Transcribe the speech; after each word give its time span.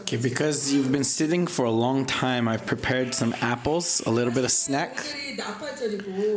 Okay, 0.00 0.16
because 0.18 0.72
you've 0.72 0.92
been 0.92 1.04
sitting 1.04 1.46
for 1.46 1.64
a 1.64 1.70
long 1.70 2.04
time, 2.04 2.46
I've 2.48 2.66
prepared 2.66 3.14
some 3.14 3.34
apples, 3.40 4.02
a 4.06 4.10
little 4.10 4.32
bit 4.32 4.44
of 4.44 4.50
snack. 4.50 4.98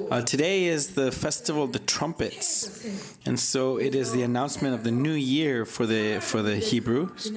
Uh, 0.09 0.21
today 0.21 0.65
is 0.65 0.93
the 0.95 1.11
festival 1.11 1.63
of 1.63 1.73
the 1.73 1.79
trumpets, 1.79 2.85
and 3.25 3.37
so 3.39 3.77
it 3.77 3.95
is 3.95 4.11
the 4.11 4.23
announcement 4.23 4.73
of 4.73 4.83
the 4.83 4.91
new 4.91 5.13
year 5.13 5.65
for 5.65 5.85
the 5.85 6.19
for 6.21 6.41
the 6.41 6.55
Hebrews. 6.55 7.31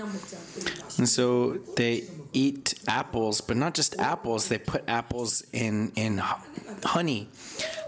And 0.98 1.08
so 1.08 1.58
they 1.76 2.04
eat 2.32 2.74
apples, 2.86 3.40
but 3.40 3.56
not 3.56 3.74
just 3.74 3.98
apples. 3.98 4.48
They 4.48 4.58
put 4.58 4.84
apples 4.88 5.42
in 5.52 5.92
in 5.96 6.18
honey, 6.84 7.28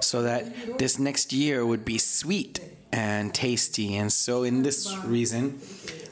so 0.00 0.22
that 0.22 0.78
this 0.78 0.98
next 0.98 1.32
year 1.32 1.64
would 1.64 1.84
be 1.84 1.98
sweet 1.98 2.60
and 2.94 3.34
tasty. 3.34 3.96
And 3.96 4.12
so, 4.12 4.44
in 4.44 4.62
this 4.62 4.96
reason, 5.04 5.60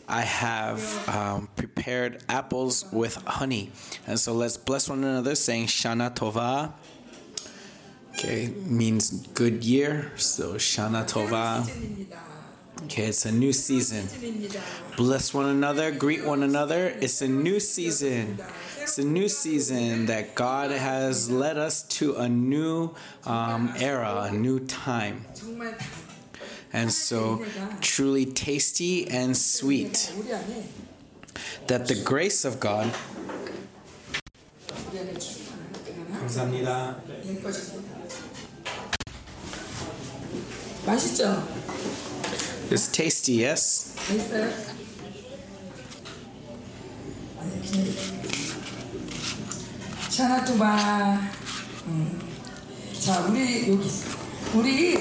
I 0.09 0.23
have 0.23 1.09
um, 1.09 1.49
prepared 1.55 2.23
apples 2.29 2.85
with 2.93 3.15
honey. 3.25 3.71
And 4.07 4.19
so, 4.19 4.33
let's 4.35 4.57
bless 4.57 4.91
one 4.91 5.05
another, 5.05 5.37
saying 5.37 5.69
Shana 5.69 6.15
Tova. 6.15 6.73
Okay, 8.15 8.53
means 8.67 9.29
good 9.29 9.65
year. 9.65 10.11
So, 10.17 10.55
Shana 10.55 11.09
Tova. 11.09 11.65
Okay, 12.85 13.05
it's 13.05 13.27
a 13.27 13.33
new 13.33 13.53
season. 13.53 14.09
Bless 14.97 15.33
one 15.33 15.47
another, 15.47 15.93
greet 15.93 16.25
one 16.25 16.43
another. 16.43 16.89
It's 17.01 17.23
a 17.23 17.29
new 17.29 17.61
season. 17.61 18.41
It's 18.81 18.99
a 18.99 19.05
new 19.05 19.29
season 19.29 20.07
that 20.07 20.35
God 20.35 20.73
has 20.73 21.31
led 21.31 21.59
us 21.59 21.85
to 21.99 22.17
a 22.17 22.29
new 22.29 22.93
um, 23.25 23.73
era, 23.79 24.29
a 24.29 24.35
new 24.35 24.59
time 24.59 25.25
정말 26.72 26.72
다 26.72 26.78
And 26.78 26.92
so, 26.92 27.44
truly 27.82 28.26
tasty 28.26 29.08
and 29.10 29.32
sweet. 29.32 30.12
우리 30.18 30.34
안에 30.34 30.68
That 31.68 31.86
the 31.94 32.04
grace 32.04 32.46
of 32.50 32.60
God 32.60 32.92
우리 34.92 35.00
안에 35.00 35.14
충만한 35.18 35.72
그런 35.86 36.20
감사합니다. 36.20 37.02
될 37.24 37.44
것입니다. 37.44 37.98
맛있죠? 40.86 41.48
It's 42.72 42.92
tasty, 42.92 43.44
yes? 43.46 43.94
맛있어요? 44.10 44.52
아니, 47.40 47.72
그냥 47.72 47.86
샤나토바. 50.10 51.32
음. 51.88 52.22
자, 53.00 53.20
우리 53.28 53.70
여기 53.72 53.86
있어. 53.86 54.08
우리 54.56 54.98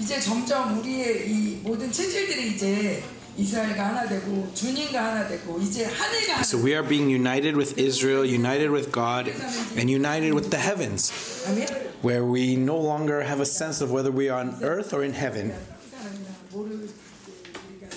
이제 0.00 0.20
점점 0.20 0.78
우리의 0.78 1.30
이 1.30 1.60
모든 1.62 1.90
체질들이 1.90 2.54
이제 2.54 3.02
이스라엘과 3.36 3.88
하나 3.88 4.08
되고 4.08 4.48
주님과 4.54 5.04
하나 5.04 5.28
되고 5.28 5.58
이제 5.60 5.84
하늘과 5.86 6.34
하나. 6.34 6.42
So, 6.42 6.58
we 6.58 6.72
are 6.72 6.86
being 6.86 7.10
united 7.10 7.56
with 7.56 7.78
Israel, 7.78 8.24
united 8.24 8.70
with 8.70 8.92
God, 8.92 9.28
and 9.76 9.90
united 9.90 10.34
with 10.34 10.50
the 10.50 10.58
heavens, 10.60 11.10
아멘. 11.46 11.66
where 12.02 12.24
we 12.24 12.54
no 12.54 12.76
longer 12.78 13.22
have 13.22 13.40
a 13.40 13.46
sense 13.46 13.82
of 13.82 13.90
whether 13.90 14.12
we 14.12 14.28
are 14.30 14.38
on 14.38 14.62
earth 14.62 14.94
or 14.94 15.02
in 15.02 15.14
heaven. 15.14 15.50
이 15.50 15.90
사람이나 15.90 16.30
모르 16.52 16.70
우리가 16.74 17.88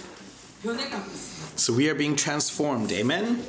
변해가고 0.64 1.06
있어. 1.12 1.38
So, 1.56 1.74
we 1.74 1.86
are 1.86 1.96
being 1.98 2.16
transformed. 2.16 2.92
Amen? 2.92 3.46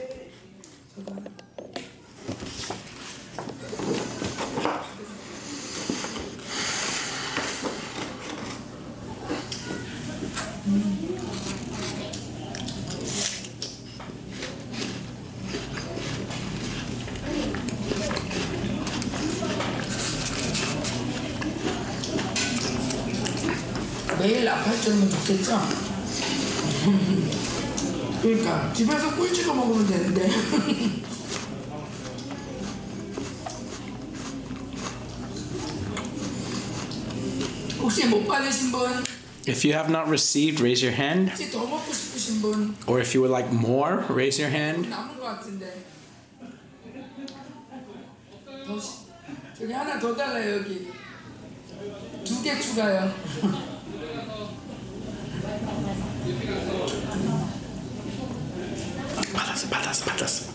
매일 24.83 24.83
나팔절면 24.83 25.11
좋겠죠? 25.11 25.61
그러니까 28.23 28.73
집에서 28.73 29.15
꿀 29.15 29.33
찍어 29.33 29.55
먹으면 29.55 29.87
되는데 29.87 30.29
혹시 37.81 38.07
못 38.07 38.27
받으신 38.27 38.73
분 38.73 38.89
If 39.47 39.65
you 39.67 39.73
have 39.73 39.89
not 39.91 40.11
received, 40.11 40.61
raise 40.61 40.83
your 40.85 40.95
hand. 40.95 41.31
혹시 41.31 41.51
더 41.51 41.65
먹고 41.67 41.91
싶으신 41.93 42.43
분 42.43 42.77
Or 42.87 43.01
if 43.01 43.15
you 43.15 43.23
would 43.23 43.33
like 43.33 43.51
more, 43.53 44.05
raise 44.11 44.39
your 44.43 44.53
hand. 44.55 44.89
남은 44.91 45.17
것 45.19 45.25
같은데 45.25 45.85
더 48.67 48.79
시- 48.79 49.09
저기 49.59 49.73
하나 49.73 49.99
더 49.99 50.15
달라요 50.15 50.59
여기 50.59 50.89
두 52.25 52.43
개 52.43 52.61
추가요 52.61 53.11
받았어, 59.34 59.70
받았어, 59.70 60.06
받았어. 60.06 60.54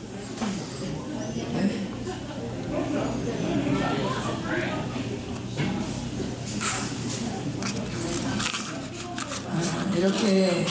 이렇게 9.96 10.64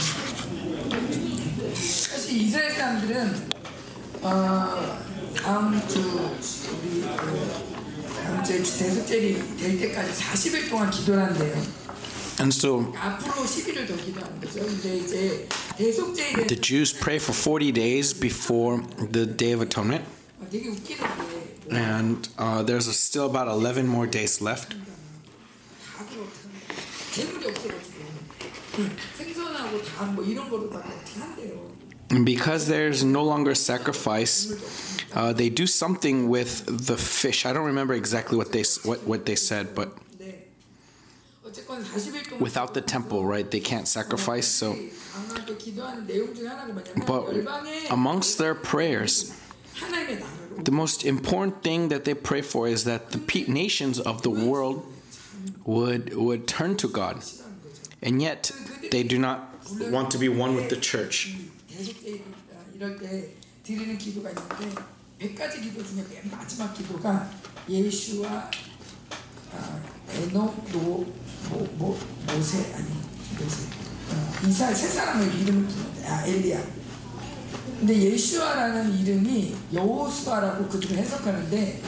사실 1.73 2.41
이스라엘 2.41 2.71
사람들은 2.71 3.49
어, 4.21 4.99
다음 5.41 5.87
주 5.87 5.99
우리 5.99 7.01
그 7.01 7.51
다음 8.23 8.43
주에 8.43 8.57
대속절이 8.57 9.57
될 9.57 9.79
때까지 9.79 10.23
40일 10.23 10.69
동안 10.69 10.89
기도를 10.89 11.23
한대요. 11.23 11.86
And 12.39 12.53
so 12.53 12.81
the 16.47 16.57
Jews 16.61 16.93
pray 16.93 17.17
for 17.19 17.33
40 17.33 17.71
days 17.71 18.13
before 18.13 18.81
the 19.11 19.25
Day 19.25 19.53
of 19.53 19.61
Atonement. 19.61 20.05
And 21.71 22.29
uh, 22.37 22.63
there's 22.63 22.95
still 22.95 23.25
about 23.25 23.47
11 23.47 23.87
more 23.87 24.05
days 24.05 24.39
left. 24.39 24.75
And 32.09 32.25
because 32.25 32.67
there's 32.67 33.03
no 33.03 33.23
longer 33.23 33.55
sacrifice, 33.55 34.97
uh, 35.13 35.33
they 35.33 35.49
do 35.49 35.67
something 35.67 36.29
with 36.29 36.65
the 36.87 36.95
fish. 36.95 37.45
I 37.45 37.51
don't 37.51 37.65
remember 37.65 37.95
exactly 37.95 38.37
what 38.37 38.51
they 38.51 38.63
what, 38.83 39.03
what 39.03 39.25
they 39.25 39.35
said, 39.35 39.73
but 39.75 39.97
without 42.39 42.73
the 42.73 42.81
temple, 42.81 43.25
right? 43.25 43.49
They 43.49 43.59
can't 43.59 43.87
sacrifice. 43.87 44.47
So, 44.47 44.75
but 47.05 47.23
amongst 47.89 48.37
their 48.37 48.55
prayers, 48.55 49.39
the 50.57 50.71
most 50.71 51.05
important 51.05 51.63
thing 51.63 51.89
that 51.89 52.05
they 52.05 52.13
pray 52.13 52.41
for 52.41 52.67
is 52.67 52.83
that 52.85 53.11
the 53.11 53.45
nations 53.47 53.99
of 53.99 54.21
the 54.21 54.29
world 54.29 54.85
would 55.65 56.15
would 56.15 56.47
turn 56.47 56.77
to 56.77 56.87
God, 56.87 57.23
and 58.01 58.21
yet 58.21 58.51
they 58.91 59.03
do 59.03 59.19
not 59.19 59.53
want 59.91 60.11
to 60.11 60.17
be 60.17 60.29
one 60.29 60.55
with 60.55 60.69
the 60.69 60.77
church. 60.77 61.35
대속제 71.46 71.46
이럴 71.46 71.46
때 71.46 71.46
드리는 71.46 71.46
기도가 71.46 71.46
있는데 71.46 71.46
100가지 71.46 71.46
기도 71.46 71.46
중에 71.46 71.46
맨 71.46 71.46
마지막 71.46 71.46
기도가 71.46 71.46
예수와 71.46 71.46
아, 71.46 71.46
에녹 71.48 71.48
노, 71.48 71.58
모, 71.58 71.66
모, 71.76 71.98
모세 72.26 72.72
아니 72.74 72.86
모세 73.38 73.62
어, 74.10 74.46
이사 74.46 74.74
세 74.74 74.88
사람의 74.88 75.40
이름을 75.40 75.66
부르는데 75.66 76.06
아 76.06 76.26
엘리야 76.26 76.62
근데 77.78 77.96
예수아라는 77.96 78.98
이름이 78.98 79.56
여호수아라고 79.72 80.68
그들은 80.68 80.98
해석하는데 80.98 81.82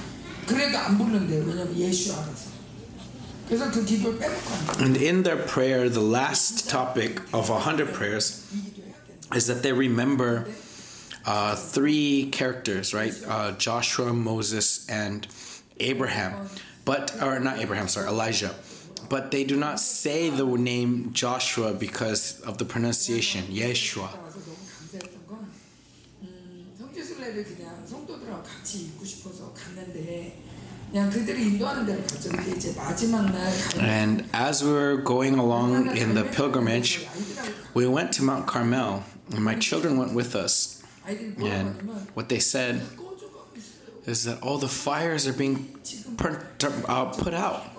그래도 0.46 0.78
안 0.78 0.98
부른대요 0.98 1.44
왜냐면 1.44 1.76
예수아라서 1.76 2.54
그래서 3.46 3.70
그 3.70 3.84
기도를 3.84 4.18
빼먹고 4.18 4.54
안 4.54 4.66
돼요 4.66 4.80
And 4.80 4.98
in 4.98 5.22
their 5.22 5.44
prayer, 5.46 5.90
the 5.90 6.04
last 6.04 6.68
topic 6.68 7.22
of 7.32 7.50
a 7.52 7.60
hundred 7.60 7.92
prayers 7.92 8.42
이 8.52 8.62
기도해야 8.62 8.94
돼 9.06 9.36
is 9.36 9.46
that 9.46 9.62
they 9.62 9.72
remember 9.72 10.46
uh, 11.26 11.54
three 11.54 12.30
characters, 12.30 12.94
right? 12.94 13.14
Uh, 13.26 13.52
Joshua, 13.52 14.12
Moses, 14.12 14.86
and 14.88 15.26
Abraham. 15.80 16.48
But 16.84 17.14
or 17.22 17.40
not 17.40 17.58
Abraham, 17.58 17.88
sorry, 17.88 18.08
Elijah. 18.08 18.54
but 19.09 19.31
they 19.31 19.43
do 19.43 19.55
not 19.55 19.79
say 19.79 20.29
the 20.29 20.45
name 20.45 21.11
Joshua 21.13 21.73
because 21.73 22.39
of 22.41 22.57
the 22.57 22.65
pronunciation 22.65 23.43
Yeshua. 23.45 24.09
And 33.79 34.29
as 34.33 34.63
we 34.63 34.71
were 34.71 34.97
going 34.97 35.37
along 35.37 35.97
in 35.97 36.15
the 36.15 36.23
pilgrimage, 36.23 37.07
we 37.73 37.87
went 37.87 38.11
to 38.13 38.23
Mount 38.23 38.47
Carmel, 38.47 39.03
and 39.31 39.43
my 39.43 39.55
children 39.55 39.97
went 39.97 40.13
with 40.13 40.35
us. 40.35 40.81
And 41.07 41.75
what 42.15 42.29
they 42.29 42.39
said 42.39 42.81
is 44.05 44.23
that 44.23 44.41
all 44.41 44.57
the 44.57 44.67
fires 44.67 45.27
are 45.27 45.33
being 45.33 45.77
put 46.17 46.63
uh, 46.63 47.35
out. 47.35 47.78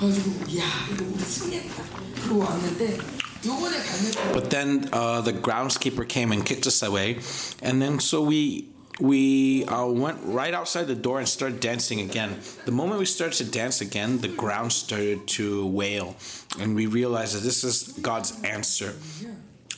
그래가지고 0.00 0.58
야 0.58 0.64
이거 0.92 1.04
우리 1.04 1.22
승리했다. 1.24 1.82
그러고 2.22 2.40
왔는데 2.40 2.98
요번에 3.46 3.78
갈매고 3.78 4.32
But 4.32 4.50
then 4.50 4.88
uh, 4.92 5.20
the 5.20 5.32
groundskeeper 5.32 6.08
came 6.08 6.32
and 6.32 6.44
kicked 6.44 6.66
us 6.66 6.82
away, 6.82 7.18
and 7.62 7.80
then 7.80 7.98
so 8.00 8.22
we 8.22 8.68
we 9.00 9.64
uh, 9.66 9.86
went 9.86 10.18
right 10.24 10.54
outside 10.54 10.86
the 10.86 10.94
door 10.94 11.18
and 11.18 11.28
started 11.28 11.60
dancing 11.60 12.00
again. 12.00 12.40
The 12.64 12.72
moment 12.72 12.98
we 12.98 13.04
started 13.04 13.36
to 13.44 13.50
dance 13.50 13.80
again, 13.80 14.18
the 14.18 14.28
ground 14.28 14.72
started 14.72 15.26
to 15.38 15.66
wail, 15.66 16.16
and 16.58 16.74
we 16.74 16.86
realized 16.86 17.34
that 17.36 17.42
this 17.44 17.62
is 17.62 17.92
God's 18.00 18.32
answer, 18.42 18.94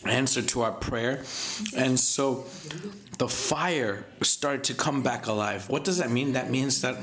answer 0.07 0.43
to 0.43 0.63
our 0.63 0.73
prayer, 0.73 1.25
and 1.77 1.99
so 1.99 2.45
the 3.19 3.29
fire 3.29 4.05
started 4.23 4.63
to 4.65 4.75
come 4.75 5.03
back 5.03 5.27
alive. 5.27 5.69
What 5.69 5.85
does 5.85 5.99
that 5.99 6.11
mean? 6.11 6.33
That 6.35 6.51
means 6.51 6.81
that 6.83 6.97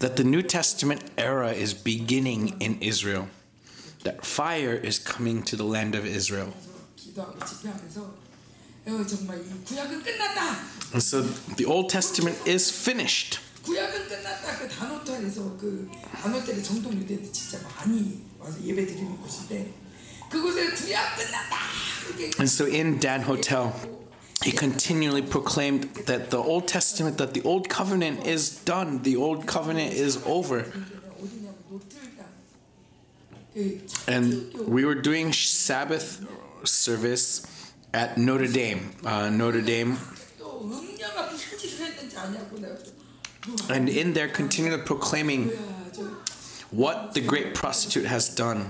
that 0.00 0.16
the 0.16 0.24
New 0.24 0.42
Testament 0.42 1.02
era 1.16 1.52
is 1.52 1.74
beginning 1.74 2.56
in 2.60 2.78
Israel. 2.80 3.28
That 4.04 4.24
fire 4.24 4.74
is 4.74 4.98
coming 4.98 5.42
to 5.44 5.56
the 5.56 5.64
land 5.64 5.94
of 5.94 6.04
Israel. 6.06 6.52
기도하고 6.96 7.44
집회하면서 7.44 8.14
어, 8.86 9.06
정말 9.06 9.40
이 9.40 9.64
구약은 9.64 10.02
끝났다. 10.02 10.40
And 10.92 11.02
so 11.02 11.22
the 11.56 11.66
Old 11.66 11.88
Testament 11.88 12.38
is 12.46 12.70
finished. 12.70 13.40
구약은 13.64 14.08
끝났다. 14.08 14.58
그 14.58 14.68
단호텔에서 14.68 15.56
그 15.56 15.90
단호텔에 16.22 16.62
정동 16.62 16.92
유대인들 16.92 17.32
진짜 17.32 17.58
많이 17.66 18.22
와서 18.38 18.62
예배 18.62 18.86
드리는 18.86 19.16
곳인데 19.16 19.74
그곳에 20.30 20.70
구약 20.70 21.16
끝났다. 21.16 21.56
이렇게 22.08 22.24
And 22.38 22.44
so 22.44 22.64
in 22.66 23.00
Dan 23.00 23.22
Hotel, 23.22 23.72
he 24.43 24.51
continually 24.51 25.21
proclaimed 25.21 25.83
that 26.07 26.31
the 26.31 26.37
Old 26.37 26.67
Testament, 26.67 27.17
that 27.19 27.33
the 27.33 27.43
Old 27.43 27.69
Covenant 27.69 28.25
is 28.25 28.63
done, 28.63 29.03
the 29.03 29.15
Old 29.15 29.45
Covenant 29.45 29.93
is 29.93 30.21
over. 30.25 30.65
And 34.07 34.53
we 34.67 34.85
were 34.85 34.95
doing 34.95 35.33
Sabbath 35.33 36.25
service 36.63 37.45
at 37.93 38.17
Notre 38.17 38.47
Dame. 38.47 38.91
Uh, 39.05 39.29
Notre 39.29 39.61
Dame. 39.61 39.97
And 43.69 43.89
in 43.89 44.13
there, 44.13 44.27
continually 44.27 44.81
proclaiming 44.83 45.49
what 46.71 47.13
the 47.13 47.21
great 47.21 47.53
prostitute 47.53 48.05
has 48.05 48.33
done 48.33 48.69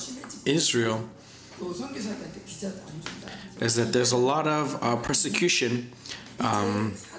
Israel 0.45 1.03
또 1.59 1.73
선교사들한테 1.73 2.41
비자도 2.45 2.79
안 2.79 3.01
준다. 3.03 3.27
is 3.61 3.75
that 3.75 3.91
there's 3.91 4.13
a 4.13 4.17
lot 4.17 4.47
of 4.47 4.77
uh, 4.81 4.95
persecution. 5.01 5.91
Um, 6.39 6.95
사도행전의 6.95 6.95
시간 6.95 7.12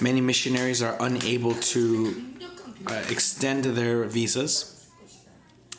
Many 0.00 0.20
missionaries 0.20 0.82
are 0.82 0.96
unable 1.00 1.54
to 1.54 2.24
uh, 2.86 3.02
extend 3.08 3.64
their 3.64 4.04
visas. 4.04 4.88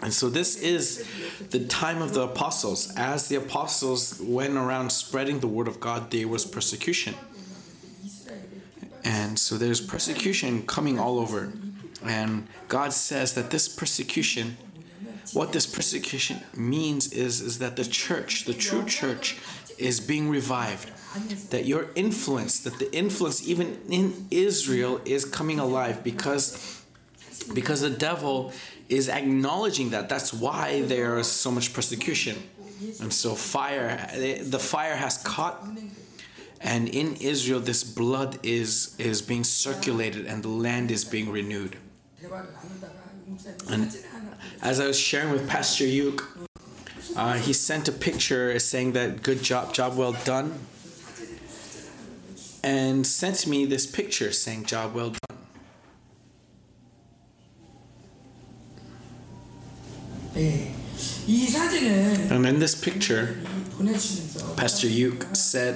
And 0.01 0.13
so, 0.13 0.29
this 0.29 0.57
is 0.61 1.07
the 1.51 1.65
time 1.65 2.01
of 2.01 2.13
the 2.13 2.23
apostles. 2.23 2.93
As 2.97 3.29
the 3.29 3.37
apostles 3.37 4.19
went 4.21 4.55
around 4.55 4.91
spreading 4.91 5.39
the 5.39 5.47
word 5.47 5.67
of 5.67 5.79
God, 5.79 6.11
there 6.11 6.27
was 6.27 6.45
persecution. 6.45 7.15
And 9.03 9.39
so, 9.39 9.57
there's 9.57 9.79
persecution 9.79 10.65
coming 10.65 10.99
all 10.99 11.17
over. 11.19 11.53
And 12.03 12.47
God 12.67 12.91
says 12.93 13.33
that 13.35 13.51
this 13.51 13.67
persecution, 13.67 14.57
what 15.33 15.53
this 15.53 15.65
persecution 15.65 16.41
means 16.55 17.11
is, 17.13 17.41
is 17.41 17.59
that 17.59 17.77
the 17.77 17.85
church, 17.85 18.45
the 18.45 18.53
true 18.53 18.85
church, 18.85 19.37
is 19.77 19.99
being 19.99 20.29
revived 20.29 20.91
that 21.49 21.65
your 21.65 21.89
influence, 21.95 22.59
that 22.59 22.79
the 22.79 22.93
influence 22.95 23.47
even 23.47 23.79
in 23.89 24.27
Israel 24.31 25.01
is 25.05 25.25
coming 25.25 25.59
alive 25.59 26.03
because 26.03 26.83
because 27.53 27.81
the 27.81 27.89
devil 27.89 28.51
is 28.89 29.09
acknowledging 29.09 29.91
that. 29.91 30.09
That's 30.09 30.33
why 30.33 30.81
there 30.81 31.17
is 31.17 31.27
so 31.27 31.51
much 31.51 31.73
persecution. 31.73 32.35
And 33.01 33.13
so 33.13 33.35
fire 33.35 34.07
the 34.43 34.59
fire 34.59 34.95
has 34.95 35.17
caught 35.17 35.65
and 36.61 36.89
in 36.89 37.15
Israel 37.17 37.59
this 37.59 37.83
blood 37.83 38.39
is 38.43 38.95
is 38.97 39.21
being 39.21 39.43
circulated 39.43 40.25
and 40.25 40.43
the 40.43 40.49
land 40.49 40.91
is 40.91 41.05
being 41.05 41.29
renewed. 41.31 41.77
And 43.69 43.95
as 44.61 44.79
I 44.79 44.87
was 44.87 44.99
sharing 44.99 45.31
with 45.31 45.47
Pastor 45.47 45.85
Yuk, 45.85 46.37
uh, 47.15 47.33
he 47.33 47.53
sent 47.53 47.87
a 47.87 47.91
picture 47.91 48.57
saying 48.59 48.93
that 48.93 49.23
good 49.23 49.41
job, 49.43 49.73
job 49.73 49.97
well 49.97 50.15
done 50.25 50.59
and 52.65 53.05
sent 53.05 53.45
me 53.45 53.63
this 53.65 53.85
picture 53.85 54.31
saying, 54.31 54.65
Job 54.65 54.95
well 54.95 55.11
done. 55.11 55.37
And 62.31 62.45
in 62.47 62.59
this 62.59 62.73
picture, 62.73 63.37
Pastor 64.57 64.87
Yuke 64.87 65.35
said, 65.35 65.75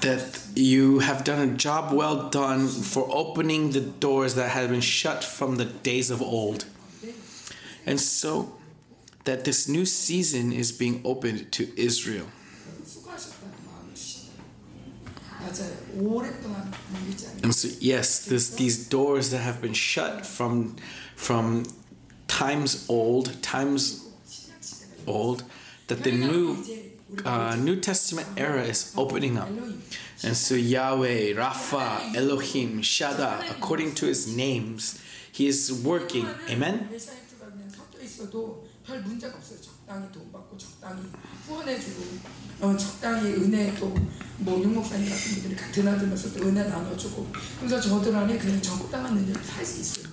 that 0.00 0.40
you 0.56 0.98
have 1.00 1.24
done 1.24 1.48
a 1.48 1.52
job 1.52 1.92
well 1.92 2.30
done 2.30 2.68
for 2.68 3.06
opening 3.10 3.70
the 3.70 3.80
doors 3.80 4.34
that 4.34 4.50
had 4.50 4.70
been 4.70 4.80
shut 4.80 5.22
from 5.22 5.56
the 5.56 5.66
days 5.66 6.10
of 6.10 6.22
old. 6.22 6.64
And 7.86 8.00
so 8.00 8.54
that 9.24 9.44
this 9.44 9.68
new 9.68 9.86
season 9.86 10.52
is 10.52 10.72
being 10.72 11.00
opened 11.04 11.50
to 11.52 11.68
Israel. 11.80 12.26
And 17.42 17.54
so, 17.54 17.68
yes, 17.80 18.24
this, 18.24 18.50
these 18.56 18.88
doors 18.88 19.30
that 19.30 19.38
have 19.38 19.60
been 19.60 19.74
shut 19.74 20.24
from, 20.26 20.76
from 21.16 21.64
times 22.28 22.86
old, 22.88 23.42
times 23.42 24.08
old, 25.06 25.44
that 25.88 26.02
the 26.02 26.12
new 26.12 26.64
uh, 27.24 27.56
New 27.56 27.76
Testament 27.76 28.26
era 28.36 28.62
is 28.62 28.92
opening 28.96 29.38
up. 29.38 29.48
And 30.22 30.36
so 30.36 30.54
Yahweh, 30.54 31.34
Rapha, 31.34 32.14
Elohim, 32.16 32.80
Shaddai, 32.82 33.46
according 33.50 33.94
to 33.96 34.06
his 34.06 34.34
names, 34.34 35.02
he 35.30 35.46
is 35.46 35.72
working. 35.84 36.26
Amen? 36.48 36.88
벨사이트가 38.83 38.83
그냥 38.83 38.83
섞여 38.83 38.83
있어도 38.83 38.83
별 38.85 39.01
문제가 39.03 39.37
없어요. 39.37 39.61
적당히 39.61 40.11
돈 40.11 40.31
받고 40.31 40.57
적당히 40.57 41.03
후원해주고 41.47 42.03
어, 42.61 42.77
적당히 42.77 43.33
은혜 43.33 43.73
또뭐 43.75 44.61
윤목사님 44.61 45.09
같은 45.09 45.33
분들이 45.33 45.71
드나들면서 45.71 46.33
또 46.33 46.47
은혜 46.47 46.63
나눠주고 46.63 47.27
그래서 47.59 47.79
저들 47.79 48.15
안에 48.15 48.37
그냥 48.37 48.61
적당한 48.61 49.17
은혜를 49.17 49.43
살 49.43 49.65
수 49.65 49.81
있을 49.81 50.03
때 50.03 50.09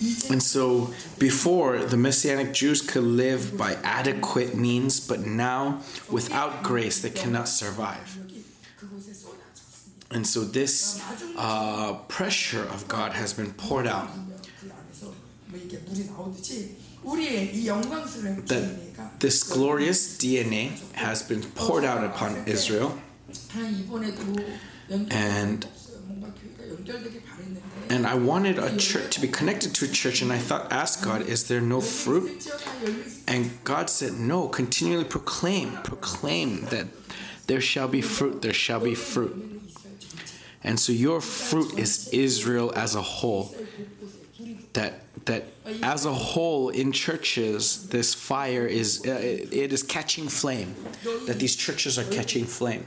이제 0.00 0.28
And 0.28 0.42
so 0.42 0.92
before, 1.18 1.78
the 1.84 1.96
Messianic 1.96 2.52
Jews 2.52 2.82
could 2.82 3.04
live 3.06 3.56
by 3.56 3.76
adequate 3.82 4.54
means, 4.54 5.00
but 5.00 5.24
now, 5.26 5.80
without 6.10 6.62
grace, 6.62 7.00
they 7.00 7.10
cannot 7.10 7.48
survive. 7.48 8.18
여기 8.20 8.44
그곳에 8.76 9.14
쏟아졌습니다. 9.14 10.14
And 10.14 10.26
so 10.26 10.44
this 10.44 11.00
uh, 11.36 11.94
pressure 12.08 12.64
of 12.68 12.86
God 12.88 13.12
has 13.14 13.32
been 13.32 13.52
poured 13.54 13.86
out. 13.86 14.08
that 18.47 19.19
this 19.19 19.43
glorious 19.43 20.17
DNA 20.17 20.93
has 20.93 21.23
been 21.23 21.41
poured 21.41 21.83
out 21.85 22.03
upon 22.03 22.43
Israel. 22.47 22.99
And 25.11 25.67
and 27.89 28.05
I 28.05 28.15
wanted 28.15 28.59
a 28.59 28.75
church 28.77 29.15
to 29.15 29.21
be 29.21 29.27
connected 29.27 29.73
to 29.75 29.85
a 29.85 29.87
church, 29.87 30.21
and 30.21 30.31
I 30.31 30.37
thought, 30.37 30.71
ask 30.71 31.03
God, 31.03 31.21
is 31.23 31.47
there 31.47 31.61
no 31.61 31.81
fruit? 31.81 32.47
And 33.27 33.51
God 33.63 33.89
said, 33.89 34.13
No, 34.13 34.47
continually 34.47 35.05
proclaim, 35.05 35.71
proclaim 35.83 36.65
that 36.65 36.87
there 37.47 37.61
shall 37.61 37.87
be 37.87 38.01
fruit, 38.01 38.41
there 38.41 38.53
shall 38.53 38.79
be 38.79 38.95
fruit. 38.95 39.59
And 40.63 40.79
so 40.79 40.91
your 40.91 41.21
fruit 41.21 41.79
is 41.79 42.09
Israel 42.09 42.71
as 42.75 42.95
a 42.95 43.01
whole. 43.01 43.55
That 44.73 45.01
that 45.25 45.45
as 45.82 46.04
a 46.04 46.12
whole 46.12 46.68
in 46.68 46.92
churches, 46.92 47.88
this 47.88 48.12
fire 48.14 48.66
is 48.66 49.00
uh, 49.06 49.10
it 49.12 49.52
it 49.52 49.72
is 49.72 49.82
catching 49.82 50.28
flame. 50.28 50.74
That 51.26 51.38
these 51.38 51.56
churches 51.56 51.98
are 51.98 52.04
catching 52.10 52.44
flame, 52.44 52.84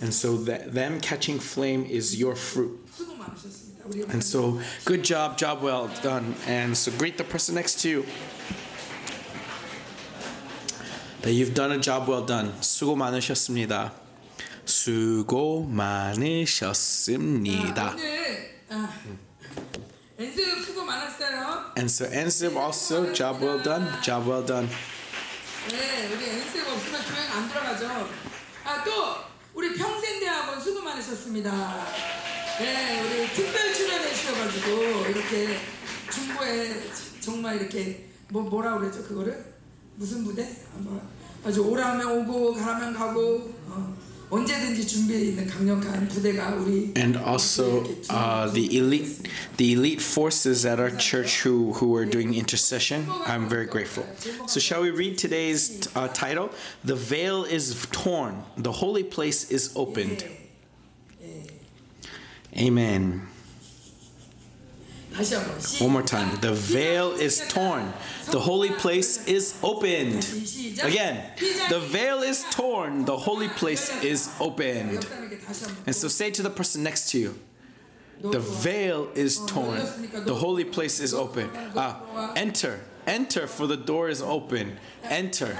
and 0.00 0.12
so 0.12 0.36
that 0.44 0.72
them 0.74 1.00
catching 1.00 1.38
flame 1.40 1.84
is 1.84 2.14
your 2.16 2.36
fruit. 2.36 2.78
수고 2.92 3.16
많으셨습니다. 3.16 3.84
우리 3.88 4.02
And 4.12 4.22
so 4.22 4.60
good 4.84 5.02
job, 5.02 5.38
job 5.38 5.62
well 5.62 5.88
done. 6.02 6.34
And 6.46 6.76
so 6.76 6.92
greet 6.98 7.16
the 7.16 7.24
person 7.24 7.54
next 7.54 7.80
to 7.82 7.88
you. 7.88 8.04
That 11.22 11.32
you've 11.32 11.54
done 11.54 11.72
a 11.72 11.78
job 11.78 12.06
well 12.08 12.26
done. 12.26 12.52
수고 12.60 12.94
많으셨습니다. 12.96 13.92
수고 14.64 15.64
많으셨습니다. 15.64 17.92
오늘 17.94 18.50
아, 18.70 18.88
엔스 20.18 20.64
수고 20.64 20.65
많았어요. 20.65 20.65
And 21.77 21.91
so 21.91 22.05
Ensib 22.07 22.55
also 22.57 23.13
job 23.13 23.39
well 23.39 23.59
done. 23.61 23.85
Job 24.01 24.25
well 24.27 24.43
done. 24.43 24.67
네, 25.69 26.07
우리 26.11 26.25
엔스가 26.27 26.73
없으면 26.73 27.01
교회가 27.03 27.35
안 27.35 27.47
들어가죠. 27.49 28.09
아, 28.63 28.83
또 28.83 28.91
우리 29.53 29.75
평생대학원 29.75 30.59
수고 30.59 30.81
많으셨습니다. 30.81 31.85
네, 32.57 33.01
우리 33.01 33.27
특별 33.31 33.71
출연해 33.75 34.11
주셔가지고 34.11 34.71
이렇게 35.07 35.59
중고에 36.11 36.81
정말 37.19 37.61
이렇게 37.61 38.09
뭐 38.29 38.41
뭐라 38.41 38.79
그랬죠 38.79 39.03
그거를 39.03 39.53
무슨 39.97 40.23
부대? 40.23 40.43
아, 40.73 40.79
뭐 40.79 40.99
아주 41.45 41.61
오라면 41.63 42.07
오고 42.07 42.55
가라면 42.55 42.93
가고 42.95 43.53
어, 43.67 43.95
언제든지 44.32 44.86
준비해 44.86 45.20
있는 45.26 45.46
강력한 45.46 46.08
부대가 46.08 46.54
우리 46.54 46.94
And 46.96 47.18
also 47.18 47.84
uh, 48.08 48.50
the 48.50 48.78
elite, 48.78 49.28
the 49.58 49.74
elite 49.74 50.00
forces 50.00 50.64
at 50.64 50.80
our 50.80 50.90
church 50.96 51.42
who 51.44 51.74
who 51.74 51.94
are 51.94 52.06
doing 52.06 52.32
intercession. 52.32 53.06
I'm 53.26 53.46
very 53.46 53.66
grateful. 53.66 54.06
So 54.46 54.58
shall 54.58 54.80
we 54.80 54.90
read 54.90 55.18
today's 55.18 55.86
uh, 55.94 56.08
title? 56.08 56.48
The 56.82 56.96
veil 56.96 57.44
is 57.44 57.86
torn. 57.92 58.42
The 58.56 58.72
holy 58.72 59.04
place 59.04 59.50
is 59.50 59.70
opened. 59.76 60.24
Amen. 62.56 63.28
One 65.79 65.91
more 65.91 66.03
time. 66.03 66.35
The 66.41 66.53
veil 66.53 67.11
is 67.11 67.43
torn. 67.47 67.91
The 68.31 68.39
holy 68.39 68.69
place 68.69 69.25
is 69.25 69.57
opened. 69.63 70.27
Again, 70.83 71.23
the 71.69 71.79
veil 71.79 72.21
is 72.21 72.45
torn. 72.51 73.05
The 73.05 73.17
holy 73.17 73.49
place 73.49 74.03
is 74.03 74.33
opened. 74.39 75.07
And 75.85 75.95
so 75.95 76.07
say 76.07 76.29
to 76.31 76.43
the 76.43 76.49
person 76.49 76.83
next 76.83 77.09
to 77.11 77.19
you, 77.19 77.39
the 78.21 78.39
veil 78.39 79.09
is 79.15 79.39
torn. 79.45 79.81
The 80.25 80.35
holy 80.35 80.63
place 80.65 80.99
is 80.99 81.13
open. 81.13 81.49
Ah, 81.75 82.33
enter. 82.35 82.79
Enter, 83.07 83.47
for 83.47 83.67
the 83.67 83.77
door 83.77 84.09
is 84.09 84.21
open. 84.21 84.77
Enter. 85.03 85.57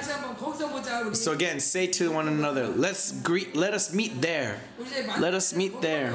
So 1.14 1.32
again, 1.32 1.62
say 1.62 1.88
to 1.88 2.12
one 2.12 2.28
another, 2.28 2.68
let's 2.68 3.14
greet, 3.22 3.56
let 3.56 3.74
us 3.74 3.94
meet 3.94 4.22
there. 4.22 4.60
Let 5.18 5.34
us 5.34 5.56
meet 5.56 5.82
there. 5.82 6.12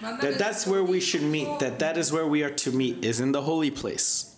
That 0.00 0.36
that's 0.38 0.68
where 0.68 0.84
we 0.84 1.00
should 1.00 1.22
meet. 1.22 1.58
That 1.58 1.80
that 1.80 1.98
is 1.98 2.12
where 2.12 2.26
we 2.26 2.44
are 2.44 2.50
to 2.50 2.70
meet, 2.70 3.04
is 3.04 3.18
in 3.18 3.32
the 3.32 3.42
holy 3.42 3.72
place. 3.72 4.36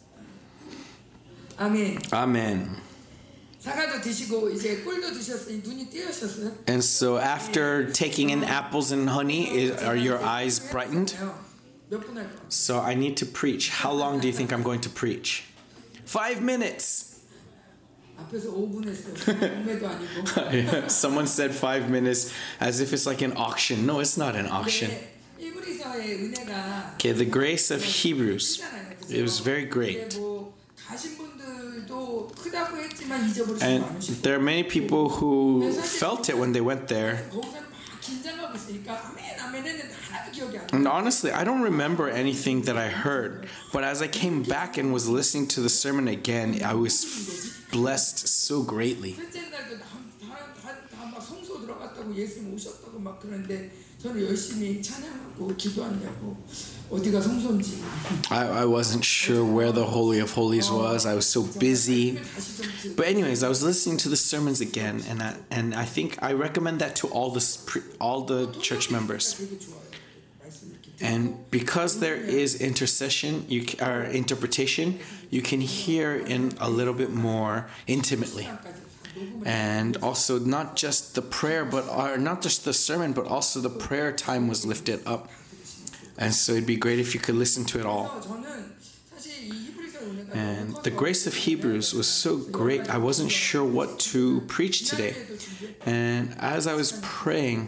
Amen. 1.60 1.98
Amen. 2.12 2.76
And 6.66 6.82
so 6.82 7.18
after 7.18 7.90
taking 7.90 8.30
in 8.30 8.42
apples 8.42 8.90
and 8.90 9.08
honey, 9.08 9.70
are 9.70 9.94
your 9.94 10.18
eyes 10.20 10.58
brightened? 10.58 11.14
So 12.48 12.80
I 12.80 12.94
need 12.94 13.18
to 13.18 13.26
preach. 13.26 13.68
How 13.68 13.92
long 13.92 14.18
do 14.18 14.26
you 14.26 14.32
think 14.32 14.50
I'm 14.52 14.62
going 14.62 14.80
to 14.80 14.88
preach? 14.88 15.44
Five 16.12 16.42
minutes. 16.42 17.21
Someone 20.88 21.26
said 21.26 21.54
five 21.54 21.88
minutes 21.88 22.33
as 22.61 22.81
if 22.81 22.92
it's 22.92 23.07
like 23.07 23.23
an 23.23 23.33
auction. 23.37 23.87
No, 23.87 23.99
it's 24.00 24.19
not 24.19 24.37
an 24.37 24.47
auction. 24.47 24.90
Okay, 26.97 27.12
the 27.12 27.25
grace 27.25 27.71
of 27.71 27.83
Hebrews. 27.83 28.62
It 29.09 29.23
was 29.23 29.40
very 29.40 29.64
great. 29.64 30.19
And 33.62 33.85
there 34.23 34.35
are 34.37 34.45
many 34.52 34.64
people 34.64 35.09
who 35.09 35.73
felt 35.73 36.28
it 36.28 36.37
when 36.37 36.52
they 36.52 36.61
went 36.61 36.88
there. 36.88 37.14
And 40.72 40.88
honestly, 40.88 41.30
I 41.30 41.44
don't 41.44 41.62
remember 41.62 42.08
anything 42.08 42.62
that 42.62 42.76
I 42.76 42.88
heard, 42.88 43.49
but 43.72 43.84
as 43.84 44.02
I 44.02 44.08
came 44.08 44.42
back 44.42 44.78
and 44.78 44.92
was 44.92 45.08
listening 45.08 45.49
to 45.49 45.61
the 45.61 45.68
sermon 45.68 46.08
again, 46.08 46.61
I 46.64 46.75
was 46.75 47.61
blessed 47.70 48.28
so 48.28 48.62
greatly. 48.62 49.16
I, 58.30 58.62
I 58.62 58.64
wasn't 58.66 59.04
sure 59.04 59.44
where 59.44 59.72
the 59.72 59.84
Holy 59.84 60.18
of 60.18 60.32
Holies 60.32 60.70
was. 60.70 61.06
I 61.06 61.14
was 61.14 61.26
so 61.26 61.42
busy. 61.58 62.18
But 62.96 63.06
anyways, 63.06 63.42
I 63.42 63.49
was 63.49 63.62
listening 63.62 63.96
to 63.99 64.08
the 64.08 64.16
sermons 64.16 64.61
again, 64.61 65.02
and 65.08 65.22
I, 65.22 65.37
and 65.50 65.75
I 65.75 65.84
think 65.84 66.18
I 66.22 66.32
recommend 66.32 66.80
that 66.80 66.96
to 66.96 67.06
all 67.08 67.30
the 67.30 67.42
all 68.00 68.22
the 68.25 68.52
church 68.61 68.90
members 68.90 69.40
and 71.02 71.50
because 71.50 71.99
there 71.99 72.14
is 72.14 72.61
intercession 72.61 73.44
you 73.49 73.66
or 73.80 74.04
interpretation 74.04 75.00
you 75.30 75.42
can 75.42 75.61
hear 75.61 76.14
in 76.14 76.52
a 76.61 76.71
little 76.71 76.94
bit 76.94 77.11
more 77.11 77.68
intimately. 77.87 78.49
And 79.44 79.97
also 79.99 80.38
not 80.38 80.76
just 80.76 81.14
the 81.14 81.23
prayer 81.23 81.64
but 81.64 81.88
or 81.88 82.16
not 82.16 82.40
just 82.40 82.64
the 82.64 82.73
sermon 82.73 83.12
but 83.12 83.26
also 83.26 83.61
the 83.61 83.71
prayer 83.71 84.12
time 84.12 84.49
was 84.49 84.64
lifted 84.64 85.06
up. 85.06 85.28
And 86.18 86.32
so 86.32 86.52
it'd 86.52 86.66
be 86.66 86.76
great 86.76 86.99
if 86.99 87.14
you 87.14 87.21
could 87.21 87.35
listen 87.35 87.64
to 87.66 87.80
it 87.80 87.87
all. 87.87 88.23
And 90.32 90.76
the 90.82 90.90
grace 90.90 91.26
of 91.26 91.35
Hebrews 91.35 91.94
was 91.94 92.09
so 92.09 92.37
great, 92.37 92.88
I 92.88 92.99
wasn't 92.99 93.30
sure 93.30 93.64
what 93.64 93.99
to 94.12 94.40
preach 94.42 94.88
today. 94.88 95.14
And 95.85 96.35
as 96.38 96.66
I 96.66 96.75
was 96.75 96.99
praying, 97.02 97.66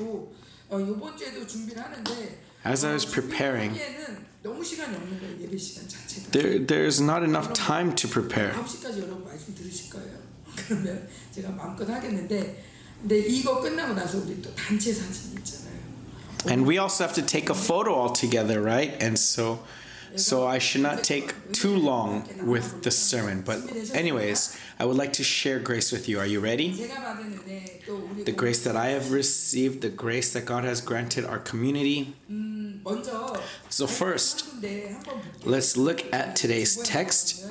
또 2.63 2.65
어, 2.65 2.65
이번 2.65 2.65
주에도 2.65 2.65
준비를 2.65 2.65
하는데 2.65 2.69
As 2.69 2.85
I 2.85 2.93
was 2.93 3.05
preparing, 3.05 3.73
준비하기에는 3.77 4.25
너무 4.41 4.63
시간이 4.63 4.95
없는 4.95 5.19
거예요 5.19 5.41
예배 5.41 5.57
시간 5.57 5.87
자체가 5.87 6.31
there 6.31 6.65
there's 6.65 7.01
not 7.01 7.23
enough 7.23 7.53
time 7.53 7.95
to 7.95 8.09
prepare. 8.09 8.53
9시까지 8.53 8.99
여러분 9.03 9.23
말씀 9.25 9.53
들으실 9.55 9.89
거예요 9.89 10.17
그러면 10.55 11.07
제가 11.31 11.49
마음껏 11.51 11.87
하겠는데 11.89 12.63
근데 13.01 13.19
이거 13.19 13.61
끝나고 13.61 13.93
나서 13.93 14.17
우리 14.19 14.41
또 14.41 14.53
단체 14.55 14.93
사진 14.93 15.37
있잖아요 15.37 15.69
And 16.47 16.65
we 16.65 16.79
also 16.79 17.03
have 17.03 17.13
to 17.15 17.21
take 17.21 17.49
a 17.49 17.55
photo 17.55 17.93
all 17.93 18.13
together, 18.13 18.61
right? 18.61 18.95
And 19.03 19.19
so 19.19 19.59
so 20.16 20.46
I 20.46 20.58
should 20.58 20.82
not 20.82 21.02
take 21.02 21.52
too 21.52 21.76
long 21.76 22.28
with 22.42 22.82
this 22.82 22.98
sermon. 22.98 23.42
But, 23.42 23.60
anyways, 23.94 24.58
I 24.78 24.84
would 24.84 24.96
like 24.96 25.12
to 25.14 25.24
share 25.24 25.58
grace 25.58 25.92
with 25.92 26.08
you. 26.08 26.18
Are 26.18 26.26
you 26.26 26.40
ready? 26.40 26.88
The 28.24 28.32
grace 28.32 28.64
that 28.64 28.76
I 28.76 28.88
have 28.88 29.12
received, 29.12 29.82
the 29.82 29.88
grace 29.88 30.32
that 30.32 30.44
God 30.46 30.64
has 30.64 30.80
granted 30.80 31.24
our 31.24 31.38
community. 31.38 32.14
So, 33.68 33.86
first, 33.86 34.46
let's 35.44 35.76
look 35.76 36.04
at 36.12 36.36
today's 36.36 36.76
text. 36.76 37.50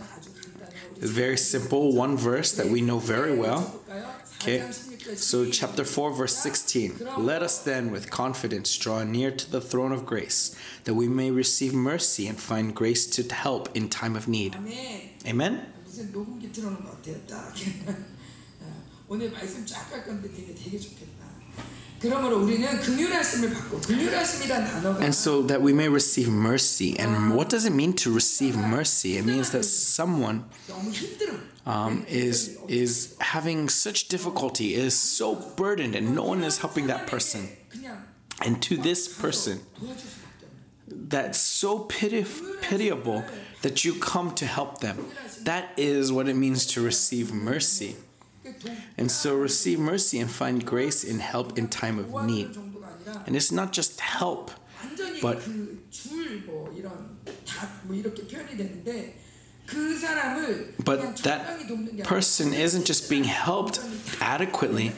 It's 0.98 1.12
very 1.12 1.38
simple, 1.38 1.93
one 1.93 2.15
verse 2.17 2.53
that 2.53 2.67
we 2.67 2.82
know 2.82 3.00
very 3.00 3.36
well. 3.36 3.79
Okay, 4.44 4.60
so 5.16 5.50
chapter 5.50 5.86
4, 5.86 6.12
verse 6.12 6.36
16. 6.36 7.00
Let 7.18 7.42
us 7.42 7.60
then 7.60 7.92
with 7.92 8.12
confidence 8.12 8.76
draw 8.78 9.04
near 9.04 9.32
to 9.32 9.50
the 9.50 9.62
throne 9.62 9.94
of 9.94 10.06
grace, 10.06 10.54
that 10.84 10.96
we 10.96 11.08
may 11.08 11.32
receive 11.32 11.74
mercy 11.74 12.28
and 12.28 12.38
find 12.38 12.76
grace 12.76 13.08
to 13.08 13.34
help 13.34 13.70
in 13.74 13.88
time 13.88 14.18
of 14.18 14.28
need. 14.28 14.58
Amen? 15.26 15.66
And 25.00 25.16
so 25.16 25.42
that 25.44 25.62
we 25.62 25.72
may 25.72 25.88
receive 25.88 26.28
mercy. 26.28 27.00
And 27.00 27.34
what 27.34 27.48
does 27.48 27.66
it 27.66 27.72
mean 27.72 27.94
to 27.94 28.12
receive 28.12 28.58
mercy? 28.58 29.18
It 29.18 29.26
means 29.26 29.52
that 29.52 29.64
someone 29.64 30.44
um, 31.65 32.05
is 32.08 32.60
is 32.67 33.15
having 33.20 33.70
such 33.70 34.08
difficulty. 34.08 34.75
Is 34.75 34.98
so 34.98 35.36
burdened 35.36 35.96
and 35.96 36.15
no 36.15 36.24
one 36.24 36.43
is 36.43 36.60
helping 36.60 36.88
that 36.88 37.08
person. 37.08 37.50
And 38.41 38.62
to 38.63 38.77
this 38.77 39.08
person 39.08 39.62
that's 40.88 41.39
so 41.39 41.79
piti- 41.79 42.25
pitiable 42.62 43.24
that 43.62 43.86
you 43.86 43.93
come 43.96 44.36
to 44.36 44.46
help 44.46 44.79
them. 44.79 45.05
That 45.43 45.72
is 45.77 46.12
what 46.12 46.27
it 46.27 46.36
means 46.36 46.65
to 46.67 46.82
receive 46.82 47.34
mercy. 47.34 47.96
And 48.98 49.10
so 49.10 49.36
receive 49.36 49.79
mercy 49.79 50.20
and 50.20 50.29
find 50.29 50.65
grace 50.65 51.03
and 51.03 51.22
help 51.22 51.58
in 51.58 51.70
time 51.70 51.98
of 52.00 52.25
need. 52.25 52.58
And 53.25 53.36
it's 53.36 53.51
not 53.51 53.72
just 53.72 54.00
help 54.00 54.51
but 55.22 55.41
but 60.84 61.17
that 61.17 62.03
person 62.03 62.53
isn't 62.53 62.86
just 62.86 63.10
being 63.10 63.24
helped 63.24 63.79
adequately, 64.20 64.91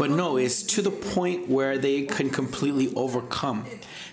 but 0.00 0.10
no, 0.10 0.38
it's 0.38 0.62
to 0.62 0.80
the 0.80 0.90
point 0.90 1.46
where 1.46 1.76
they 1.76 2.04
can 2.04 2.30
completely 2.30 2.90
overcome. 2.94 3.66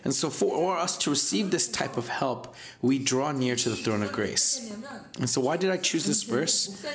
And 0.04 0.14
so, 0.14 0.30
for 0.30 0.78
us 0.78 0.98
to 0.98 1.10
receive 1.10 1.50
this 1.50 1.70
type 1.70 1.96
of 1.96 2.10
help, 2.10 2.54
we 2.82 3.00
draw 3.00 3.32
near 3.32 3.56
to 3.56 3.70
the 3.70 3.78
throne 3.78 4.04
of 4.04 4.12
grace. 4.12 4.76
And 5.18 5.30
so, 5.30 5.40
why 5.40 5.56
did 5.56 5.70
I 5.70 5.78
choose 5.78 6.04
this 6.04 6.24
verse? 6.24 6.86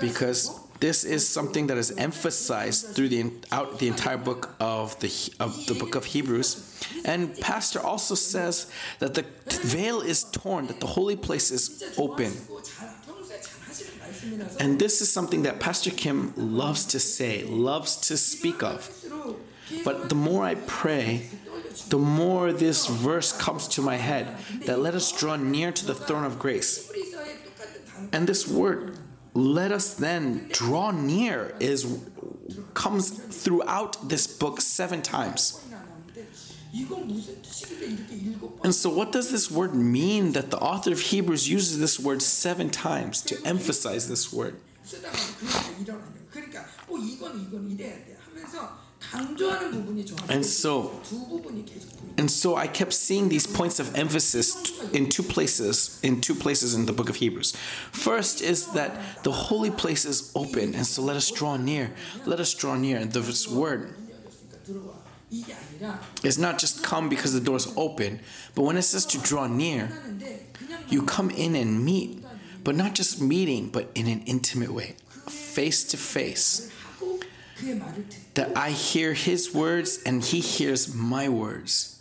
Because 0.00 0.58
this 0.80 1.04
is 1.04 1.28
something 1.28 1.66
that 1.66 1.76
is 1.76 1.90
emphasized 1.98 2.96
through 2.96 3.10
the 3.10 3.30
out 3.52 3.78
the 3.78 3.88
entire 3.88 4.16
book 4.16 4.56
of 4.58 4.98
the 5.00 5.12
of 5.38 5.66
the 5.66 5.74
book 5.74 5.94
of 5.94 6.06
Hebrews, 6.06 6.82
and 7.04 7.38
Pastor 7.38 7.80
also 7.80 8.14
says 8.14 8.72
that 8.98 9.12
the 9.12 9.26
veil 9.46 10.00
is 10.00 10.24
torn, 10.24 10.68
that 10.68 10.80
the 10.80 10.86
holy 10.86 11.16
place 11.16 11.50
is 11.50 11.94
open. 11.98 12.32
And 14.60 14.78
this 14.78 15.00
is 15.00 15.12
something 15.12 15.42
that 15.42 15.60
Pastor 15.60 15.90
Kim 15.90 16.32
loves 16.36 16.84
to 16.86 17.00
say, 17.00 17.44
loves 17.44 17.96
to 18.08 18.16
speak 18.16 18.62
of. 18.62 18.90
But 19.84 20.08
the 20.08 20.14
more 20.14 20.44
I 20.44 20.56
pray, 20.56 21.28
the 21.88 21.98
more 21.98 22.52
this 22.52 22.86
verse 22.86 23.32
comes 23.32 23.68
to 23.68 23.82
my 23.82 23.96
head 23.96 24.36
that 24.66 24.78
let 24.78 24.94
us 24.94 25.10
draw 25.12 25.36
near 25.36 25.72
to 25.72 25.86
the 25.86 25.94
throne 25.94 26.24
of 26.24 26.38
grace. 26.38 26.90
And 28.12 28.26
this 28.26 28.46
word, 28.46 28.98
let 29.34 29.72
us 29.72 29.94
then 29.94 30.48
draw 30.52 30.90
near, 30.90 31.54
is 31.60 31.86
comes 32.74 33.10
throughout 33.10 34.08
this 34.08 34.26
book 34.26 34.60
seven 34.60 35.02
times. 35.02 35.64
And 38.64 38.74
so, 38.74 38.88
what 38.90 39.12
does 39.12 39.30
this 39.30 39.50
word 39.50 39.74
mean 39.74 40.32
that 40.32 40.50
the 40.50 40.58
author 40.58 40.92
of 40.92 41.00
Hebrews 41.00 41.48
uses 41.48 41.78
this 41.78 42.00
word 42.00 42.22
seven 42.22 42.70
times 42.70 43.20
to 43.22 43.38
emphasize 43.44 44.08
this 44.08 44.32
word? 44.32 44.56
And 50.28 50.46
so, 50.46 51.00
and 52.16 52.30
so 52.30 52.56
I 52.56 52.66
kept 52.66 52.92
seeing 52.94 53.28
these 53.28 53.46
points 53.46 53.78
of 53.78 53.94
emphasis 53.94 54.80
in 54.92 55.08
two 55.08 55.22
places, 55.22 56.00
in 56.02 56.20
two 56.20 56.34
places 56.34 56.74
in 56.74 56.86
the 56.86 56.92
book 56.92 57.10
of 57.10 57.16
Hebrews. 57.16 57.54
First 57.90 58.40
is 58.40 58.72
that 58.72 59.22
the 59.24 59.32
holy 59.32 59.70
place 59.70 60.04
is 60.04 60.32
open, 60.34 60.74
and 60.74 60.86
so 60.86 61.02
let 61.02 61.16
us 61.16 61.30
draw 61.30 61.56
near. 61.56 61.92
Let 62.24 62.40
us 62.40 62.54
draw 62.54 62.76
near. 62.76 62.98
And 62.98 63.12
this 63.12 63.46
word. 63.46 63.94
It's 66.22 66.38
not 66.38 66.58
just 66.58 66.82
come 66.84 67.08
because 67.08 67.32
the 67.32 67.40
door's 67.40 67.72
open, 67.76 68.20
but 68.54 68.62
when 68.62 68.76
it 68.76 68.82
says 68.82 69.04
to 69.06 69.18
draw 69.18 69.46
near, 69.46 69.90
you 70.88 71.02
come 71.02 71.30
in 71.30 71.56
and 71.56 71.84
meet, 71.84 72.24
but 72.62 72.74
not 72.76 72.94
just 72.94 73.20
meeting, 73.20 73.68
but 73.68 73.90
in 73.94 74.06
an 74.06 74.22
intimate 74.26 74.72
way, 74.72 74.94
face 75.28 75.84
to 75.84 75.96
face. 75.96 76.70
That 78.34 78.56
I 78.56 78.70
hear 78.70 79.12
his 79.14 79.54
words 79.54 80.02
and 80.04 80.22
he 80.24 80.40
hears 80.40 80.94
my 80.94 81.28
words. 81.28 82.00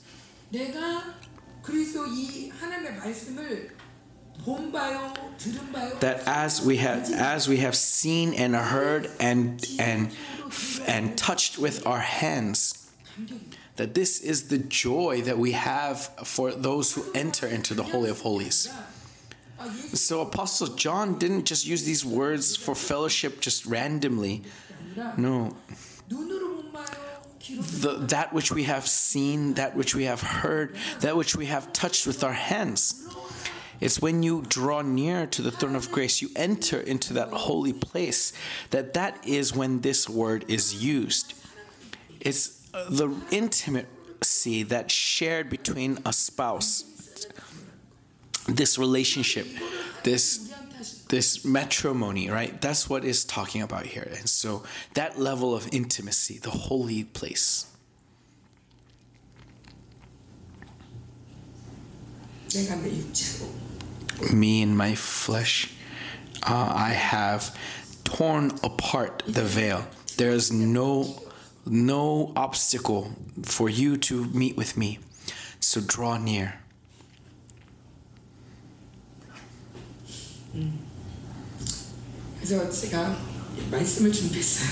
That 5.99 6.23
as 6.25 6.65
we 6.65 6.77
have 6.77 7.12
as 7.12 7.47
we 7.47 7.58
have 7.58 7.75
seen 7.75 8.34
and 8.34 8.55
heard 8.55 9.10
and 9.19 9.63
and 9.77 10.12
and 10.88 11.15
touched 11.17 11.60
with 11.60 11.86
our 11.86 11.99
hands, 11.99 12.91
that 13.81 13.95
this 13.95 14.19
is 14.19 14.47
the 14.49 14.59
joy 14.59 15.21
that 15.23 15.39
we 15.39 15.53
have 15.53 16.01
for 16.23 16.51
those 16.51 16.93
who 16.93 17.03
enter 17.15 17.47
into 17.47 17.73
the 17.73 17.81
Holy 17.81 18.11
of 18.11 18.21
Holies. 18.21 18.71
So, 19.93 20.21
Apostle 20.21 20.67
John 20.75 21.17
didn't 21.17 21.45
just 21.45 21.65
use 21.65 21.83
these 21.83 22.05
words 22.05 22.55
for 22.55 22.75
fellowship 22.75 23.41
just 23.41 23.65
randomly. 23.65 24.43
No. 25.17 25.55
The, 27.49 28.05
that 28.09 28.31
which 28.33 28.51
we 28.51 28.65
have 28.65 28.87
seen, 28.87 29.55
that 29.55 29.75
which 29.75 29.95
we 29.95 30.03
have 30.03 30.21
heard, 30.21 30.75
that 30.99 31.17
which 31.17 31.35
we 31.35 31.47
have 31.47 31.73
touched 31.73 32.05
with 32.05 32.23
our 32.23 32.33
hands. 32.33 33.07
It's 33.79 33.99
when 33.99 34.21
you 34.21 34.43
draw 34.47 34.83
near 34.83 35.25
to 35.25 35.41
the 35.41 35.49
throne 35.49 35.75
of 35.75 35.91
grace, 35.91 36.21
you 36.21 36.29
enter 36.35 36.79
into 36.79 37.13
that 37.13 37.29
holy 37.29 37.73
place, 37.73 38.31
that 38.69 38.93
that 38.93 39.25
is 39.25 39.55
when 39.55 39.81
this 39.81 40.07
word 40.07 40.45
is 40.47 40.83
used. 40.83 41.33
It's 42.19 42.61
the 42.73 43.13
intimacy 43.31 44.63
that's 44.63 44.93
shared 44.93 45.49
between 45.49 45.99
a 46.05 46.13
spouse, 46.13 47.27
this 48.47 48.77
relationship, 48.77 49.47
this 50.03 50.51
this 51.10 51.43
matrimony, 51.43 52.29
right? 52.29 52.60
That's 52.62 52.89
what 52.89 53.03
is 53.03 53.25
talking 53.25 53.62
about 53.62 53.86
here. 53.86 54.10
And 54.17 54.29
so 54.29 54.63
that 54.93 55.19
level 55.19 55.53
of 55.53 55.67
intimacy, 55.73 56.38
the 56.39 56.49
holy 56.49 57.03
place. 57.03 57.67
Me 64.34 64.62
and 64.62 64.77
my 64.77 64.95
flesh, 64.95 65.73
uh, 66.43 66.73
I 66.73 66.89
have 66.89 67.57
torn 68.05 68.51
apart 68.63 69.23
the 69.27 69.43
veil. 69.43 69.86
There 70.17 70.31
is 70.31 70.51
no 70.51 71.21
no 71.66 72.32
obstacle 72.37 73.11
for 73.42 73.68
you 73.68 73.96
to 73.96 74.26
meet 74.32 74.56
with 74.56 74.76
me. 74.76 74.98
So 75.61 75.80
draw 75.80 76.16
near. 76.16 76.54
그래서 82.38 82.70
제가 82.70 83.16
말씀을 83.70 84.12
준비했어요. 84.12 84.68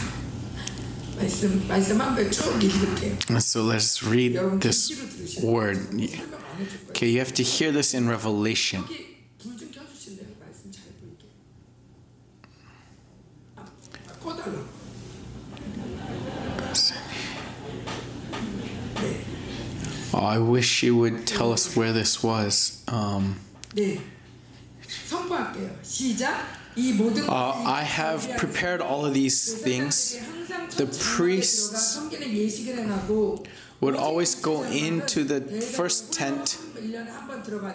말씀 1.16 1.66
말씀 1.68 2.00
한번쭉 2.00 2.62
읽을게요. 2.62 3.12
And 3.28 3.38
so 3.38 3.62
let's 3.62 4.02
read 4.06 4.36
여러분 4.36 4.60
this 4.60 4.88
귀로 4.88 5.08
들으셔야 5.08 5.44
word. 5.44 5.80
설명 5.80 6.40
안 6.40 6.60
해줄 6.60 6.78
거예요. 6.80 6.90
Okay, 6.90 7.08
you 7.10 7.18
have 7.18 7.34
to 7.34 7.42
hear 7.42 7.72
this 7.72 7.94
in 7.94 8.08
Revelation. 8.08 8.84
Oh, 20.18 20.18
I 20.18 20.38
wish 20.38 20.82
you 20.82 20.96
would 20.96 21.26
tell 21.26 21.52
us 21.52 21.76
where 21.76 21.92
this 21.92 22.22
was. 22.22 22.82
Um, 22.88 23.36
네. 23.74 24.00
선포할게요. 25.08 25.70
시작. 25.82 26.46
이 26.76 26.92
모든 26.92 27.22
uh, 27.24 27.28
것이 27.28 27.66
I 27.66 27.82
have 27.84 28.36
prepared 28.36 28.80
all 28.80 29.04
of 29.04 29.14
these 29.14 29.54
things. 29.62 30.18
The 30.76 30.86
priests 30.86 31.98
would 33.81 33.95
always 33.95 34.35
go 34.35 34.63
into 34.63 35.23
the 35.23 35.41
first 35.61 36.13
tent. 36.13 36.57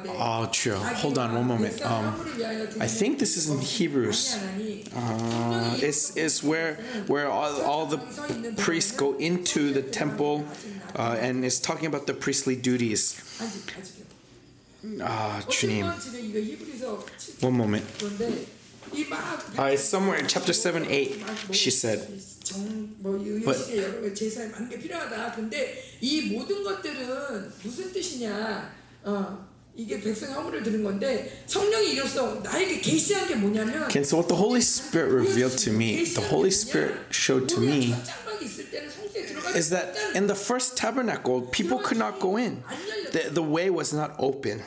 Oh, 0.08 0.48
true. 0.52 0.74
Hold 0.74 1.18
on 1.18 1.34
one 1.34 1.46
moment. 1.46 1.84
Um, 1.84 2.14
I 2.80 2.86
think 2.86 3.18
this 3.18 3.36
is 3.36 3.48
in 3.48 3.58
Hebrews. 3.60 4.36
Uh, 4.94 5.76
it's, 5.80 6.16
it's 6.16 6.42
where 6.42 6.74
where 7.06 7.28
all, 7.28 7.60
all 7.62 7.86
the 7.86 7.98
priests 8.56 8.92
go 8.92 9.14
into 9.16 9.72
the 9.72 9.82
temple, 9.82 10.44
uh, 10.96 11.16
and 11.20 11.44
it's 11.44 11.58
talking 11.60 11.86
about 11.86 12.06
the 12.06 12.14
priestly 12.14 12.56
duties. 12.56 13.20
Ah, 15.00 15.42
주님. 15.48 15.84
One 17.42 17.56
moment. 17.56 17.84
Uh, 19.58 19.64
it's 19.72 19.82
somewhere 19.82 20.18
in 20.18 20.26
chapter 20.28 20.52
7 20.52 20.86
8, 20.86 21.24
she 21.52 21.70
said. 21.70 22.06
정뭐 22.44 23.24
유효시계 23.24 23.82
여러 23.82 24.14
제사에 24.14 24.48
많은 24.48 24.68
게 24.68 24.78
필요하다. 24.78 25.32
근데 25.32 25.82
이 26.00 26.32
모든 26.32 26.62
것들은 26.62 27.50
무슨 27.62 27.92
뜻이냐? 27.92 28.70
어 29.02 29.48
이게 29.74 30.00
백성 30.00 30.32
허물을 30.32 30.62
들은 30.62 30.84
건데 30.84 31.42
성령이 31.46 31.94
이로써 31.94 32.34
나에게 32.44 32.80
계시한 32.80 33.26
게 33.26 33.34
뭐냐면 33.34 33.84
Okay, 33.84 34.04
so 34.04 34.18
what 34.18 34.28
the 34.28 34.36
Holy 34.36 34.60
Spirit 34.60 35.10
revealed 35.10 35.58
to 35.64 35.72
me, 35.72 36.04
the 36.04 36.22
Holy 36.28 36.50
Spirit 36.50 36.94
showed 37.10 37.48
to 37.48 37.60
me 37.60 37.94
is 39.56 39.70
that 39.70 39.96
in 40.14 40.26
the 40.26 40.34
first 40.34 40.76
tabernacle, 40.76 41.42
people 41.50 41.78
could 41.78 41.98
not 41.98 42.20
go 42.20 42.36
in. 42.36 42.62
The, 43.12 43.30
the 43.30 43.42
way 43.42 43.70
was 43.70 43.92
not 43.92 44.14
open. 44.18 44.62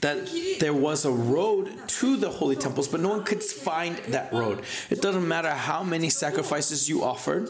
that 0.00 0.28
there 0.58 0.74
was 0.74 1.04
a 1.04 1.10
road 1.10 1.70
to 1.86 2.16
the 2.16 2.28
holy 2.28 2.56
temples, 2.56 2.88
but 2.88 3.00
no 3.00 3.08
one 3.08 3.24
could 3.24 3.42
find 3.42 3.96
that 4.08 4.32
road. 4.32 4.62
It 4.90 5.00
doesn't 5.00 5.26
matter 5.26 5.50
how 5.50 5.82
many 5.84 6.10
sacrifices 6.10 6.88
you 6.88 7.04
offered, 7.04 7.48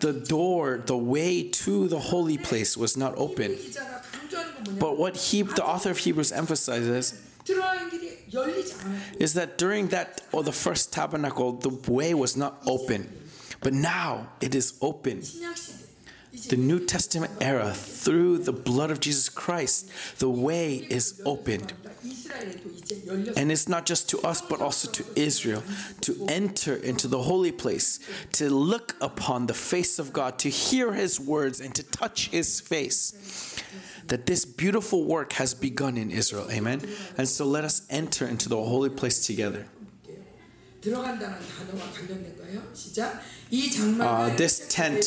the 0.00 0.12
door, 0.26 0.82
the 0.86 0.96
way 0.96 1.42
to 1.42 1.88
the 1.88 1.98
holy 1.98 2.38
place 2.38 2.76
was 2.76 2.96
not 2.96 3.14
open. 3.16 3.56
But 4.80 4.96
what 4.96 5.16
he, 5.16 5.42
the 5.42 5.64
author 5.64 5.90
of 5.90 5.98
Hebrews 5.98 6.32
emphasizes 6.32 7.22
is 9.18 9.34
that 9.34 9.58
during 9.58 9.88
that 9.88 10.22
or 10.32 10.42
the 10.42 10.52
first 10.52 10.92
tabernacle, 10.92 11.52
the 11.52 11.70
way 11.90 12.14
was 12.14 12.36
not 12.36 12.62
open, 12.66 13.12
but 13.60 13.72
now 13.72 14.28
it 14.40 14.54
is 14.54 14.78
open 14.80 15.22
the 16.48 16.56
New 16.56 16.84
Testament 16.84 17.32
era 17.40 17.72
through 17.72 18.38
the 18.38 18.52
blood 18.52 18.90
of 18.90 19.00
Jesus 19.00 19.28
Christ, 19.28 19.90
the 20.18 20.30
way 20.30 20.76
is 20.76 21.20
opened. 21.24 21.72
And 23.36 23.50
it's 23.50 23.68
not 23.68 23.86
just 23.86 24.08
to 24.10 24.20
us, 24.20 24.40
but 24.40 24.60
also 24.60 24.90
to 24.90 25.04
Israel 25.16 25.62
to 26.02 26.26
enter 26.28 26.76
into 26.76 27.08
the 27.08 27.22
holy 27.22 27.52
place, 27.52 27.98
to 28.32 28.50
look 28.50 28.94
upon 29.00 29.46
the 29.46 29.54
face 29.54 29.98
of 29.98 30.12
God, 30.12 30.38
to 30.40 30.48
hear 30.48 30.92
his 30.92 31.18
words, 31.18 31.60
and 31.60 31.74
to 31.74 31.82
touch 31.82 32.28
his 32.28 32.60
face. 32.60 33.56
That 34.06 34.26
this 34.26 34.44
beautiful 34.44 35.04
work 35.04 35.32
has 35.32 35.52
begun 35.52 35.96
in 35.96 36.10
Israel. 36.10 36.48
Amen. 36.50 36.80
And 37.18 37.28
so 37.28 37.44
let 37.44 37.64
us 37.64 37.82
enter 37.90 38.26
into 38.26 38.48
the 38.48 38.56
holy 38.56 38.90
place 38.90 39.26
together. 39.26 39.66
Uh, 44.00 44.36
this 44.36 44.68
tent 44.68 45.04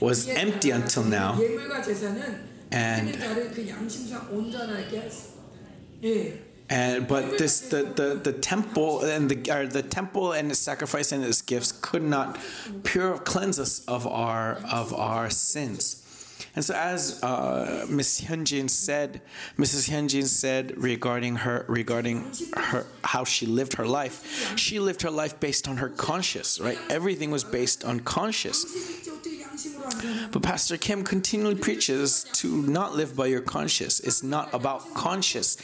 was 0.00 0.28
empty 0.28 0.70
until 0.70 1.04
now. 1.04 1.34
And, 2.72 3.08
and 6.68 7.08
but 7.08 7.36
this 7.38 7.60
the, 7.60 7.82
the, 7.82 8.14
the 8.22 8.32
temple 8.32 9.02
and 9.04 9.28
the 9.28 9.50
or 9.52 9.66
the 9.66 9.82
temple 9.82 10.32
and 10.32 10.50
its 10.50 10.60
sacrifice 10.60 11.10
and 11.10 11.24
its 11.24 11.42
gifts 11.42 11.72
could 11.72 12.02
not 12.02 12.38
pure 12.84 13.18
cleanse 13.18 13.58
us 13.58 13.84
of 13.86 14.06
our 14.06 14.60
of 14.70 14.94
our 14.94 15.30
sins. 15.30 15.99
And 16.56 16.64
so, 16.64 16.74
as 16.74 17.22
uh, 17.22 17.86
Miss 17.88 18.20
Hyunjin 18.20 18.68
said, 18.68 19.20
Mrs. 19.56 19.88
Hyunjin 19.88 20.26
said 20.26 20.76
regarding 20.76 21.36
her 21.36 21.64
regarding 21.68 22.30
her 22.56 22.86
how 23.04 23.24
she 23.24 23.46
lived 23.46 23.74
her 23.74 23.86
life, 23.86 24.56
she 24.58 24.80
lived 24.80 25.02
her 25.02 25.10
life 25.10 25.38
based 25.38 25.68
on 25.68 25.76
her 25.76 25.88
conscience, 25.88 26.60
right? 26.60 26.78
Everything 26.88 27.30
was 27.30 27.44
based 27.44 27.84
on 27.84 28.00
conscience. 28.00 28.64
But 30.32 30.42
Pastor 30.42 30.76
Kim 30.76 31.04
continually 31.04 31.54
preaches 31.54 32.24
to 32.34 32.62
not 32.62 32.94
live 32.94 33.16
by 33.16 33.26
your 33.26 33.40
conscience. 33.40 34.00
It's 34.00 34.22
not 34.22 34.52
about 34.54 34.94
conscience. 34.94 35.56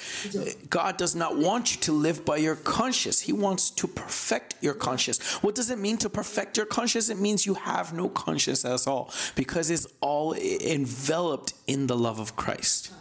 God 0.69 0.97
does 0.97 1.15
not 1.15 1.37
want 1.37 1.75
you 1.75 1.81
to 1.83 1.93
live 1.93 2.25
by 2.25 2.37
your 2.37 2.57
conscience. 2.57 3.21
He 3.21 3.33
wants 3.33 3.71
to 3.71 3.87
perfect 3.87 4.55
your 4.61 4.75
conscience. 4.75 5.43
What 5.43 5.55
does 5.55 5.71
it 5.71 5.79
mean 5.79 5.97
to 5.99 6.09
perfect 6.09 6.57
your 6.57 6.67
conscience? 6.67 7.09
It 7.09 7.19
means 7.19 7.47
you 7.47 7.55
have 7.55 7.93
no 7.93 8.09
conscience 8.09 8.65
at 8.65 8.87
all 8.87 9.13
because 9.35 9.71
it's 9.71 9.87
all 10.01 10.35
enveloped 10.35 11.55
in 11.67 11.87
the 11.87 11.97
love 11.97 12.19
of 12.19 12.37
Christ. 12.37 12.93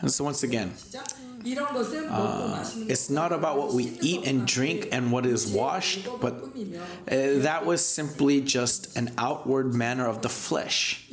And 0.00 0.10
so 0.10 0.24
once 0.24 0.42
again, 0.42 0.72
uh, 2.10 2.64
it's 2.88 3.10
not 3.10 3.32
about 3.32 3.58
what 3.58 3.72
we 3.74 3.84
eat 4.00 4.26
and 4.26 4.46
drink 4.46 4.88
and 4.92 5.12
what 5.12 5.26
is 5.26 5.46
washed, 5.52 6.08
but 6.20 6.34
uh, 6.34 7.42
that 7.42 7.66
was 7.66 7.84
simply 7.84 8.40
just 8.40 8.96
an 8.96 9.12
outward 9.18 9.74
manner 9.74 10.06
of 10.08 10.22
the 10.22 10.28
flesh. 10.28 11.04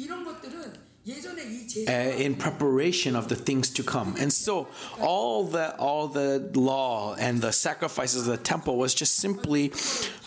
Uh, 1.87 1.91
in 2.25 2.35
preparation 2.35 3.15
of 3.15 3.27
the 3.27 3.35
things 3.35 3.69
to 3.71 3.83
come. 3.83 4.15
And 4.19 4.31
so 4.31 4.67
all 5.01 5.43
the 5.45 5.75
all 5.77 6.07
the 6.07 6.51
law 6.53 7.15
and 7.17 7.41
the 7.41 7.51
sacrifices 7.51 8.27
of 8.27 8.31
the 8.37 8.43
temple 8.43 8.77
was 8.77 8.93
just 8.93 9.15
simply 9.15 9.71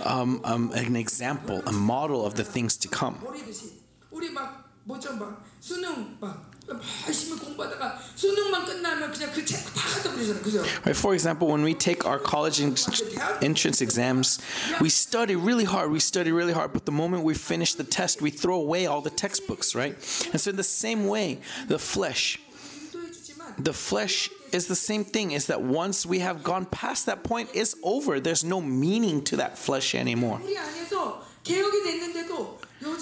um, 0.04 0.40
um, 0.44 0.72
an 0.74 0.96
example, 0.96 1.62
a 1.66 1.72
model 1.72 2.26
of 2.26 2.34
the 2.34 2.44
things 2.44 2.76
to 2.78 2.88
come. 2.88 3.16
Right, 10.87 10.96
for 10.96 11.14
example, 11.14 11.48
when 11.48 11.62
we 11.62 11.74
take 11.74 12.07
our 12.07 12.18
college 12.18 12.61
entrance 12.61 13.81
exams, 13.81 14.38
we 14.81 14.88
study 14.88 15.37
really 15.37 15.64
hard, 15.64 15.90
we 15.90 16.00
study 16.00 16.33
really 16.33 16.53
hard, 16.53 16.72
but 16.72 16.87
the 16.87 16.92
moment 16.92 17.24
we 17.24 17.35
finish 17.35 17.74
the 17.74 17.85
test, 17.85 18.22
we 18.22 18.31
throw 18.31 18.57
away 18.57 18.87
all 18.87 19.00
the 19.00 19.11
textbooks, 19.11 19.74
right? 19.74 19.92
And 20.33 20.40
so, 20.40 20.50
in 20.50 20.57
the 20.57 20.62
same 20.62 21.07
way, 21.07 21.40
the 21.68 21.79
flesh, 21.79 22.38
the 23.59 23.72
flesh 23.72 24.31
is 24.53 24.66
the 24.66 24.77
same 24.77 25.05
thing 25.05 25.33
is 25.33 25.46
that 25.46 25.62
once 25.62 26.07
we 26.07 26.20
have 26.20 26.42
gone 26.42 26.64
past 26.66 27.07
that 27.07 27.24
point 27.24 27.50
it's 27.55 27.74
over. 27.83 28.20
There's 28.20 28.44
no 28.44 28.61
meaning 28.61 29.22
to 29.24 29.37
that 29.37 29.59
flesh 29.59 29.94
anymore. 29.94 30.40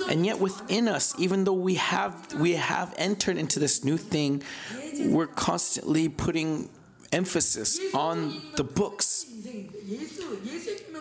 And 0.08 0.26
yet 0.26 0.38
within 0.38 0.88
us, 0.88 1.14
even 1.18 1.44
though 1.44 1.52
we 1.52 1.74
have 1.76 2.34
we 2.34 2.54
have 2.54 2.94
entered 2.96 3.36
into 3.36 3.58
this 3.58 3.84
new 3.84 3.96
thing, 3.96 4.42
we're 5.06 5.26
constantly 5.26 6.08
putting 6.08 6.68
emphasis 7.12 7.78
on 7.94 8.40
the 8.56 8.64
books 8.64 9.26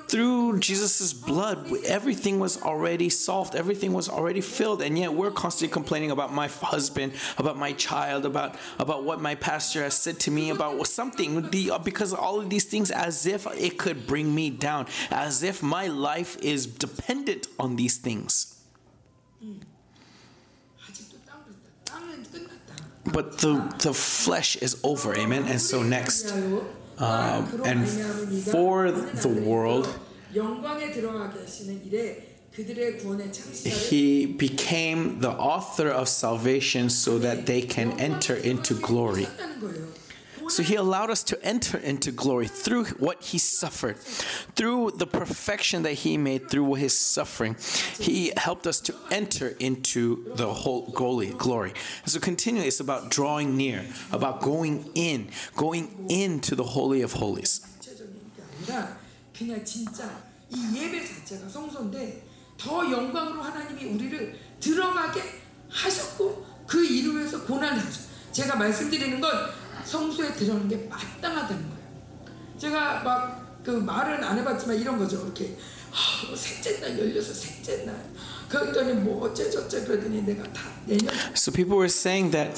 through 0.08 0.60
Jesus' 0.60 1.14
blood, 1.14 1.72
everything 1.86 2.40
was 2.40 2.62
already 2.62 3.10
solved, 3.10 3.56
everything 3.56 3.94
was 3.94 4.10
already 4.10 4.42
filled, 4.42 4.82
and 4.82 4.98
yet 4.98 5.14
we're 5.14 5.32
constantly 5.32 5.72
complaining 5.72 6.12
about 6.12 6.34
my 6.34 6.48
husband, 6.48 7.14
about 7.38 7.58
my 7.58 7.72
child, 7.74 8.26
about 8.26 8.56
about 8.78 9.04
what 9.04 9.22
my 9.22 9.36
pastor 9.36 9.84
has 9.84 9.96
said 9.96 10.20
to 10.22 10.32
me, 10.32 10.50
about 10.50 10.86
something. 10.88 11.50
The, 11.50 11.80
because 11.84 12.14
all 12.14 12.40
of 12.40 12.50
these 12.50 12.66
things, 12.66 12.92
as 12.92 13.26
if 13.26 13.48
it 13.58 13.78
could 13.78 14.06
bring 14.06 14.34
me 14.34 14.50
down, 14.50 14.88
as 15.10 15.44
if 15.44 15.64
my 15.64 15.88
life 15.88 16.38
is 16.42 16.66
dependent 16.66 17.48
on 17.58 17.76
these 17.76 17.98
things. 17.98 18.58
But 23.04 23.40
the 23.40 23.74
the 23.80 23.94
flesh 23.94 24.56
is 24.58 24.80
over, 24.84 25.16
amen. 25.16 25.46
And 25.46 25.62
so 25.62 25.82
next. 25.82 26.34
Um, 26.98 27.62
and 27.66 27.88
for 27.88 28.92
the 28.92 29.30
world, 29.46 29.88
he 33.64 34.26
became 34.26 35.20
the 35.20 35.32
author 35.32 35.88
of 35.90 36.08
salvation 36.08 36.90
so 36.90 37.18
that 37.20 37.46
they 37.46 37.62
can 37.62 38.00
enter 38.00 38.36
into 38.36 38.74
glory. 38.76 39.28
So 40.49 40.63
he 40.63 40.77
allowed 40.77 41.11
us 41.11 41.23
to 41.25 41.45
enter 41.45 41.79
into 41.79 42.13
glory 42.13 42.47
through 42.47 42.85
what 42.99 43.23
he 43.23 43.39
suffered, 43.39 43.99
through 44.55 44.93
the 44.93 45.07
perfection 45.07 45.83
that 45.83 45.95
he 45.95 46.17
made 46.17 46.49
through 46.49 46.75
his 46.75 46.97
suffering. 46.97 47.57
He 47.99 48.33
helped 48.37 48.67
us 48.67 48.81
to 48.83 48.95
enter 49.11 49.57
into 49.59 50.25
the 50.37 50.53
whole 50.53 50.91
glory. 50.93 51.33
glory. 51.37 51.73
So 52.05 52.21
continually, 52.21 52.69
it's 52.69 52.81
about 52.81 53.11
drawing 53.11 53.57
near, 53.57 53.85
about 54.13 54.41
going 54.41 54.91
in, 54.95 55.31
going 55.57 56.07
into 56.09 56.55
the 56.55 56.65
holy 56.65 57.03
of 57.03 57.13
holies. 57.13 57.61
구체적인 57.81 58.15
게 58.37 58.43
아니라 58.43 58.99
그냥 59.37 59.65
진짜 59.65 60.23
이 60.51 60.77
예배 60.77 61.05
자체가 61.05 61.49
성소인데 61.49 62.23
더 62.57 62.91
영광으로 62.91 63.43
하나님이 63.43 63.85
우리를 63.85 64.39
들어가게 64.61 65.23
하셨고 65.69 66.47
그 66.67 66.85
이루면서 66.85 67.45
고난을 67.45 67.85
하죠. 67.85 68.01
제가 68.33 68.57
말씀드리는 68.57 69.21
건 69.21 69.31
성소에 69.86 70.34
들어가는 70.34 70.68
게 70.68 70.78
마땅하다는 70.90 71.70
거예요. 71.70 72.58
제가 72.58 73.04
막 73.04 73.42
그 73.64 73.72
말은 73.72 74.24
안 74.24 74.38
해봤지만 74.40 74.80
이런 74.80 74.98
거죠. 74.98 75.22
이렇게 75.24 75.56
아, 75.92 76.26
뭐 76.28 76.36
셋째 76.36 76.80
날 76.80 76.98
열려서 76.98 77.34
셋째 77.34 77.86
날 77.86 77.96
그랬더니 78.50 78.94
뭐 78.94 79.26
어째 79.26 79.50
저째 79.50 79.84
그러더니 79.84 80.22
내가 80.24 80.44
다 80.52 80.62
내년 80.86 81.14
So 81.36 81.52
people 81.52 81.78
were 81.78 81.90
saying 81.90 82.32
that 82.32 82.56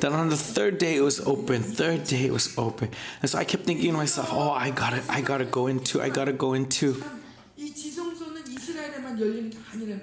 that 0.00 0.12
on 0.12 0.28
the 0.28 0.36
third 0.36 0.78
day 0.78 0.96
it 0.96 1.02
was 1.02 1.20
open 1.26 1.62
third 1.62 2.04
day 2.04 2.26
it 2.26 2.32
was 2.32 2.52
open 2.56 2.90
and 3.22 3.28
so 3.28 3.38
i 3.38 3.44
kept 3.44 3.64
thinking 3.64 3.92
to 3.92 3.96
myself 3.96 4.32
oh 4.32 4.52
i 4.52 4.70
gotta 4.70 5.00
i 5.08 5.20
gotta 5.20 5.44
go 5.44 5.68
into 5.68 6.00
i 6.00 6.08
gotta 6.08 6.32
go 6.32 6.54
into 6.54 7.02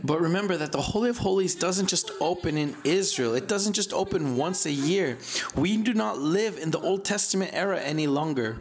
but 0.04 0.22
remember 0.22 0.58
that 0.58 0.72
the 0.72 0.82
holy 0.82 1.10
of 1.10 1.18
holies 1.18 1.56
doesn't 1.56 1.88
just 1.88 2.12
open 2.20 2.58
in 2.58 2.76
israel. 2.84 3.36
It 3.36 3.48
doesn't 3.48 3.74
just 3.74 3.94
open 3.94 4.38
once 4.38 4.66
a 4.66 4.72
year. 4.72 5.18
We 5.56 5.78
do 5.78 5.94
not 5.94 6.20
live 6.20 6.58
in 6.58 6.72
the 6.72 6.80
old 6.80 7.06
testament 7.06 7.52
era 7.54 7.80
any 7.80 8.08
longer. 8.08 8.58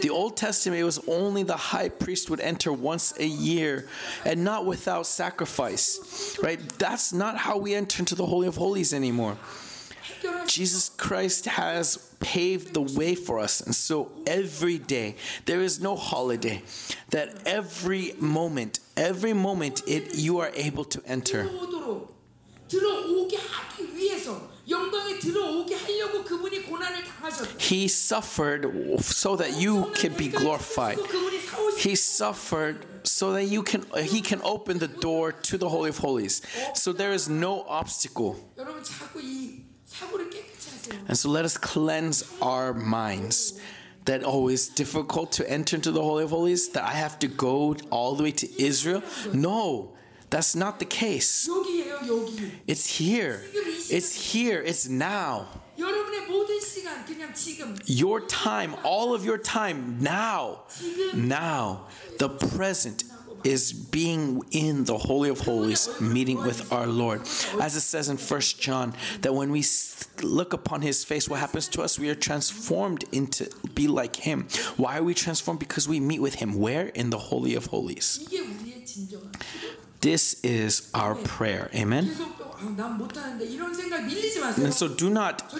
The 0.00 0.10
old 0.10 0.36
testament 0.36 0.80
it 0.80 0.84
was 0.84 1.00
only 1.08 1.42
the 1.42 1.56
high 1.56 1.88
priest 1.88 2.30
would 2.30 2.40
enter 2.40 2.72
once 2.72 3.14
a 3.18 3.26
year 3.26 3.86
and 4.24 4.44
not 4.44 4.66
without 4.66 5.06
sacrifice 5.06 6.36
right? 6.42 6.60
That's 6.78 7.12
not 7.12 7.36
how 7.36 7.58
we 7.58 7.74
enter 7.74 8.00
into 8.00 8.14
the 8.14 8.26
holy 8.26 8.46
of 8.46 8.56
holies 8.56 8.92
anymore 8.92 9.36
Jesus 10.46 10.88
Christ 10.88 11.46
has 11.46 12.14
paved 12.20 12.74
the 12.74 12.80
way 12.80 13.14
for 13.14 13.38
us. 13.38 13.60
And 13.60 13.74
so 13.74 14.10
every 14.26 14.78
day, 14.78 15.16
there 15.44 15.60
is 15.60 15.80
no 15.80 15.96
holiday, 15.96 16.62
that 17.10 17.46
every 17.46 18.14
moment, 18.18 18.80
every 18.96 19.32
moment 19.32 19.82
it 19.86 20.14
you 20.14 20.38
are 20.38 20.50
able 20.54 20.84
to 20.84 21.02
enter. 21.06 21.48
He 27.58 27.88
suffered 27.88 29.00
so 29.00 29.36
that 29.36 29.56
you 29.56 29.92
can 29.94 30.12
be 30.14 30.28
glorified. 30.28 30.98
He 31.78 31.94
suffered 31.94 32.84
so 33.06 33.32
that 33.32 33.44
you 33.44 33.62
can 33.62 33.84
he 34.02 34.20
can 34.20 34.40
open 34.42 34.78
the 34.78 34.88
door 34.88 35.32
to 35.32 35.58
the 35.58 35.68
holy 35.68 35.90
of 35.90 35.98
holies. 35.98 36.42
So 36.74 36.92
there 36.92 37.12
is 37.12 37.28
no 37.28 37.62
obstacle. 37.62 38.36
And 41.08 41.16
so 41.16 41.30
let 41.30 41.44
us 41.44 41.56
cleanse 41.56 42.24
our 42.40 42.72
minds. 42.74 43.60
That 44.04 44.22
oh, 44.22 44.30
always 44.30 44.68
difficult 44.68 45.32
to 45.32 45.50
enter 45.50 45.74
into 45.74 45.90
the 45.90 46.00
Holy 46.00 46.22
of 46.22 46.30
Holies, 46.30 46.68
that 46.70 46.84
I 46.84 46.92
have 46.92 47.18
to 47.18 47.26
go 47.26 47.74
all 47.90 48.14
the 48.14 48.22
way 48.22 48.30
to 48.30 48.62
Israel. 48.62 49.02
No, 49.32 49.96
that's 50.30 50.54
not 50.54 50.78
the 50.78 50.84
case. 50.84 51.48
It's 52.68 52.86
here. 52.86 53.42
It's 53.90 54.32
here. 54.32 54.62
It's 54.62 54.88
now. 54.88 55.48
Your 57.86 58.20
time, 58.20 58.76
all 58.84 59.12
of 59.12 59.24
your 59.24 59.38
time, 59.38 59.98
now, 60.00 60.62
now, 61.14 61.86
the 62.18 62.28
present 62.28 63.04
is 63.44 63.72
being 63.72 64.42
in 64.50 64.84
the 64.84 64.98
Holy 64.98 65.28
of 65.28 65.40
Holies, 65.40 66.00
meeting 66.00 66.38
with 66.38 66.72
our 66.72 66.86
Lord. 66.86 67.20
As 67.60 67.76
it 67.76 67.80
says 67.80 68.08
in 68.08 68.16
First 68.16 68.60
John, 68.60 68.94
that 69.20 69.34
when 69.34 69.50
we 69.50 69.64
look 70.22 70.52
upon 70.52 70.82
his 70.82 71.04
face, 71.04 71.28
what 71.28 71.40
happens 71.40 71.68
to 71.68 71.82
us? 71.82 71.98
We 71.98 72.10
are 72.10 72.14
transformed 72.14 73.04
into 73.12 73.50
be 73.74 73.88
like 73.88 74.16
him. 74.16 74.48
Why 74.76 74.98
are 74.98 75.02
we 75.02 75.14
transformed? 75.14 75.60
Because 75.60 75.88
we 75.88 76.00
meet 76.00 76.20
with 76.20 76.34
him. 76.34 76.58
Where? 76.58 76.88
In 76.88 77.10
the 77.10 77.18
Holy 77.18 77.54
of 77.54 77.66
Holies. 77.66 78.28
This 80.00 80.40
is 80.42 80.90
our 80.94 81.14
prayer. 81.14 81.70
Amen. 81.74 82.10
And 84.58 84.74
so 84.74 84.88
do 84.88 85.10
not 85.10 85.52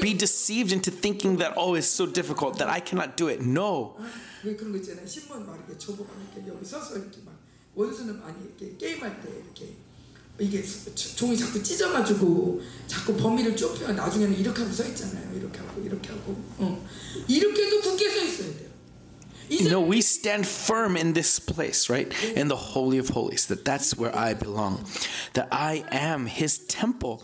be 0.00 0.14
deceived 0.14 0.72
into 0.72 0.90
thinking 0.90 1.36
that, 1.38 1.54
oh, 1.56 1.74
it's 1.74 1.86
so 1.86 2.06
difficult 2.06 2.58
that 2.58 2.68
I 2.68 2.80
cannot 2.80 3.16
do 3.16 3.28
it. 3.28 3.42
No. 3.42 3.96
왜 4.44 4.56
그런 4.56 4.72
거 4.72 4.78
있잖아요. 4.78 5.06
신문 5.06 5.44
막 5.46 5.56
이렇게 5.56 5.76
저보고 5.78 6.08
이렇게 6.34 6.48
여기 6.50 6.64
서서 6.64 6.96
이렇게 6.98 7.18
막 7.24 7.38
원수는 7.74 8.20
많이 8.20 8.36
이렇게 8.44 8.76
게임할 8.76 9.20
때 9.22 9.28
이렇게 9.44 9.74
이게 10.40 10.62
조- 10.62 11.16
종이 11.16 11.36
자꾸 11.36 11.60
찢어가지고 11.62 12.60
자꾸 12.86 13.16
범위를 13.16 13.56
좁혀 13.56 13.92
나중에는 13.92 14.38
이렇게 14.38 14.62
하고 14.62 14.72
서 14.72 14.86
있잖아요. 14.86 15.36
이렇게 15.36 15.58
하고 15.58 15.80
이렇게 15.82 16.10
하고 16.10 16.32
어. 16.58 16.88
이렇게도 17.26 17.80
굳게 17.80 18.08
서 18.10 18.22
있어야 18.24 18.56
돼요. 18.56 18.67
You 19.48 19.70
know, 19.70 19.80
we 19.80 20.00
stand 20.00 20.46
firm 20.46 20.96
in 20.96 21.12
this 21.12 21.38
place, 21.38 21.88
right? 21.88 22.12
In 22.24 22.48
the 22.48 22.56
Holy 22.56 22.98
of 22.98 23.08
Holies, 23.08 23.46
that 23.46 23.64
that's 23.64 23.96
where 23.96 24.14
I 24.16 24.34
belong, 24.34 24.84
that 25.34 25.48
I 25.50 25.84
am 25.90 26.26
His 26.26 26.58
temple. 26.58 27.22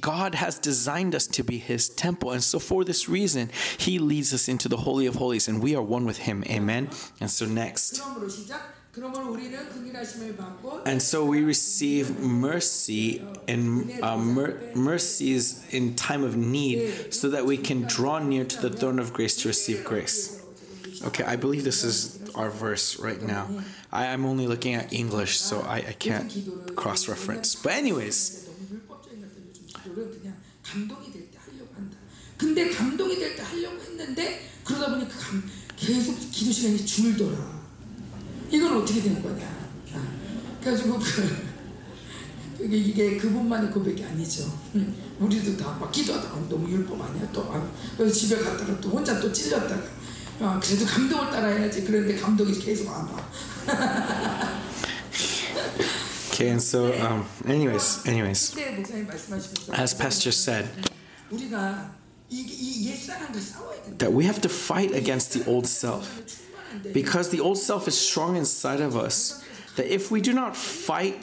God 0.00 0.34
has 0.34 0.58
designed 0.58 1.14
us 1.14 1.26
to 1.28 1.42
be 1.44 1.58
His 1.58 1.88
temple. 1.88 2.32
And 2.32 2.42
so, 2.42 2.58
for 2.58 2.84
this 2.84 3.08
reason, 3.08 3.50
He 3.78 3.98
leads 3.98 4.32
us 4.32 4.48
into 4.48 4.68
the 4.68 4.78
Holy 4.78 5.06
of 5.06 5.16
Holies, 5.16 5.48
and 5.48 5.62
we 5.62 5.74
are 5.74 5.82
one 5.82 6.04
with 6.04 6.18
Him. 6.18 6.44
Amen. 6.48 6.90
And 7.20 7.30
so, 7.30 7.46
next. 7.46 8.00
And 10.84 11.00
so 11.00 11.24
we 11.24 11.44
receive 11.44 12.18
mercy 12.18 13.24
and 13.46 14.02
uh, 14.02 14.16
mer- 14.16 14.58
mercies 14.74 15.64
in 15.70 15.94
time 15.94 16.24
of 16.24 16.36
need 16.36 17.14
so 17.14 17.30
that 17.30 17.46
we 17.46 17.56
can 17.56 17.82
draw 17.82 18.18
near 18.18 18.44
to 18.44 18.60
the 18.60 18.68
throne 18.68 18.98
of 18.98 19.12
grace 19.12 19.36
to 19.42 19.48
receive 19.48 19.84
grace. 19.84 20.39
Okay, 21.07 21.23
I 21.23 21.35
believe 21.35 21.63
this 21.63 21.83
is 21.83 22.19
our 22.35 22.49
verse 22.49 22.99
right 22.99 23.21
now. 23.21 23.47
I, 23.91 24.07
I'm 24.07 24.25
only 24.25 24.47
looking 24.47 24.73
at 24.75 24.91
English, 24.93 25.37
so 25.37 25.61
I, 25.61 25.77
I 25.89 25.93
can't 25.99 26.31
cross 26.75 27.07
reference. 27.09 27.55
But, 27.55 27.73
anyways, 27.73 28.45
너무 28.47 28.65
율법적인 28.71 29.21
것들 29.21 29.43
요즘 29.49 29.67
기도를 29.67 30.11
그냥 30.19 30.35
감동이 30.63 31.11
될 31.11 31.29
때 31.31 31.37
하려고 31.37 31.75
한다. 31.75 31.97
근데 32.37 32.69
감동이 32.69 33.19
될 33.19 33.35
때 33.35 33.41
하려고 33.43 33.79
했는데 33.81 34.49
그러다 34.63 34.89
보니 34.91 35.07
그 35.07 35.19
감, 35.19 35.43
계속 35.75 36.17
기도 36.31 36.51
시간이 36.51 36.85
줄더라. 36.85 37.65
이건 38.51 38.81
어떻게 38.81 39.01
되는 39.01 39.21
거냐? 39.21 39.45
아, 39.93 40.07
그래가지고 40.61 40.97
그, 40.99 41.45
그게 42.57 42.77
이게 42.77 43.17
그분만의 43.17 43.69
고백이 43.71 44.03
아니죠. 44.03 44.45
음, 44.75 44.95
우리도 45.19 45.57
다 45.57 45.77
막 45.79 45.91
기도하다가 45.91 46.47
너무 46.49 46.69
율법 46.69 46.99
아니야 47.01 47.29
또 47.31 47.43
아, 47.51 47.69
그래서 47.97 48.13
집에 48.15 48.37
갔다가 48.37 48.79
또 48.79 48.89
혼자 48.89 49.19
또 49.19 49.31
찔렸다가 49.31 49.83
아, 50.41 50.59
그래도 50.61 50.85
감동을 50.85 51.31
따라야지 51.31 51.83
그런데 51.85 52.15
감동이 52.15 52.57
계속 52.59 52.89
안 52.89 53.07
와. 53.07 53.29
okay, 56.31 56.49
and 56.49 56.61
so, 56.61 56.91
um, 57.01 57.25
anyways, 57.47 58.01
anyways, 58.07 58.51
그때 58.53 58.71
목사님 58.71 59.07
말씀하시면서 59.07 59.73
as 59.73 59.95
Pastor 59.97 60.31
said, 60.33 60.69
우리가 61.31 61.91
이, 62.29 62.41
이 62.41 62.89
옛사람과 62.89 63.39
싸워야 63.39 63.81
된다. 63.83 63.97
that 63.97 64.11
we 64.13 64.25
have 64.25 64.41
to 64.41 64.49
fight 64.49 64.93
against 64.93 65.31
the 65.31 65.45
old 65.49 65.65
self. 65.67 66.05
충만한데 66.25 66.91
Because 66.93 67.29
the 67.29 67.39
old 67.41 67.57
self 67.57 67.87
is 67.87 67.95
strong 67.97 68.35
inside 68.35 68.81
of 68.81 68.97
us, 68.97 69.41
that 69.77 69.87
if 69.87 70.11
we 70.11 70.19
do 70.21 70.33
not 70.33 70.55
fight 70.57 71.15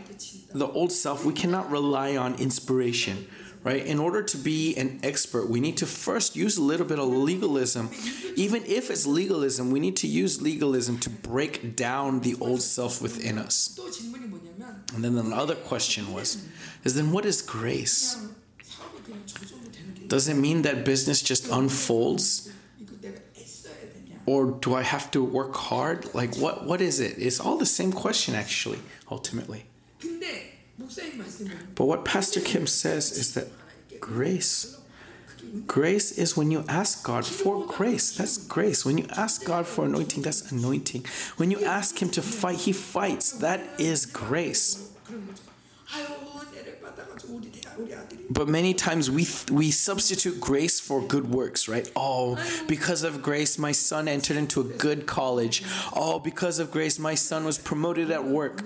the 0.55 0.66
old 0.73 0.92
self, 0.92 1.25
we 1.25 1.35
cannot 1.35 1.71
rely 1.71 2.16
on 2.16 2.35
inspiration, 2.40 3.27
right? 3.63 3.86
In 3.86 4.00
order 4.00 4.24
to 4.24 4.38
be 4.38 4.76
an 4.76 5.00
expert, 5.04 5.50
we 5.50 5.60
need 5.60 5.78
to 5.78 5.86
first 5.86 6.36
use 6.36 6.58
a 6.58 6.62
little 6.62 6.86
bit 6.86 7.00
of 7.00 7.08
legalism. 7.08 7.89
Even 8.36 8.63
if 8.65 8.89
it's 8.89 9.06
legalism, 9.06 9.72
we 9.72 9.80
need 9.80 9.96
to 9.98 10.08
use 10.08 10.41
legalism 10.41 10.98
to 11.00 11.10
break 11.10 11.76
down 11.76 12.22
the 12.22 12.36
old 12.39 12.62
self 12.62 13.02
within 13.02 13.38
us. 13.38 13.80
And 14.93 15.04
then 15.04 15.17
another 15.17 15.56
question 15.56 16.13
was, 16.13 16.46
is 16.84 16.96
then 16.96 17.12
what 17.12 17.26
is 17.26 17.41
grace? 17.41 18.28
Does 20.08 20.28
it 20.28 20.36
mean 20.36 20.62
that 20.62 20.86
business 20.86 21.22
just 21.22 21.50
unfolds? 21.50 22.52
Or 24.26 24.52
do 24.52 24.76
I 24.76 24.82
have 24.82 25.10
to 25.12 25.24
work 25.24 25.56
hard? 25.56 26.13
Like 26.13 26.36
what 26.36 26.65
what 26.65 26.82
is 26.82 27.00
it? 27.00 27.17
It's 27.17 27.39
all 27.39 27.58
the 27.58 27.65
same 27.65 27.93
question 27.93 28.36
actually, 28.36 28.80
ultimately. 29.10 29.65
But 31.75 31.86
what 31.86 32.06
Pastor 32.06 32.41
Kim 32.41 32.67
says 32.67 33.12
is 33.12 33.34
that 33.34 33.47
grace, 33.99 34.80
grace 35.65 36.12
is 36.12 36.36
when 36.38 36.51
you 36.51 36.63
ask 36.67 37.03
God 37.03 37.25
for 37.25 37.65
grace. 37.65 38.15
That's 38.15 38.38
grace. 38.38 38.86
When 38.86 38.97
you 38.97 39.06
ask 39.15 39.45
God 39.45 39.67
for 39.67 39.86
anointing, 39.86 40.23
that's 40.23 40.51
anointing. 40.51 41.06
When 41.38 41.51
you 41.51 41.63
ask 41.63 42.01
Him 42.01 42.10
to 42.12 42.21
fight, 42.21 42.58
He 42.60 42.73
fights. 42.73 43.32
That 43.34 43.62
is 43.80 44.06
grace. 44.06 44.91
But 48.30 48.47
many 48.47 48.73
times 48.73 49.10
we 49.10 49.27
we 49.51 49.71
substitute 49.71 50.39
grace 50.39 50.80
for 50.80 51.01
good 51.01 51.30
works, 51.30 51.67
right? 51.67 51.89
Oh, 51.95 52.38
because 52.67 53.03
of 53.03 53.21
grace 53.21 53.58
my 53.58 53.71
son 53.71 54.08
entered 54.08 54.38
into 54.38 54.62
a 54.62 54.63
good 54.63 55.06
college. 55.06 55.63
Oh, 55.93 56.19
because 56.19 56.60
of 56.60 56.71
grace 56.71 56.99
my 56.99 57.15
son 57.15 57.45
was 57.45 57.58
promoted 57.58 58.12
at 58.12 58.23
work. 58.23 58.63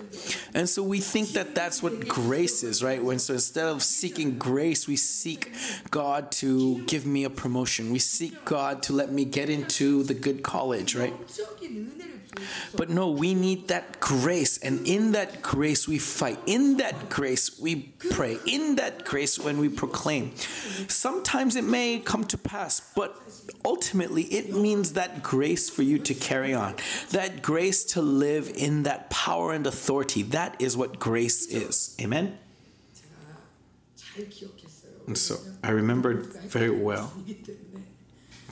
And 0.53 0.67
so 0.67 0.83
we 0.83 0.99
think 0.99 1.29
that 1.29 1.55
that's 1.55 1.81
what 1.81 2.07
grace 2.07 2.63
is, 2.63 2.83
right? 2.83 3.03
When 3.03 3.19
so 3.19 3.33
instead 3.33 3.65
of 3.65 3.83
seeking 3.83 4.37
grace, 4.37 4.87
we 4.87 4.95
seek 4.95 5.51
God 5.89 6.31
to 6.33 6.81
give 6.83 7.05
me 7.05 7.23
a 7.23 7.29
promotion. 7.29 7.91
We 7.91 7.99
seek 7.99 8.45
God 8.45 8.83
to 8.83 8.93
let 8.93 9.11
me 9.11 9.25
get 9.25 9.49
into 9.49 10.03
the 10.03 10.13
good 10.13 10.43
college, 10.43 10.95
right? 10.95 11.13
But 12.75 12.89
no, 12.89 13.09
we 13.11 13.33
need 13.33 13.67
that 13.67 13.99
grace. 13.99 14.57
And 14.57 14.87
in 14.87 15.11
that 15.11 15.41
grace, 15.41 15.87
we 15.87 15.99
fight. 15.99 16.39
In 16.45 16.77
that 16.77 17.09
grace, 17.09 17.59
we 17.59 17.93
pray. 18.11 18.37
In 18.45 18.75
that 18.75 19.05
grace, 19.05 19.37
when 19.37 19.57
we 19.57 19.69
proclaim. 19.69 20.35
Sometimes 20.87 21.55
it 21.55 21.63
may 21.63 21.99
come 21.99 22.23
to 22.25 22.37
pass, 22.37 22.79
but 22.95 23.21
ultimately, 23.65 24.23
it 24.23 24.53
means 24.53 24.93
that 24.93 25.21
grace 25.23 25.69
for 25.69 25.83
you 25.83 25.97
to 25.99 26.13
carry 26.13 26.53
on, 26.53 26.75
that 27.11 27.41
grace 27.41 27.83
to 27.85 28.01
live 28.01 28.51
in 28.55 28.83
that 28.83 29.09
power 29.09 29.53
and 29.53 29.67
authority. 29.67 30.23
That 30.23 30.55
is 30.59 30.77
what 30.77 30.99
grace 30.99 31.47
is. 31.47 31.95
Amen? 32.01 32.37
And 35.07 35.17
so 35.17 35.37
I 35.63 35.71
remembered 35.71 36.27
very 36.27 36.69
well 36.69 37.11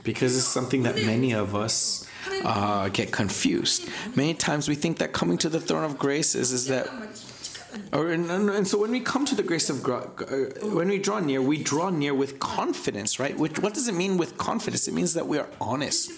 because 0.04 0.36
it's 0.38 0.48
something 0.48 0.84
that 0.84 0.96
many 0.96 1.34
of 1.34 1.56
us 1.56 2.09
uh, 2.44 2.90
get 2.90 3.12
confused. 3.12 3.90
Many 4.16 4.34
times 4.34 4.68
we 4.68 4.76
think 4.76 5.00
that 5.00 5.14
coming 5.14 5.38
to 5.40 5.50
the 5.50 5.60
throne 5.60 5.84
of 5.84 5.98
grace 5.98 6.36
is, 6.36 6.52
is 6.52 6.68
that. 6.68 6.88
Or, 7.94 8.10
and, 8.10 8.30
and, 8.32 8.68
so 8.68 8.80
when 8.80 8.90
we 8.90 9.00
come 9.00 9.26
to 9.26 9.36
the 9.36 9.44
grace 9.44 9.70
of 9.70 9.84
God, 9.84 10.10
uh, 10.24 10.68
when 10.70 10.88
we 10.88 10.98
draw 10.98 11.20
near, 11.20 11.40
we 11.40 11.62
draw 11.62 11.92
near 11.92 12.16
with 12.16 12.40
confidence, 12.40 13.20
right? 13.20 13.38
Which, 13.38 13.60
what 13.60 13.76
does 13.76 13.88
it 13.88 13.94
mean 13.94 14.18
with 14.18 14.40
confidence? 14.40 14.88
It 14.88 14.96
means 14.96 15.14
that 15.14 15.28
we 15.28 15.38
are 15.38 15.48
honest 15.62 16.12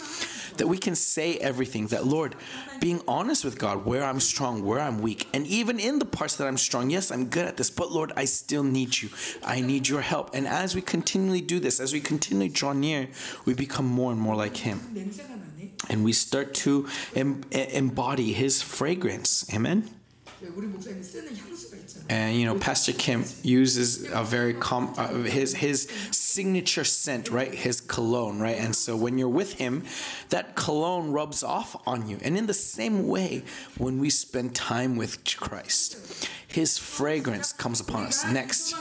that 0.58 0.68
we 0.68 0.78
can 0.78 0.96
say 0.96 1.38
everything 1.38 1.88
that 1.88 2.06
lord 2.06 2.36
being 2.80 3.02
honest 3.08 3.44
with 3.44 3.58
god 3.58 3.86
where 3.86 4.04
i'm 4.04 4.20
strong 4.20 4.64
where 4.64 4.80
i'm 4.80 5.02
weak 5.02 5.28
and 5.34 5.46
even 5.48 5.80
in 5.80 6.00
the 6.00 6.06
parts 6.06 6.36
that 6.36 6.48
i'm 6.48 6.58
strong 6.58 6.90
yes 6.90 7.12
i'm 7.12 7.26
good 7.26 7.46
at 7.46 7.58
this 7.58 7.70
but 7.70 7.92
lord 7.92 8.12
i 8.16 8.26
still 8.26 8.64
need 8.64 9.02
you 9.02 9.10
i 9.44 9.62
need 9.62 9.88
your 9.88 10.02
help 10.02 10.30
and 10.34 10.48
as 10.48 10.76
we 10.76 10.82
continually 10.82 11.42
do 11.42 11.60
this 11.60 11.80
as 11.80 11.94
we 11.94 12.00
continually 12.00 12.50
draw 12.50 12.74
near 12.74 13.08
we 13.46 13.54
become 13.54 13.86
more 13.86 14.12
and 14.12 14.20
more 14.20 14.36
like 14.36 14.58
him 14.58 14.80
and 15.90 16.04
we 16.04 16.14
start 16.14 16.54
to 16.54 16.88
em- 17.16 17.44
embody 17.52 18.34
his 18.34 18.62
fragrance. 18.62 19.46
Amen. 19.54 19.90
And 22.10 22.36
you 22.36 22.46
know, 22.46 22.58
Pastor 22.58 22.94
Kim 22.94 23.26
uses 23.44 24.12
a 24.12 24.24
very 24.24 24.54
com- 24.56 24.94
uh, 24.98 25.10
his 25.24 25.54
his 25.54 25.88
signature 26.12 26.84
scent, 26.84 27.30
right? 27.30 27.54
His 27.54 27.80
cologne, 27.80 28.40
right? 28.40 28.58
And 28.58 28.76
so 28.76 28.96
when 28.96 29.18
you're 29.20 29.30
with 29.30 29.54
him, 29.54 29.84
that 30.30 30.56
cologne 30.56 31.12
rubs 31.12 31.44
off 31.44 31.76
on 31.86 32.10
you. 32.10 32.18
And 32.24 32.38
in 32.38 32.48
the 32.48 32.56
same 32.56 33.08
way, 33.08 33.44
when 33.78 34.00
we 34.00 34.10
spend 34.10 34.56
time 34.56 34.96
with 34.96 35.24
Christ, 35.38 35.98
his 36.52 36.78
fragrance 36.78 37.54
comes 37.54 37.80
upon 37.80 38.04
us. 38.04 38.26
Next. 38.26 38.76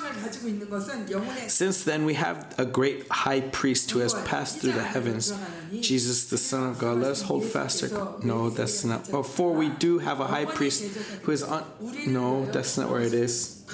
Since 1.47 1.85
then, 1.85 2.05
we 2.05 2.15
have 2.15 2.55
a 2.59 2.65
great 2.65 3.07
high 3.09 3.41
priest 3.41 3.91
who 3.93 4.01
has 4.01 4.15
passed 4.25 4.59
through 4.59 4.73
the 4.73 4.83
heavens, 4.83 5.33
Jesus, 5.81 6.25
the 6.25 6.39
Son 6.39 6.69
of 6.71 6.79
God. 6.79 6.99
Let 6.99 7.13
us 7.13 7.23
hold 7.23 7.45
fast. 7.45 7.85
No, 8.25 8.51
that's 8.51 8.85
not. 8.85 9.09
Oh, 9.13 9.23
for 9.23 9.53
we 9.53 9.69
do 9.69 9.99
have 9.99 10.19
a 10.21 10.27
high 10.27 10.47
priest 10.47 10.83
who 11.23 11.31
is 11.33 11.43
on. 11.45 11.65
No, 12.07 12.45
that's 12.47 12.77
not 12.77 12.91
where 12.91 13.03
it 13.03 13.15
is. 13.15 13.65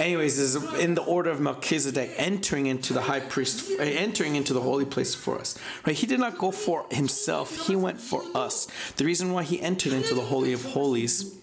Anyways, 0.00 0.38
is 0.38 0.56
in 0.80 0.94
the 0.94 1.02
order 1.02 1.28
of 1.28 1.40
Melchizedek 1.40 2.14
entering 2.16 2.66
into 2.66 2.94
the 2.94 3.02
high 3.02 3.20
priest, 3.20 3.70
eh, 3.78 3.84
entering 3.84 4.34
into 4.34 4.54
the 4.54 4.60
holy 4.62 4.86
place 4.86 5.14
for 5.14 5.38
us. 5.38 5.58
Right? 5.86 5.94
He 5.94 6.06
did 6.06 6.18
not 6.18 6.38
go 6.38 6.50
for 6.50 6.86
himself, 6.90 7.66
he 7.66 7.76
went 7.76 8.00
for 8.00 8.24
us. 8.34 8.66
The 8.96 9.04
reason 9.04 9.30
why 9.30 9.42
he 9.42 9.60
entered 9.60 9.92
into 9.92 10.14
the 10.14 10.22
Holy 10.22 10.54
of 10.54 10.64
Holies 10.64 11.34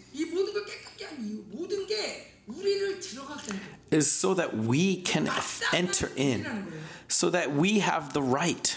is 3.91 4.11
so 4.11 4.33
that 4.33 4.57
we 4.57 5.01
can 5.03 5.29
enter 5.71 6.11
in, 6.15 6.65
so 7.07 7.29
that 7.29 7.53
we 7.53 7.77
have 7.79 8.13
the 8.13 8.23
right. 8.23 8.75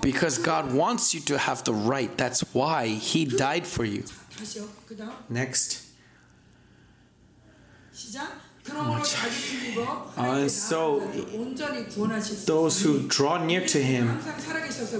Because 0.00 0.38
God 0.38 0.72
wants 0.72 1.14
you 1.14 1.20
to 1.22 1.38
have 1.38 1.64
the 1.64 1.74
right. 1.74 2.16
That's 2.16 2.40
why 2.54 2.86
He 2.88 3.24
died 3.24 3.66
for 3.66 3.84
you. 3.84 4.04
Next. 5.28 5.82
and 10.16 10.50
so 10.50 11.00
those 12.46 12.82
who 12.82 13.06
draw 13.08 13.38
near 13.44 13.64
to 13.66 13.78
him 13.82 14.18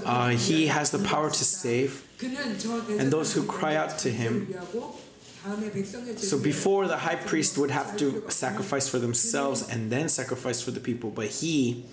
uh, 0.05 0.29
he 0.29 0.67
has 0.67 0.91
the 0.91 0.99
power 0.99 1.29
to 1.29 1.43
save 1.43 2.03
and 2.99 3.11
those 3.11 3.33
who 3.33 3.43
cry 3.45 3.75
out 3.75 3.97
to 3.99 4.09
him 4.09 4.47
so 6.17 6.39
before 6.39 6.87
the 6.87 6.97
high 6.97 7.15
priest 7.15 7.57
would 7.57 7.71
have 7.71 7.97
to 7.97 8.23
sacrifice 8.31 8.87
for 8.89 8.99
themselves 8.99 9.67
and 9.69 9.91
then 9.91 10.07
sacrifice 10.09 10.61
for 10.61 10.71
the 10.71 10.79
people 10.79 11.09
but 11.11 11.27
he 11.27 11.83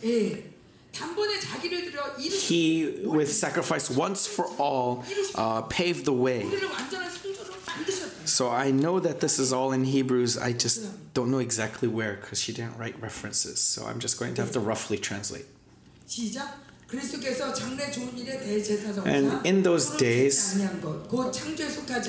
he, 2.49 3.01
with 3.05 3.33
sacrifice 3.33 3.91
once 3.91 4.27
for 4.27 4.47
all, 4.59 5.05
uh, 5.35 5.63
paved 5.63 6.05
the 6.05 6.13
way. 6.13 6.43
So 8.25 8.49
I 8.51 8.71
know 8.71 9.01
that 9.01 9.21
this 9.21 9.39
is 9.39 9.53
all 9.53 9.73
in 9.73 9.85
Hebrews. 9.85 10.39
I 10.39 10.53
just 10.53 11.13
don't 11.15 11.31
know 11.31 11.39
exactly 11.41 11.89
where 11.89 12.15
because 12.15 12.41
she 12.41 12.53
didn't 12.53 12.77
write 12.79 13.01
references. 13.01 13.61
So 13.61 13.87
I'm 13.87 13.99
just 13.99 14.19
going 14.19 14.35
to 14.35 14.43
have 14.43 14.53
to 14.53 14.61
roughly 14.61 14.97
translate. 14.99 15.47
And 19.07 19.27
in 19.47 19.63
those 19.63 19.97
days, 19.97 20.61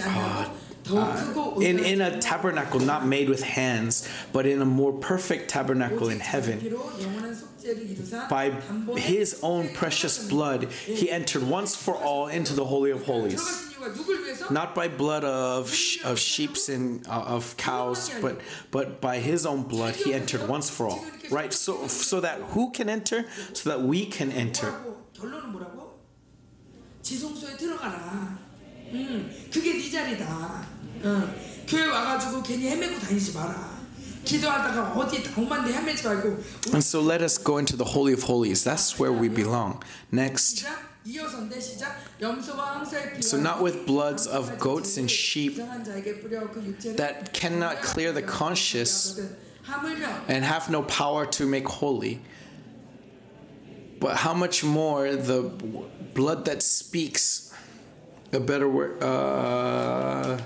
uh, 0.08 0.50
uh, 0.95 1.60
in, 1.62 1.80
in 1.80 2.02
a 2.02 2.19
tabernacle 2.21 2.80
not 2.80 3.06
made 3.08 3.28
with 3.30 3.41
hands, 3.41 4.08
but 4.32 4.45
in 4.45 4.62
a 4.62 4.65
more 4.65 4.93
perfect 4.93 5.50
tabernacle 5.50 6.10
in 6.10 6.19
heaven 6.19 6.60
피로 7.64 7.64
영원한 7.64 7.64
속죄를 7.64 7.90
이루사 7.90 8.29
By 8.29 8.51
단번에 8.61 9.01
his 9.01 9.38
own 9.43 9.73
precious 9.73 10.29
blood, 10.29 10.69
he 10.87 11.11
entered 11.11 11.47
once 11.49 11.75
for 11.77 11.97
all 11.99 12.29
into 12.29 12.55
the 12.55 12.64
Holy 12.66 12.90
of 12.93 13.05
Holies. 13.05 13.40
들어가신 13.40 13.71
이유가 13.73 13.93
누굴 13.95 14.25
위해서? 14.25 14.47
Not 14.51 14.75
by 14.75 14.88
blood 14.88 15.25
of 15.25 15.71
sh- 15.73 16.05
of 16.05 16.19
sheep's 16.19 16.69
and 16.69 17.07
uh, 17.09 17.35
of 17.37 17.57
cows, 17.57 18.11
but 18.21 18.40
but 18.71 19.01
by 19.01 19.19
his 19.19 19.47
own 19.47 19.62
blood, 19.64 19.95
he 19.97 20.12
entered 20.12 20.47
once 20.49 20.69
for 20.71 20.88
all. 20.88 21.05
Right. 21.31 21.53
So 21.53 21.87
so 21.88 22.21
that 22.21 22.40
who 22.55 22.71
can 22.73 22.88
enter, 22.88 23.27
so 23.55 23.71
that 23.71 23.81
we 23.83 24.07
can 24.11 24.31
enter. 24.33 24.66
뭐라고? 24.71 24.97
결론은 25.14 25.53
뭐라고? 25.53 25.99
지성소에 27.03 27.57
들어가라. 27.57 28.38
음, 28.93 29.31
그게 29.53 29.75
네 29.79 29.90
자리다. 29.90 30.66
어, 31.05 31.35
교회 31.66 31.87
와가지고 31.87 32.43
괜히 32.43 32.69
헤매고 32.69 32.99
다니지 32.99 33.33
마라. 33.33 33.74
And 36.74 36.84
so 36.84 37.02
let 37.02 37.22
us 37.22 37.38
go 37.38 37.58
into 37.58 37.76
the 37.76 37.86
Holy 37.86 38.14
of 38.14 38.24
Holies. 38.24 38.64
That's 38.64 38.98
where 39.00 39.12
we 39.12 39.30
belong. 39.30 39.84
Next. 40.12 40.66
So, 43.22 43.38
not 43.38 43.62
with 43.62 43.86
bloods 43.86 44.26
of 44.26 44.58
goats 44.58 44.98
and 44.98 45.10
sheep 45.10 45.58
that 45.58 47.30
cannot 47.34 47.82
clear 47.84 48.12
the 48.12 48.24
conscience 48.24 49.20
and 50.28 50.44
have 50.44 50.70
no 50.72 50.82
power 50.84 51.28
to 51.28 51.46
make 51.46 51.68
holy, 51.68 52.22
but 54.00 54.16
how 54.18 54.34
much 54.34 54.64
more 54.64 55.16
the 55.16 55.44
blood 56.16 56.46
that 56.46 56.64
speaks 56.64 57.54
a 58.34 58.40
better 58.40 58.68
word. 58.68 59.02
Uh, 59.04 60.40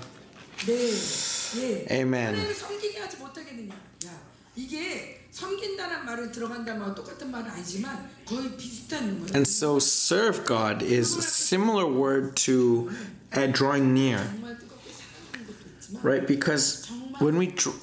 네, 1.55 1.85
예. 1.89 1.93
Amen. 2.01 2.35
하나님을 2.35 2.53
섬기게 2.53 2.99
하지 2.99 3.17
못하겠느냐. 3.17 3.73
야, 4.07 4.21
이게 4.55 5.27
섬긴다는 5.31 6.05
말은 6.05 6.31
들어간다는 6.31 6.79
말과 6.79 6.95
똑같은 6.95 7.29
말은 7.31 7.49
아니지만 7.51 8.09
거의 8.25 8.55
비슷한 8.57 9.19
거예요. 9.19 9.35
and 9.35 9.47
so 9.47 9.77
serve 9.77 10.45
God 10.45 10.83
is 10.83 11.17
a 11.17 11.21
similar 11.21 11.85
word 11.85 12.35
to 12.45 12.89
uh, 13.35 13.47
drawing 13.51 13.91
near, 13.93 14.19
정말 14.23 14.57
뜨겁게 14.57 14.91
사랑하는 14.91 15.47
것도 15.47 15.69
있지만 15.79 16.03
right? 16.03 16.25
Because 16.27 16.87
when 17.19 17.37
we 17.37 17.47
dr- 17.47 17.75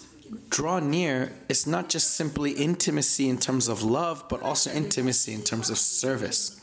draw 0.49 0.79
near, 0.81 1.33
it's 1.49 1.67
not 1.67 1.89
just 1.91 2.15
simply 2.17 2.53
intimacy 2.53 3.29
in 3.29 3.37
terms 3.39 3.69
of 3.69 3.83
love, 3.83 4.25
but 4.29 4.41
also 4.43 4.71
intimacy 4.71 5.33
in 5.35 5.43
terms 5.43 5.69
of 5.71 5.77
service, 5.79 6.57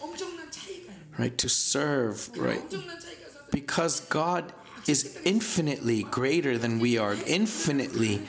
엄청난 0.00 0.50
차이가 0.50 0.88
있는 0.92 1.18
right? 1.18 1.36
To 1.36 1.48
serve, 1.48 2.30
right? 2.38 2.62
엄청난 2.64 2.98
차이가 2.98 3.28
있어서 3.28 3.50
because 3.52 4.00
God 4.08 4.52
is 4.87 5.19
infinitely 5.23 6.03
greater 6.03 6.57
than 6.57 6.79
we 6.79 6.97
are, 6.97 7.15
infinitely, 7.25 8.21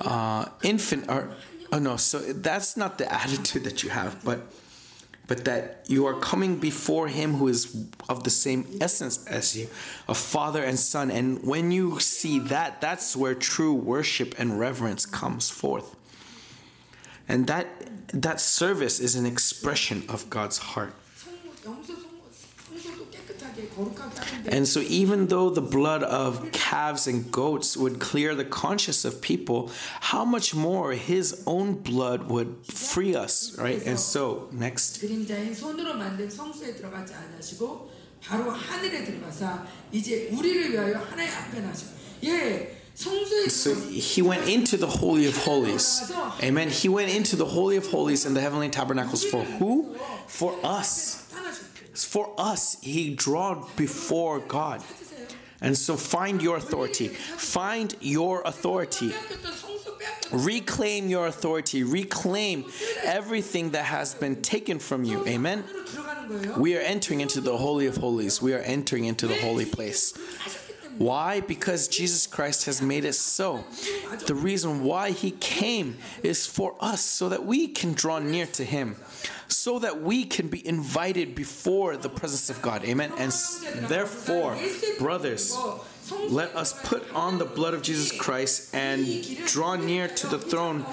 uh. 0.00 0.46
Or, 1.08 1.34
oh 1.72 1.78
no, 1.78 1.96
so 1.96 2.18
that's 2.18 2.76
not 2.76 2.98
the 2.98 3.12
attitude 3.22 3.64
that 3.64 3.82
you 3.82 3.90
have, 3.90 4.24
but 4.24 4.40
but 5.26 5.46
that 5.46 5.84
you 5.86 6.04
are 6.06 6.20
coming 6.20 6.56
before 6.56 7.08
Him 7.08 7.34
who 7.34 7.48
is 7.48 7.86
of 8.08 8.24
the 8.24 8.30
same 8.30 8.66
essence 8.80 9.26
as 9.26 9.56
you, 9.56 9.68
a 10.06 10.14
Father 10.14 10.62
and 10.62 10.78
Son, 10.78 11.10
and 11.10 11.42
when 11.42 11.70
you 11.70 11.98
see 11.98 12.38
that, 12.40 12.80
that's 12.80 13.16
where 13.16 13.34
true 13.34 13.72
worship 13.72 14.34
and 14.38 14.60
reverence 14.60 15.06
comes 15.06 15.48
forth, 15.48 15.96
and 17.28 17.46
that 17.46 17.66
that 18.12 18.40
service 18.40 19.00
is 19.00 19.16
an 19.16 19.26
expression 19.26 20.04
of 20.08 20.28
God's 20.30 20.58
heart. 20.58 20.94
And 24.46 24.66
so, 24.66 24.80
even 24.80 25.26
though 25.28 25.50
the 25.50 25.62
blood 25.62 26.02
of 26.02 26.52
calves 26.52 27.06
and 27.06 27.30
goats 27.30 27.76
would 27.76 27.98
clear 28.00 28.34
the 28.34 28.44
conscience 28.44 29.04
of 29.04 29.20
people, 29.20 29.70
how 30.00 30.24
much 30.24 30.54
more 30.54 30.92
his 30.92 31.42
own 31.46 31.74
blood 31.74 32.30
would 32.30 32.64
free 32.66 33.14
us, 33.14 33.56
right? 33.58 33.84
And 33.84 33.98
so, 33.98 34.48
next. 34.52 35.00
So 43.50 43.74
he 43.74 44.22
went 44.22 44.48
into 44.48 44.76
the 44.76 44.86
Holy 44.86 45.26
of 45.26 45.36
Holies. 45.36 46.12
Amen. 46.42 46.70
He 46.70 46.88
went 46.88 47.10
into 47.10 47.34
the 47.36 47.44
Holy 47.44 47.76
of 47.76 47.86
Holies 47.88 48.24
in 48.24 48.34
the 48.34 48.40
heavenly 48.40 48.70
tabernacles 48.70 49.24
for 49.24 49.42
who? 49.42 49.94
For 50.28 50.56
us 50.62 51.20
for 52.02 52.34
us, 52.38 52.78
He 52.80 53.14
draw 53.14 53.66
before 53.76 54.40
God. 54.40 54.82
And 55.60 55.76
so 55.76 55.96
find 55.96 56.42
your 56.42 56.56
authority. 56.56 57.08
Find 57.08 57.94
your 58.00 58.42
authority. 58.44 59.12
Reclaim 60.32 61.08
your 61.08 61.26
authority. 61.26 61.84
Reclaim 61.84 62.64
everything 63.02 63.70
that 63.70 63.84
has 63.84 64.14
been 64.14 64.42
taken 64.42 64.78
from 64.78 65.04
you. 65.04 65.26
Amen. 65.26 65.64
We 66.56 66.76
are 66.76 66.80
entering 66.80 67.20
into 67.20 67.40
the 67.40 67.56
Holy 67.56 67.86
of 67.86 67.98
Holies. 67.98 68.42
We 68.42 68.54
are 68.54 68.60
entering 68.60 69.04
into 69.04 69.26
the 69.26 69.36
holy 69.36 69.66
place. 69.66 70.14
Why? 70.98 71.40
Because 71.40 71.88
Jesus 71.88 72.26
Christ 72.26 72.66
has 72.66 72.80
made 72.80 73.04
it 73.04 73.14
so. 73.14 73.64
The 74.26 74.34
reason 74.34 74.84
why 74.84 75.10
he 75.10 75.32
came 75.32 75.96
is 76.22 76.46
for 76.46 76.74
us 76.80 77.00
so 77.00 77.28
that 77.28 77.44
we 77.44 77.68
can 77.68 77.92
draw 77.92 78.18
near 78.18 78.46
to 78.46 78.64
him, 78.64 78.96
so 79.48 79.78
that 79.80 80.00
we 80.02 80.24
can 80.24 80.48
be 80.48 80.66
invited 80.66 81.34
before 81.34 81.96
the 81.96 82.08
presence 82.08 82.50
of 82.50 82.60
God. 82.62 82.84
Amen. 82.84 83.12
And 83.18 83.32
therefore, 83.88 84.56
brothers, 84.98 85.56
let 86.28 86.54
us 86.54 86.74
put 86.86 87.10
on 87.14 87.38
the 87.38 87.44
blood 87.44 87.74
of 87.74 87.82
Jesus 87.82 88.12
Christ 88.12 88.74
and 88.74 89.06
draw 89.46 89.76
near 89.76 90.08
to 90.08 90.26
the 90.26 90.38
throne. 90.38 90.84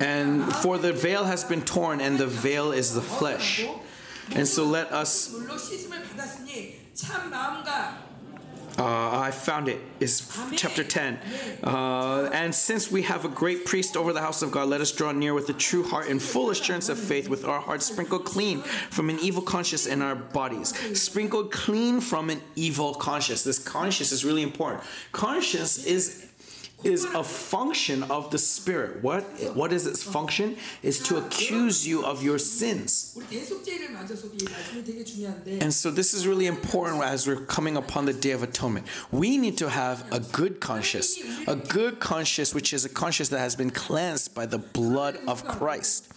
And 0.00 0.52
for 0.56 0.78
the 0.78 0.92
veil 0.92 1.24
has 1.24 1.44
been 1.44 1.62
torn, 1.62 2.00
and 2.00 2.18
the 2.18 2.26
veil 2.26 2.72
is 2.72 2.94
the 2.94 3.02
flesh. 3.02 3.66
And 4.34 4.46
so 4.46 4.64
let 4.64 4.92
us. 4.92 5.32
Uh, 8.78 9.18
I 9.18 9.30
found 9.30 9.68
it. 9.68 9.80
It's 9.98 10.38
chapter 10.56 10.84
10. 10.84 11.18
Uh, 11.62 12.30
and 12.32 12.54
since 12.54 12.90
we 12.90 13.02
have 13.02 13.24
a 13.24 13.28
great 13.28 13.66
priest 13.66 13.96
over 13.96 14.12
the 14.12 14.20
house 14.20 14.40
of 14.42 14.52
God, 14.52 14.68
let 14.68 14.80
us 14.80 14.92
draw 14.92 15.12
near 15.12 15.34
with 15.34 15.50
a 15.50 15.52
true 15.52 15.82
heart 15.82 16.08
and 16.08 16.22
full 16.22 16.50
assurance 16.50 16.88
of 16.88 16.98
faith, 16.98 17.28
with 17.28 17.44
our 17.44 17.60
hearts 17.60 17.86
sprinkled 17.86 18.24
clean 18.24 18.60
from 18.62 19.10
an 19.10 19.18
evil 19.20 19.42
conscience 19.42 19.86
and 19.86 20.02
our 20.02 20.14
bodies 20.14 20.74
sprinkled 20.98 21.52
clean 21.52 22.00
from 22.00 22.30
an 22.30 22.40
evil 22.54 22.94
conscience. 22.94 23.42
This 23.42 23.58
conscience 23.58 24.12
is 24.12 24.24
really 24.24 24.42
important. 24.42 24.82
Conscience 25.12 25.84
is 25.84 26.29
is 26.84 27.04
a 27.04 27.22
function 27.22 28.02
of 28.04 28.30
the 28.30 28.38
spirit. 28.38 29.02
What 29.02 29.22
what 29.54 29.72
is 29.72 29.86
its 29.86 30.02
function? 30.02 30.56
Is 30.82 30.98
to 31.04 31.18
accuse 31.18 31.86
you 31.86 32.04
of 32.04 32.22
your 32.22 32.38
sins. 32.38 33.16
And 35.60 35.74
so 35.74 35.90
this 35.90 36.14
is 36.14 36.26
really 36.26 36.46
important 36.46 37.02
as 37.02 37.26
we're 37.26 37.44
coming 37.46 37.76
upon 37.76 38.06
the 38.06 38.12
day 38.12 38.32
of 38.32 38.42
atonement. 38.42 38.86
We 39.10 39.36
need 39.36 39.58
to 39.58 39.68
have 39.68 40.10
a 40.12 40.20
good 40.20 40.60
conscience, 40.60 41.18
a 41.46 41.56
good 41.56 42.00
conscience 42.00 42.54
which 42.54 42.72
is 42.72 42.84
a 42.84 42.88
conscience 42.88 43.28
that 43.30 43.38
has 43.38 43.56
been 43.56 43.70
cleansed 43.70 44.34
by 44.34 44.46
the 44.46 44.58
blood 44.58 45.18
of 45.26 45.44
Christ. 45.46 46.12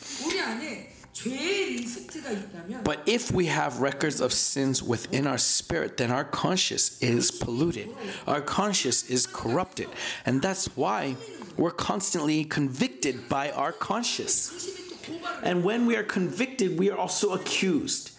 But 2.83 3.01
if 3.05 3.31
we 3.31 3.45
have 3.45 3.79
records 3.79 4.19
of 4.19 4.33
sins 4.33 4.81
within 4.81 5.27
our 5.27 5.37
spirit, 5.37 5.97
then 5.97 6.11
our 6.11 6.23
conscience 6.23 7.01
is 7.01 7.29
polluted. 7.29 7.89
Our 8.27 8.41
conscience 8.41 9.09
is 9.09 9.27
corrupted. 9.27 9.89
And 10.25 10.41
that's 10.41 10.75
why 10.75 11.15
we're 11.55 11.71
constantly 11.71 12.43
convicted 12.45 13.29
by 13.29 13.51
our 13.51 13.71
conscience. 13.71 14.69
And 15.43 15.63
when 15.63 15.85
we 15.85 15.95
are 15.95 16.03
convicted, 16.03 16.79
we 16.79 16.89
are 16.89 16.97
also 16.97 17.33
accused. 17.33 18.11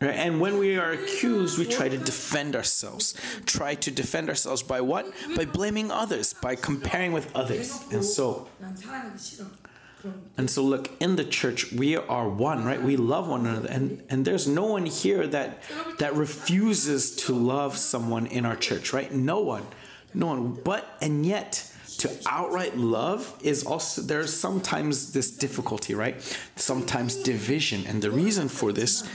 And 0.00 0.40
when 0.40 0.58
we 0.58 0.76
are 0.76 0.92
accused, 0.92 1.58
we 1.58 1.64
try 1.64 1.88
to 1.88 1.96
defend 1.96 2.54
ourselves. 2.56 3.14
Try 3.46 3.76
to 3.76 3.90
defend 3.90 4.28
ourselves 4.28 4.62
by 4.62 4.80
what? 4.82 5.10
By 5.36 5.46
blaming 5.46 5.90
others, 5.90 6.34
by 6.34 6.56
comparing 6.56 7.12
with 7.12 7.34
others. 7.34 7.80
And 7.90 8.04
so, 8.04 8.48
and 10.36 10.50
so 10.50 10.62
look 10.62 10.90
in 11.00 11.16
the 11.16 11.24
church 11.24 11.72
we 11.72 11.96
are 11.96 12.28
one 12.28 12.64
right? 12.64 12.82
We 12.82 12.96
love 12.96 13.28
one 13.28 13.46
another. 13.46 13.68
And 13.68 14.02
and 14.10 14.24
there's 14.24 14.46
no 14.46 14.66
one 14.66 14.86
here 14.86 15.26
that 15.28 15.62
that 15.98 16.14
refuses 16.14 17.16
to 17.26 17.32
love 17.32 17.76
someone 17.76 18.26
in 18.26 18.44
our 18.46 18.56
church 18.56 18.92
right? 18.92 19.12
No 19.12 19.40
one. 19.40 19.66
No 20.12 20.26
one. 20.26 20.54
But 20.64 20.96
and 21.00 21.24
yet 21.24 21.70
to 21.98 22.10
outright 22.26 22.76
love 22.76 23.38
is 23.42 23.64
also 23.64 24.02
there's 24.02 24.34
sometimes 24.34 25.12
this 25.12 25.30
difficulty 25.30 25.94
right? 25.94 26.20
Sometimes 26.56 27.16
division. 27.16 27.86
And 27.86 28.02
the 28.02 28.10
reason 28.10 28.48
for 28.48 28.72
this 28.72 29.08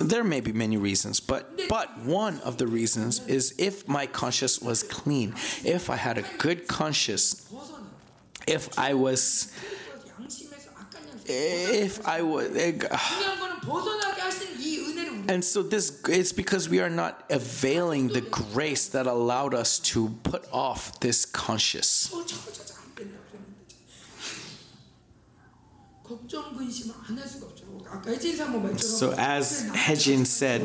there 0.00 0.24
may 0.24 0.40
be 0.40 0.52
many 0.52 0.76
reasons 0.76 1.20
but 1.20 1.60
but 1.68 1.98
one 1.98 2.40
of 2.40 2.56
the 2.56 2.66
reasons 2.66 3.26
is 3.26 3.54
if 3.58 3.86
my 3.86 4.06
conscience 4.06 4.60
was 4.60 4.82
clean 4.82 5.34
if 5.64 5.90
i 5.90 5.96
had 5.96 6.16
a 6.16 6.24
good 6.38 6.66
conscience 6.66 7.52
if 8.46 8.78
i 8.78 8.94
was 8.94 9.52
if 11.26 12.06
I 12.06 12.22
would. 12.22 12.56
Eh, 12.56 12.72
and 15.28 15.44
so 15.44 15.62
this 15.62 16.02
it's 16.08 16.32
because 16.32 16.68
we 16.68 16.80
are 16.80 16.90
not 16.90 17.24
availing 17.30 18.08
the 18.08 18.20
grace 18.20 18.88
that 18.88 19.06
allowed 19.06 19.54
us 19.54 19.78
to 19.78 20.08
put 20.24 20.44
off 20.52 20.98
this 21.00 21.24
conscience. 21.24 22.12
So 28.78 29.14
as 29.16 29.70
Hejin 29.70 30.26
said, 30.26 30.62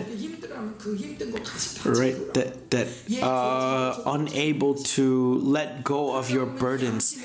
right, 1.86 2.34
that 2.34 2.72
that 2.72 2.88
uh, 3.22 4.02
unable 4.08 4.76
to 4.76 5.36
let 5.36 5.84
go 5.84 6.16
of 6.16 6.32
your 6.32 6.48
burdens 6.48 7.18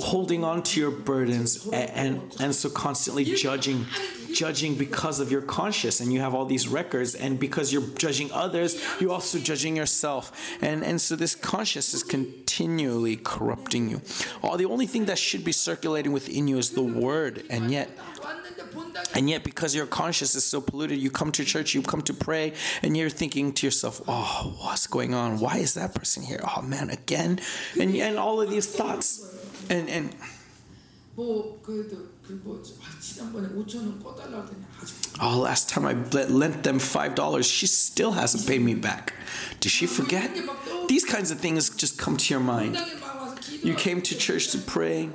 holding 0.00 0.44
on 0.44 0.62
to 0.62 0.80
your 0.80 0.90
burdens 0.90 1.66
and, 1.66 1.90
and, 1.90 2.36
and 2.40 2.54
so 2.54 2.70
constantly 2.70 3.24
judging 3.24 3.86
judging 4.32 4.74
because 4.74 5.20
of 5.20 5.32
your 5.32 5.40
conscience 5.40 6.00
and 6.00 6.12
you 6.12 6.20
have 6.20 6.34
all 6.34 6.44
these 6.44 6.68
records 6.68 7.14
and 7.14 7.40
because 7.40 7.72
you're 7.72 7.86
judging 7.96 8.30
others 8.32 8.80
you're 9.00 9.10
also 9.10 9.38
judging 9.38 9.74
yourself 9.74 10.56
and 10.62 10.84
and 10.84 11.00
so 11.00 11.16
this 11.16 11.34
conscience 11.34 11.94
is 11.94 12.02
continually 12.02 13.16
corrupting 13.16 13.88
you 13.88 14.00
all 14.42 14.56
the 14.56 14.66
only 14.66 14.86
thing 14.86 15.06
that 15.06 15.18
should 15.18 15.44
be 15.44 15.52
circulating 15.52 16.12
within 16.12 16.46
you 16.46 16.58
is 16.58 16.70
the 16.70 16.82
word 16.82 17.42
and 17.50 17.70
yet 17.70 17.90
and 19.14 19.28
yet, 19.28 19.42
because 19.42 19.74
your 19.74 19.86
conscience 19.86 20.34
is 20.34 20.44
so 20.44 20.60
polluted, 20.60 20.98
you 20.98 21.10
come 21.10 21.32
to 21.32 21.44
church, 21.44 21.74
you 21.74 21.82
come 21.82 22.02
to 22.02 22.14
pray, 22.14 22.52
and 22.82 22.96
you're 22.96 23.10
thinking 23.10 23.52
to 23.54 23.66
yourself, 23.66 24.02
oh, 24.06 24.56
what's 24.60 24.86
going 24.86 25.14
on? 25.14 25.38
Why 25.38 25.58
is 25.58 25.74
that 25.74 25.94
person 25.94 26.22
here? 26.22 26.40
Oh, 26.56 26.62
man, 26.62 26.90
again? 26.90 27.40
And, 27.80 27.94
and 27.96 28.18
all 28.18 28.40
of 28.40 28.50
these 28.50 28.66
thoughts 28.66 29.37
and 29.69 29.89
and 29.89 30.15
뭐 31.15 31.61
그래도 31.61 31.97
그뭐 32.25 32.63
지난번에 32.99 33.49
5천 33.49 33.75
원 33.77 33.99
꺼달라고 34.01 34.43
했더니 34.47 34.65
아주 34.81 34.93
oh, 35.21 35.37
last 35.43 35.69
time 35.69 35.85
I 35.85 35.93
le- 36.11 36.27
lent 36.27 36.63
them 36.63 36.79
five 36.79 37.13
dollars, 37.13 37.45
she 37.45 37.67
still 37.67 38.13
hasn't 38.13 38.47
paid 38.47 38.61
me 38.61 38.73
back. 38.73 39.13
Did 39.59 39.71
she 39.71 39.85
forget? 39.85 40.31
These 40.87 41.05
kinds 41.05 41.29
of 41.31 41.39
things 41.39 41.69
just 41.69 42.01
come 42.01 42.17
to 42.17 42.33
your 42.33 42.43
mind. 42.43 42.73
당에 42.75 42.95
막 42.99 43.21
와서 43.21 43.35
기도. 43.35 43.67
You 43.67 43.75
came 43.77 44.01
to 44.01 44.17
church 44.17 44.51
to 44.51 44.59
pray. 44.59 45.09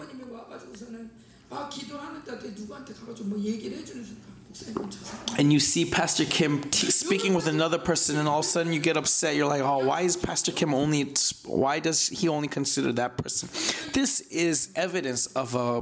and 5.37 5.51
you 5.51 5.59
see 5.59 5.85
Pastor 5.85 6.25
Kim 6.25 6.61
t- 6.61 6.91
speaking 6.91 7.33
with 7.33 7.47
another 7.47 7.77
person, 7.77 8.17
and 8.17 8.27
all 8.27 8.39
of 8.39 8.45
a 8.45 8.47
sudden 8.47 8.73
you 8.73 8.79
get 8.79 8.97
upset. 8.97 9.35
You're 9.35 9.47
like, 9.47 9.61
oh, 9.61 9.85
why 9.85 10.01
is 10.01 10.15
Pastor 10.15 10.51
Kim 10.51 10.73
only, 10.73 11.13
why 11.45 11.79
does 11.79 12.07
he 12.09 12.27
only 12.27 12.47
consider 12.47 12.91
that 12.93 13.17
person? 13.17 13.49
This 13.93 14.21
is 14.21 14.71
evidence 14.75 15.27
of 15.27 15.55
a 15.55 15.81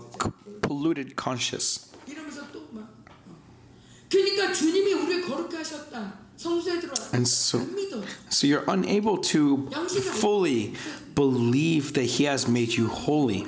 polluted 0.61 1.15
conscience. 1.15 1.89
And 7.13 7.27
so, 7.27 7.67
so 8.29 8.47
you're 8.47 8.63
unable 8.67 9.17
to 9.17 9.69
fully 9.69 10.73
believe 11.13 11.93
that 11.93 12.03
He 12.03 12.23
has 12.25 12.47
made 12.47 12.73
you 12.73 12.87
holy. 12.87 13.45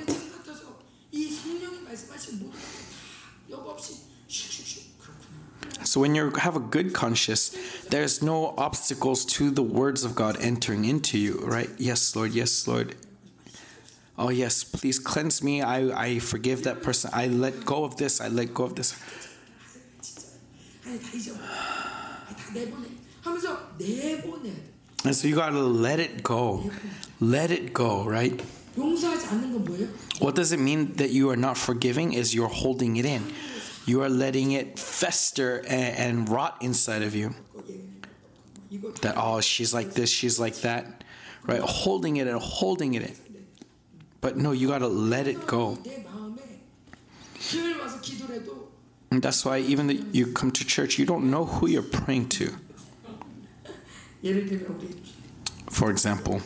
So 5.94 6.00
when 6.00 6.16
you 6.16 6.28
have 6.30 6.56
a 6.56 6.60
good 6.74 6.92
conscience, 6.92 7.56
there's 7.88 8.20
no 8.20 8.52
obstacles 8.58 9.24
to 9.26 9.52
the 9.52 9.62
words 9.62 10.02
of 10.02 10.16
God 10.16 10.36
entering 10.40 10.84
into 10.86 11.16
you, 11.16 11.38
right? 11.44 11.70
Yes, 11.78 12.16
Lord. 12.16 12.32
Yes, 12.32 12.66
Lord. 12.66 12.96
Oh, 14.18 14.30
yes, 14.30 14.64
please 14.64 14.98
cleanse 14.98 15.40
me. 15.40 15.62
I, 15.62 16.06
I 16.06 16.18
forgive 16.18 16.64
that 16.64 16.82
person. 16.82 17.12
I 17.14 17.28
let 17.28 17.64
go 17.64 17.84
of 17.84 17.96
this. 17.96 18.20
I 18.20 18.26
let 18.26 18.52
go 18.52 18.64
of 18.64 18.74
this. 18.74 19.00
And 25.04 25.14
so 25.14 25.28
you 25.28 25.36
got 25.36 25.50
to 25.50 25.60
let 25.60 26.00
it 26.00 26.24
go. 26.24 26.72
Let 27.20 27.52
it 27.52 27.72
go, 27.72 28.04
right? 28.04 28.42
What 30.18 30.34
does 30.34 30.50
it 30.50 30.58
mean 30.58 30.94
that 30.94 31.10
you 31.10 31.30
are 31.30 31.36
not 31.36 31.56
forgiving 31.56 32.14
is 32.14 32.34
you're 32.34 32.48
holding 32.48 32.96
it 32.96 33.04
in. 33.04 33.32
You 33.86 34.02
are 34.02 34.08
letting 34.08 34.52
it 34.52 34.78
fester 34.78 35.58
and, 35.68 35.96
and 35.96 36.28
rot 36.28 36.56
inside 36.60 37.02
of 37.02 37.14
you. 37.14 37.34
That, 39.02 39.14
oh, 39.16 39.40
she's 39.40 39.72
like 39.72 39.92
this, 39.92 40.10
she's 40.10 40.40
like 40.40 40.56
that, 40.56 41.04
right? 41.46 41.60
Holding 41.60 42.16
it 42.16 42.26
and 42.26 42.40
holding 42.40 42.94
it. 42.94 43.16
But 44.20 44.36
no, 44.36 44.52
you 44.52 44.68
got 44.68 44.78
to 44.78 44.88
let 44.88 45.26
it 45.26 45.46
go. 45.46 45.78
And 49.10 49.22
that's 49.22 49.44
why 49.44 49.58
even 49.58 49.86
that 49.88 50.14
you 50.14 50.32
come 50.32 50.50
to 50.50 50.64
church, 50.64 50.98
you 50.98 51.06
don't 51.06 51.30
know 51.30 51.44
who 51.44 51.68
you're 51.68 51.82
praying 51.82 52.30
to. 52.30 52.52
For 55.70 55.90
example, 55.90 56.40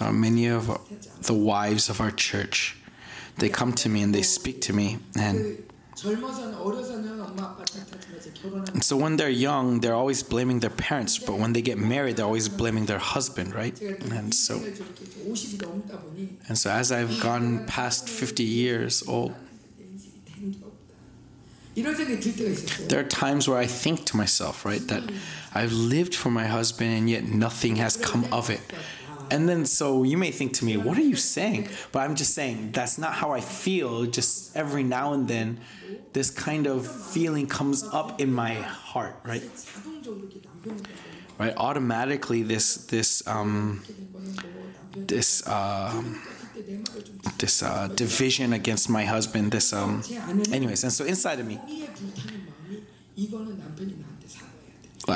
uh, 0.00 0.10
many 0.10 0.46
of 0.46 0.66
the 1.22 1.34
wives 1.34 1.88
of 1.90 2.00
our 2.00 2.10
church, 2.10 2.76
they 3.36 3.48
come 3.48 3.72
to 3.74 3.88
me 3.88 4.02
and 4.02 4.14
they 4.14 4.22
speak 4.22 4.62
to 4.62 4.72
me, 4.72 4.98
and 5.16 5.62
so 8.82 8.96
when 8.96 9.16
they're 9.16 9.28
young, 9.28 9.80
they're 9.80 9.94
always 9.94 10.22
blaming 10.22 10.60
their 10.60 10.70
parents, 10.70 11.18
but 11.18 11.38
when 11.38 11.52
they 11.52 11.62
get 11.62 11.78
married, 11.78 12.16
they're 12.16 12.24
always 12.26 12.48
blaming 12.48 12.86
their 12.86 12.98
husband, 12.98 13.54
right? 13.54 13.80
And 13.80 14.32
so, 14.34 14.54
and 16.48 16.56
so 16.56 16.70
as 16.70 16.92
I've 16.92 17.20
gone 17.20 17.66
past 17.66 18.08
50 18.08 18.42
years 18.44 19.02
old, 19.08 19.34
there 22.88 23.00
are 23.00 23.04
times 23.04 23.48
where 23.48 23.58
I 23.58 23.66
think 23.66 24.04
to 24.06 24.16
myself, 24.16 24.64
right, 24.64 24.84
that 24.88 25.02
I've 25.54 25.72
lived 25.72 26.14
for 26.14 26.30
my 26.30 26.46
husband 26.46 26.90
and 26.90 27.08
yet 27.10 27.24
nothing 27.24 27.76
has 27.76 27.96
come 27.96 28.26
of 28.32 28.50
it 28.50 28.60
and 29.30 29.48
then 29.48 29.64
so 29.66 30.02
you 30.02 30.16
may 30.16 30.30
think 30.30 30.52
to 30.54 30.64
me, 30.64 30.76
what 30.76 30.98
are 30.98 31.02
you 31.02 31.16
saying? 31.16 31.68
But 31.92 32.00
I'm 32.00 32.14
just 32.14 32.34
saying 32.34 32.72
that's 32.72 32.98
not 32.98 33.12
how 33.14 33.32
I 33.32 33.40
feel. 33.40 34.06
Just 34.06 34.56
every 34.56 34.82
now 34.82 35.12
and 35.12 35.28
then, 35.28 35.60
this 36.12 36.30
kind 36.30 36.66
of 36.66 36.86
feeling 36.86 37.46
comes 37.46 37.84
up 37.84 38.20
in 38.20 38.32
my 38.32 38.54
heart, 38.54 39.16
right? 39.24 39.42
Right. 41.38 41.54
Automatically, 41.56 42.42
this 42.42 42.76
this 42.86 43.26
um, 43.26 43.84
this 44.94 45.46
uh, 45.46 46.02
this 47.38 47.62
uh, 47.62 47.88
division 47.94 48.52
against 48.52 48.90
my 48.90 49.04
husband. 49.04 49.52
This 49.52 49.72
um, 49.72 50.02
anyways, 50.52 50.82
and 50.82 50.92
so 50.92 51.04
inside 51.04 51.38
of 51.38 51.46
me. 51.46 51.60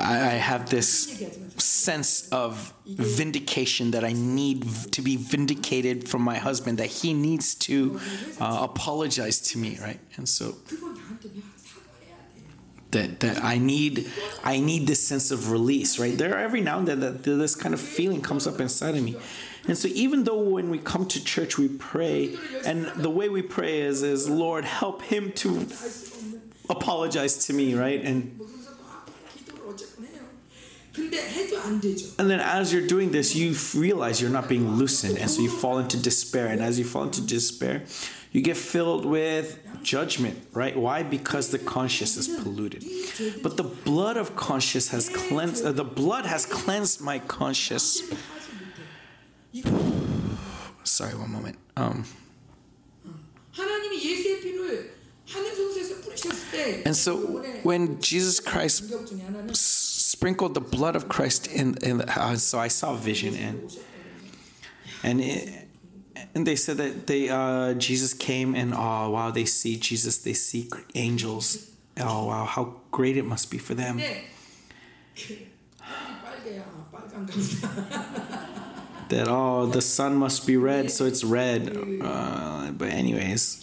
I, 0.00 0.30
have 0.42 0.70
this 0.70 1.22
sense 1.58 2.28
of 2.30 2.72
vindication 2.86 3.90
that 3.90 4.04
I 4.04 4.12
need 4.12 4.64
to 4.92 5.02
be 5.02 5.16
vindicated 5.16 6.08
from 6.08 6.22
my 6.22 6.38
husband, 6.38 6.78
that 6.78 6.86
he 6.86 7.12
needs 7.12 7.54
to 7.66 8.00
uh, 8.40 8.58
apologize 8.62 9.40
to 9.50 9.58
me, 9.58 9.78
right? 9.80 10.00
And 10.16 10.28
so 10.28 10.56
that 12.92 13.20
that 13.20 13.42
I 13.42 13.58
need 13.58 14.10
I 14.44 14.60
need 14.60 14.86
this 14.86 15.06
sense 15.06 15.30
of 15.30 15.50
release, 15.50 15.98
right? 15.98 16.16
There 16.16 16.38
every 16.38 16.60
now 16.60 16.78
and 16.78 16.88
then 16.88 17.00
that 17.00 17.24
this 17.24 17.54
kind 17.54 17.74
of 17.74 17.80
feeling 17.80 18.20
comes 18.20 18.46
up 18.46 18.60
inside 18.60 18.94
of 18.94 19.02
me. 19.02 19.16
And 19.66 19.76
so 19.76 19.88
even 19.88 20.24
though 20.24 20.40
when 20.40 20.70
we 20.70 20.78
come 20.78 21.06
to 21.06 21.24
church 21.24 21.58
we 21.58 21.68
pray 21.68 22.36
and 22.64 22.86
the 22.96 23.10
way 23.10 23.28
we 23.28 23.42
pray 23.42 23.80
is 23.80 24.02
is 24.02 24.28
Lord 24.28 24.64
help 24.64 25.02
him 25.02 25.32
to 25.32 25.66
apologize 26.68 27.46
to 27.46 27.52
me, 27.52 27.74
right? 27.74 28.02
And 28.02 28.40
And 32.17 32.29
then 32.29 32.39
as 32.39 32.73
you're 32.73 32.87
doing 32.87 33.11
this, 33.11 33.35
you 33.35 33.55
realize 33.79 34.19
you're 34.19 34.31
not 34.31 34.49
being 34.49 34.71
loosened. 34.75 35.17
And 35.19 35.29
so 35.29 35.41
you 35.41 35.49
fall 35.49 35.77
into 35.77 35.97
despair. 35.97 36.47
And 36.47 36.61
as 36.61 36.79
you 36.79 36.85
fall 36.85 37.03
into 37.03 37.21
despair, 37.21 37.83
you 38.31 38.41
get 38.41 38.57
filled 38.57 39.05
with 39.05 39.59
judgment, 39.83 40.37
right? 40.53 40.75
Why? 40.75 41.03
Because 41.03 41.49
the 41.49 41.59
conscience 41.59 42.17
is 42.17 42.27
polluted. 42.27 42.83
But 43.43 43.57
the 43.57 43.63
blood 43.63 44.17
of 44.17 44.35
conscience 44.35 44.89
has 44.89 45.09
cleansed, 45.09 45.65
uh, 45.65 45.71
the 45.71 45.83
blood 45.83 46.25
has 46.25 46.45
cleansed 46.45 47.01
my 47.01 47.19
conscience. 47.19 48.01
하지 48.01 48.51
못해. 48.51 48.81
이거 49.53 49.97
Sorry, 50.83 51.13
one 51.15 51.31
moment. 51.31 51.57
Um, 51.75 52.05
하나님이 53.51 54.03
예수의 54.03 54.41
피를 54.41 54.95
하늘 55.27 55.53
And 56.84 56.96
so 56.96 57.16
when 57.62 58.00
Jesus 58.00 58.40
Christ 58.40 58.92
sprinkled 59.56 60.54
the 60.54 60.60
blood 60.60 60.96
of 60.96 61.08
Christ 61.08 61.46
in, 61.46 61.76
in 61.82 61.98
the 61.98 62.10
house, 62.10 62.42
so 62.42 62.58
I 62.58 62.68
saw 62.68 62.94
vision 62.94 63.34
and 63.34 63.76
and 65.02 65.20
it, 65.20 65.68
and 66.34 66.46
they 66.46 66.56
said 66.56 66.76
that 66.76 67.06
they 67.06 67.28
uh, 67.28 67.74
Jesus 67.74 68.14
came 68.14 68.54
and 68.54 68.72
oh 68.74 69.10
wow 69.10 69.30
they 69.30 69.44
see 69.44 69.76
Jesus. 69.76 70.18
They 70.18 70.34
see 70.34 70.70
angels. 70.94 71.70
Oh 72.00 72.26
wow 72.26 72.44
how 72.44 72.80
great 72.90 73.16
it 73.16 73.24
must 73.24 73.50
be 73.50 73.58
for 73.58 73.74
them. 73.74 74.00
that 79.08 79.28
oh 79.28 79.66
the 79.66 79.82
sun 79.82 80.14
must 80.16 80.46
be 80.46 80.56
red 80.56 80.90
so 80.90 81.04
it's 81.04 81.24
red. 81.24 81.76
Uh, 82.00 82.70
but 82.72 82.88
anyways. 82.88 83.61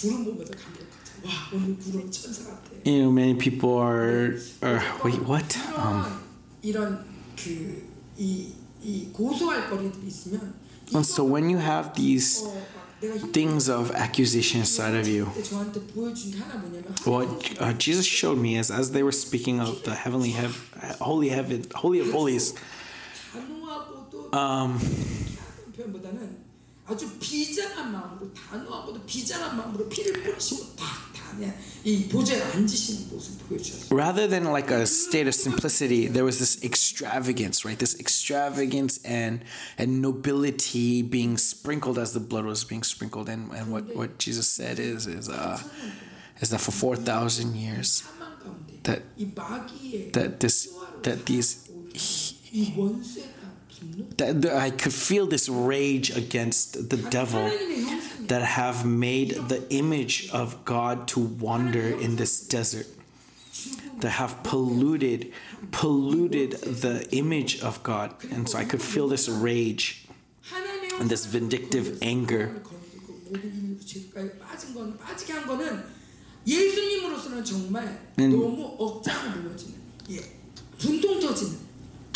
구름 0.00 0.24
보면서 0.24 0.52
감격하자. 0.52 1.12
와 1.24 1.30
오늘 1.54 1.76
구름 1.78 2.10
천사 2.10 2.44
같아. 2.50 2.70
you 2.84 2.98
know 3.02 3.10
many 3.10 3.34
people 3.36 3.78
are 3.80 4.36
are 4.62 4.80
wait 5.04 5.20
what 5.24 5.56
um, 5.76 6.04
이런 6.62 7.04
그 7.36 7.82
이 8.18 8.52
이 8.82 9.08
고소할 9.12 9.68
거리들이 9.70 10.06
있으면 10.06 10.54
and 10.94 11.04
so 11.04 11.24
when 11.24 11.50
you 11.50 11.58
have 11.58 11.92
these 11.94 12.44
어, 12.44 12.54
막 12.54 12.86
내가 13.00 13.14
힘들 13.16 13.32
things 13.32 13.68
of 13.70 13.90
accusation 13.96 14.60
inside 14.62 14.94
of 14.96 15.08
you 15.10 15.26
때 15.34 15.42
저한테 15.42 15.80
보여준 15.88 16.30
게 16.32 16.38
하나 16.38 16.54
뭐냐면 16.56 16.94
What 17.04 17.58
uh, 17.60 17.72
Jesus 17.78 18.06
showed 18.06 18.38
me 18.38 18.56
is 18.56 18.70
as 18.70 18.92
they 18.92 19.02
were 19.02 19.12
speaking 19.12 19.60
of 19.60 19.82
the 19.82 19.94
heavenly 19.94 20.30
heaven, 20.32 20.54
holy 21.00 21.28
heaven, 21.30 21.64
holy 21.74 22.00
of 22.00 22.10
holies. 22.12 22.54
단호하고도 23.32 24.30
Um, 24.32 24.78
약한 24.78 25.72
표현보다는 25.76 26.39
아주 26.90 27.10
비장한 27.18 27.90
마음으로 27.90 28.32
단호하고도 28.32 29.02
비장한 29.06 29.56
마음으로 29.56 29.88
피를 29.88 30.22
뿌리시고 30.22 30.76
다다이 30.76 32.08
보좌에 32.08 32.40
앉으시는 32.40 33.08
모습 33.10 33.48
보여주셨어요. 33.48 33.90
rather 33.90 34.28
than 34.28 34.44
like 34.44 34.70
a 34.70 34.86
state 34.86 35.26
of 35.26 35.34
simplicity, 35.34 36.06
there 36.06 36.24
was 36.24 36.38
this 36.38 36.62
extravagance, 36.62 37.64
right? 37.64 37.78
This 37.78 37.98
extravagance 37.98 39.00
and 39.04 39.42
and 39.78 40.00
nobility 40.00 41.02
being 41.02 41.36
sprinkled 41.38 41.98
as 41.98 42.12
the 42.12 42.20
blood 42.20 42.44
was 42.46 42.62
being 42.62 42.84
sprinkled. 42.84 43.28
And 43.28 43.50
and 43.50 43.72
what 43.72 43.90
what 43.96 44.18
Jesus 44.18 44.46
said 44.46 44.78
is 44.78 45.08
is 45.08 45.28
uh 45.28 45.58
is 46.40 46.50
that 46.50 46.60
for 46.60 46.70
four 46.70 46.94
thousand 46.94 47.56
years 47.56 48.04
사망 48.06 48.38
가운데 48.38 48.78
that 48.84 49.02
이 49.18 49.26
마귀의 49.34 50.12
that 50.12 50.38
this 50.38 50.70
that 51.02 51.26
these 51.26 51.66
이 52.52 52.72
원수에 52.76 53.19
대한 53.19 53.19
분노 53.19 53.19
that, 54.17 54.41
that 54.41 54.55
I 54.55 54.69
could 54.69 54.93
feel 54.93 55.25
this 55.25 55.49
rage 55.49 56.15
against 56.15 56.89
the 56.89 56.97
devil 56.97 57.51
that 58.27 58.41
have 58.41 58.85
made 58.85 59.31
the 59.49 59.65
image 59.69 60.29
of 60.31 60.63
God 60.65 61.07
to 61.09 61.19
wander 61.19 61.81
in 61.81 62.15
this 62.15 62.39
desert 62.47 62.87
that 63.99 64.09
have 64.09 64.43
polluted 64.43 65.31
polluted 65.71 66.51
the 66.51 67.07
image 67.11 67.61
of 67.61 67.81
God. 67.83 68.13
And 68.31 68.49
so 68.49 68.57
I 68.57 68.65
could 68.65 68.81
feel 68.81 69.07
this 69.07 69.29
rage 69.29 70.07
and 70.99 71.09
this 71.09 71.25
vindictive 71.25 71.99
anger. 72.01 72.61
And 78.17 78.33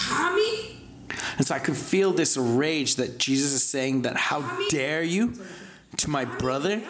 And 1.38 1.46
so 1.46 1.56
I 1.56 1.60
could 1.60 1.78
feel 1.78 2.12
this 2.14 2.38
rage 2.38 2.96
that 2.96 3.18
Jesus 3.18 3.52
is 3.52 3.64
saying 3.64 4.04
that 4.04 4.16
how 4.16 4.42
dare 4.70 5.04
you 5.04 5.34
to 5.98 6.10
my 6.10 6.26
brother? 6.26 6.82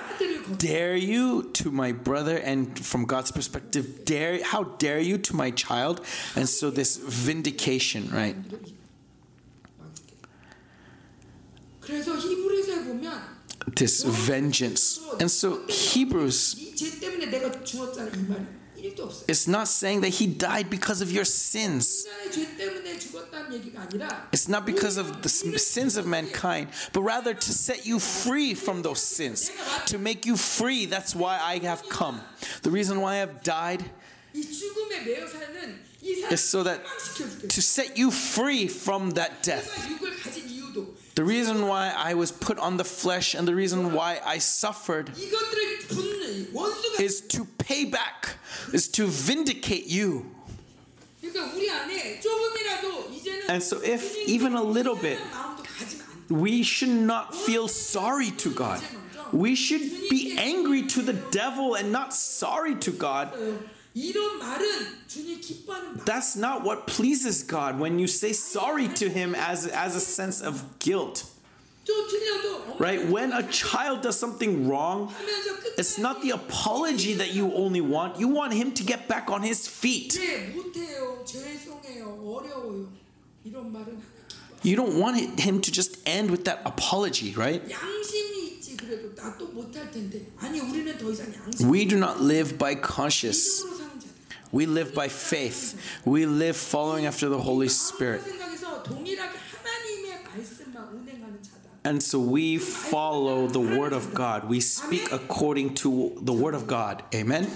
Dare 0.57 0.95
you 0.95 1.49
to 1.53 1.71
my 1.71 1.91
brother 1.91 2.37
and 2.37 2.77
from 2.79 3.05
God's 3.05 3.31
perspective, 3.31 4.05
dare 4.05 4.43
how 4.43 4.63
dare 4.63 4.99
you 4.99 5.17
to 5.17 5.35
my 5.35 5.51
child? 5.51 6.05
And 6.35 6.47
so 6.47 6.69
this 6.69 6.97
vindication, 6.97 8.09
right? 8.11 8.35
This 13.75 14.03
vengeance. 14.03 14.99
And 15.19 15.31
so 15.31 15.65
Hebrews 15.67 16.55
it's 19.27 19.47
not 19.47 19.67
saying 19.67 20.01
that 20.01 20.09
he 20.09 20.27
died 20.27 20.69
because 20.69 21.01
of 21.01 21.11
your 21.11 21.25
sins. 21.25 22.05
It's 24.31 24.47
not 24.47 24.65
because 24.65 24.97
of 24.97 25.21
the 25.21 25.29
sins 25.29 25.97
of 25.97 26.05
mankind, 26.05 26.69
but 26.93 27.01
rather 27.01 27.33
to 27.33 27.51
set 27.51 27.85
you 27.85 27.99
free 27.99 28.53
from 28.53 28.81
those 28.81 29.01
sins, 29.01 29.51
to 29.87 29.97
make 29.97 30.25
you 30.25 30.37
free. 30.37 30.85
That's 30.85 31.15
why 31.15 31.39
I 31.41 31.59
have 31.59 31.87
come. 31.89 32.21
The 32.63 32.71
reason 32.71 33.01
why 33.01 33.13
I 33.13 33.17
have 33.17 33.43
died 33.43 33.83
is 36.31 36.43
so 36.43 36.63
that 36.63 36.85
to 37.49 37.61
set 37.61 37.97
you 37.97 38.11
free 38.11 38.67
from 38.67 39.11
that 39.11 39.43
death 39.43 39.71
the 41.15 41.23
reason 41.23 41.67
why 41.67 41.93
I 41.95 42.13
was 42.13 42.31
put 42.31 42.59
on 42.59 42.75
the 42.75 42.83
flesh 42.83 43.35
and 43.35 43.47
the 43.47 43.55
reason 43.55 43.93
why 43.93 44.19
I 44.25 44.37
suffered 44.37 45.11
is 46.99 47.21
to 47.21 47.45
pay 47.57 47.85
back, 47.85 48.35
is 48.73 48.89
to 48.89 49.07
vindicate 49.07 49.87
you. 49.87 50.29
And 53.47 53.63
so, 53.63 53.81
if 53.81 54.17
even 54.27 54.55
a 54.55 54.63
little 54.63 54.95
bit, 54.95 55.19
we 56.29 56.63
should 56.63 56.89
not 56.89 57.33
feel 57.33 57.69
sorry 57.69 58.31
to 58.31 58.51
God. 58.51 58.81
We 59.31 59.55
should 59.55 59.81
be 60.09 60.35
angry 60.37 60.83
to 60.87 61.01
the 61.01 61.13
devil 61.13 61.75
and 61.75 61.91
not 61.91 62.13
sorry 62.13 62.75
to 62.75 62.91
God 62.91 63.33
that's 66.05 66.35
not 66.35 66.63
what 66.63 66.85
pleases 66.85 67.43
God 67.43 67.79
when 67.79 67.97
you 67.97 68.07
say 68.07 68.33
sorry 68.33 68.89
to 68.89 69.09
Him 69.09 69.33
as, 69.35 69.67
as 69.67 69.95
a 69.95 70.01
sense 70.01 70.41
of 70.41 70.79
guilt. 70.79 71.23
Right? 72.79 73.07
When 73.07 73.31
a 73.31 73.43
child 73.43 74.01
does 74.01 74.19
something 74.19 74.67
wrong, 74.67 75.13
it's 75.77 75.97
not 75.97 76.21
the 76.21 76.31
apology 76.31 77.13
that 77.13 77.33
you 77.33 77.53
only 77.53 77.79
want. 77.81 78.19
You 78.19 78.27
want 78.27 78.53
him 78.53 78.73
to 78.73 78.83
get 78.83 79.07
back 79.07 79.29
on 79.29 79.43
his 79.43 79.67
feet. 79.67 80.17
You 84.63 84.75
don't 84.75 84.99
want 84.99 85.39
him 85.39 85.61
to 85.61 85.71
just 85.71 85.97
end 86.07 86.31
with 86.31 86.45
that 86.45 86.61
apology, 86.65 87.33
right? 87.35 87.61
We 91.61 91.85
do 91.85 91.97
not 91.97 92.19
live 92.21 92.57
by 92.57 92.75
conscience. 92.75 93.63
We 94.55 94.65
live 94.65 94.95
by 94.95 95.09
faith. 95.09 95.77
We 96.05 96.25
live 96.25 96.55
following 96.55 97.05
after 97.05 97.27
the 97.27 97.37
Holy 97.37 97.67
Spirit. 97.67 98.21
And 101.83 102.01
so 102.01 102.19
we 102.21 102.57
follow 102.57 103.47
the 103.47 103.59
Word 103.59 103.91
of 103.91 104.13
God. 104.13 104.47
We 104.47 104.61
speak 104.61 105.11
according 105.11 105.73
to 105.83 106.17
the 106.21 106.31
Word 106.31 106.55
of 106.55 106.67
God. 106.67 107.03
Amen. 107.13 107.51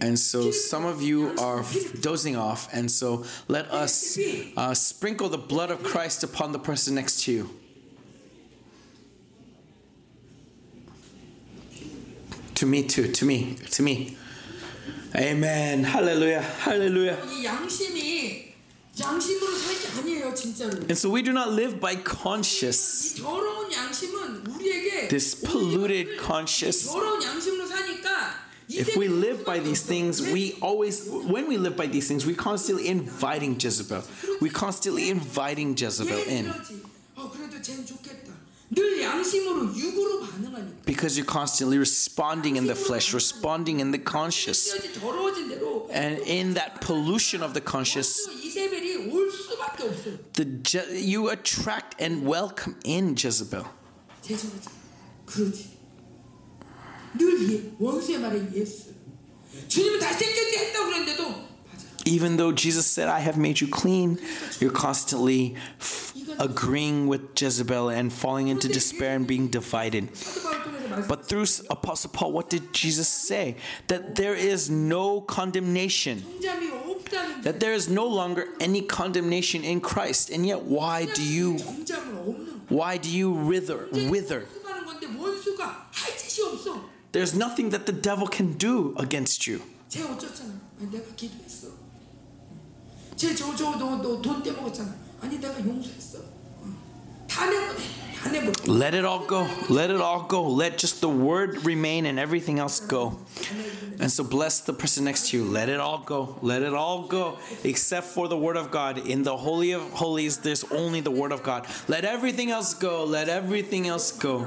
And 0.00 0.18
so 0.18 0.50
some 0.50 0.86
of 0.86 1.02
you 1.02 1.36
are 1.38 1.66
dozing 2.00 2.36
off. 2.36 2.72
And 2.72 2.90
so 2.90 3.26
let 3.46 3.70
us 3.70 4.18
uh, 4.56 4.72
sprinkle 4.72 5.28
the 5.28 5.36
blood 5.36 5.70
of 5.70 5.82
Christ 5.82 6.24
upon 6.24 6.52
the 6.52 6.58
person 6.58 6.94
next 6.94 7.24
to 7.24 7.32
you. 7.32 7.50
To 12.54 12.64
me, 12.64 12.84
too. 12.84 13.12
To 13.12 13.26
me. 13.26 13.56
To 13.72 13.82
me. 13.82 14.16
Amen. 15.15 15.83
Hallelujah. 15.83 16.41
Hallelujah. 16.63 17.17
이 17.31 17.45
양심이 17.45 18.53
양심으로 18.99 19.57
살 19.57 19.75
게 19.75 19.87
아니에요 19.99 20.33
진짜로. 20.33 20.71
And 20.87 20.95
so 20.97 21.09
we 21.09 21.21
do 21.21 21.31
not 21.31 21.49
live 21.51 21.79
by 21.79 21.95
conscious. 22.03 23.15
이 23.17 23.21
더러운 23.21 23.71
양심은 23.71 24.45
우리에게 24.47 25.07
This 25.09 25.35
polluted 25.41 26.17
conscious. 26.21 26.87
더러운 26.87 27.21
양심으로 27.23 27.65
사니까 27.67 28.45
If 28.67 28.97
we 28.97 29.07
live 29.07 29.45
by 29.45 29.59
these 29.59 29.83
things, 29.85 30.19
we 30.21 30.57
always, 30.59 31.05
when 31.07 31.45
we 31.47 31.55
live 31.55 31.75
by 31.77 31.85
these 31.85 32.07
things, 32.07 32.25
we 32.25 32.33
constantly 32.33 32.87
inviting 32.89 33.59
Jezebel. 33.61 34.01
We 34.41 34.49
constantly 34.49 35.09
inviting 35.11 35.75
Jezebel 35.77 36.17
얘 36.25 36.39
in 36.41 36.51
이러지. 38.71 38.75
어 38.75 38.75
그래도 38.75 38.75
쟤는 38.75 38.75
좋겠다. 38.75 38.75
늘 38.75 39.01
양심으로 39.01 39.75
육으로 39.77 40.19
반응하니까. 40.21 40.81
because 40.85 41.19
you're 41.19 41.29
constantly 41.31 41.77
responding 41.77 42.57
in 42.57 42.65
the 42.65 42.75
flesh, 42.77 43.13
responding 43.13 43.79
in 43.81 43.91
the 43.91 44.01
conscious. 44.03 44.73
이어지 44.73 44.93
더러워진 44.99 45.49
대로 45.49 45.87
And 45.93 46.21
in 46.29 46.53
that 46.55 46.79
pollution 46.81 47.43
of 47.43 47.53
the 47.53 47.63
conscious, 47.63 48.25
또 48.25 48.31
이세벨이 48.33 49.11
올 49.11 49.31
수밖에 49.31 49.83
없어요. 49.83 50.17
the 50.33 50.61
Je- 50.63 50.91
you 51.13 51.29
attract 51.29 51.95
and 52.01 52.25
welcome 52.27 52.75
in 52.85 53.15
Jezebel. 53.15 53.65
제정하자. 54.21 54.71
그러지. 55.25 55.69
늘 57.17 57.51
예, 57.53 57.71
원수의 57.79 58.19
말에 58.19 58.37
이해했어. 58.51 58.91
주님은 59.69 59.99
잘생겼게 60.01 60.57
했다고 60.57 60.85
그랬는데도 60.87 61.29
맞아. 61.29 61.48
even 62.10 62.36
though 62.36 62.52
Jesus 62.52 62.86
said, 62.86 63.08
I 63.08 63.20
have 63.20 63.36
made 63.38 63.60
you 63.60 63.68
clean, 63.68 64.18
you're 64.60 64.72
constantly 64.72 65.54
f- 65.80 66.12
agreeing 66.38 67.06
with 67.06 67.40
Jezebel 67.40 67.88
and 67.90 68.12
falling 68.12 68.48
into 68.48 68.68
despair 68.68 69.14
and 69.14 69.26
being 69.26 69.48
divided. 69.48 70.08
But 71.08 71.26
through 71.28 71.46
Apostle 71.70 72.10
Paul, 72.10 72.32
what 72.32 72.50
did 72.50 72.72
Jesus 72.72 73.08
say? 73.08 73.56
That 73.86 74.16
there 74.16 74.34
is 74.34 74.68
no 74.68 75.20
condemnation. 75.20 76.24
That 77.42 77.60
there 77.60 77.72
is 77.72 77.88
no 77.88 78.06
longer 78.06 78.44
any 78.60 78.82
condemnation 78.82 79.62
in 79.64 79.80
Christ. 79.80 80.30
And 80.30 80.44
yet, 80.44 80.62
why 80.62 81.06
do 81.06 81.22
you 81.22 81.58
why 82.68 82.98
do 82.98 83.08
you 83.08 83.30
wither 83.30 83.86
wither? 84.10 84.42
There's 87.12 87.34
nothing 87.34 87.70
that 87.70 87.86
the 87.86 87.92
devil 87.92 88.26
can 88.28 88.52
do 88.58 88.94
against 88.98 89.46
you. 89.46 89.60
쟤 93.19 93.31
어쩌잖아. 93.31 93.95
아니 93.95 93.99
내가 93.99 94.05
기도했어. 94.05 94.25
쟤저저너너돈 94.25 94.43
떼먹었잖아. 94.43 94.93
아니 95.21 95.39
내가 95.39 95.59
용서했어. 95.65 96.19
어. 96.19 96.67
다 97.27 97.45
내보내. 97.45 97.79
다 98.15 98.29
내보내. 98.29 98.53
Let 98.67 98.95
it 98.95 99.05
all 99.05 99.25
go. 99.25 99.47
Let 99.69 99.91
it 99.91 100.01
all 100.01 100.27
go. 100.27 100.43
Let 100.43 100.77
just 100.77 101.01
the 101.01 101.09
word 101.09 101.65
remain 101.65 102.05
and 102.05 102.19
everything 102.19 102.59
else 102.59 102.79
go. 102.79 103.17
And 103.99 104.11
so 104.11 104.23
bless 104.23 104.59
the 104.59 104.73
person 104.73 105.05
next 105.05 105.29
to 105.29 105.37
you. 105.37 105.45
Let 105.45 105.69
it 105.69 105.79
all 105.79 105.99
go. 105.99 106.37
Let 106.41 106.61
it 106.61 106.73
all 106.73 107.07
go. 107.07 107.37
Except 107.63 108.05
for 108.05 108.27
the 108.27 108.37
word 108.37 108.57
of 108.57 108.69
God. 108.69 108.97
In 109.07 109.23
the 109.23 109.37
Holy 109.37 109.71
of 109.71 109.81
Holies, 109.93 110.39
there's 110.39 110.65
only 110.65 110.99
the 110.99 111.11
word 111.11 111.31
of 111.31 111.43
God. 111.43 111.65
Let 111.87 112.03
everything 112.03 112.51
else 112.51 112.73
go. 112.73 113.05
Let 113.05 113.29
everything 113.29 113.87
else 113.87 114.11
go. 114.11 114.45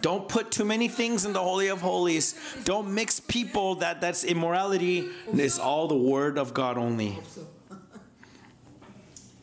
Don't 0.00 0.28
put 0.28 0.52
too 0.52 0.64
many 0.64 0.86
things 0.86 1.24
in 1.24 1.32
the 1.32 1.42
Holy 1.42 1.68
of 1.68 1.80
Holies. 1.80 2.36
Don't 2.64 2.94
mix 2.94 3.18
people 3.18 3.76
that 3.76 4.00
that's 4.00 4.22
immorality. 4.22 5.08
It's 5.32 5.58
all 5.58 5.88
the 5.88 5.96
word 5.98 6.38
of 6.38 6.54
God 6.54 6.78
only. 6.78 7.18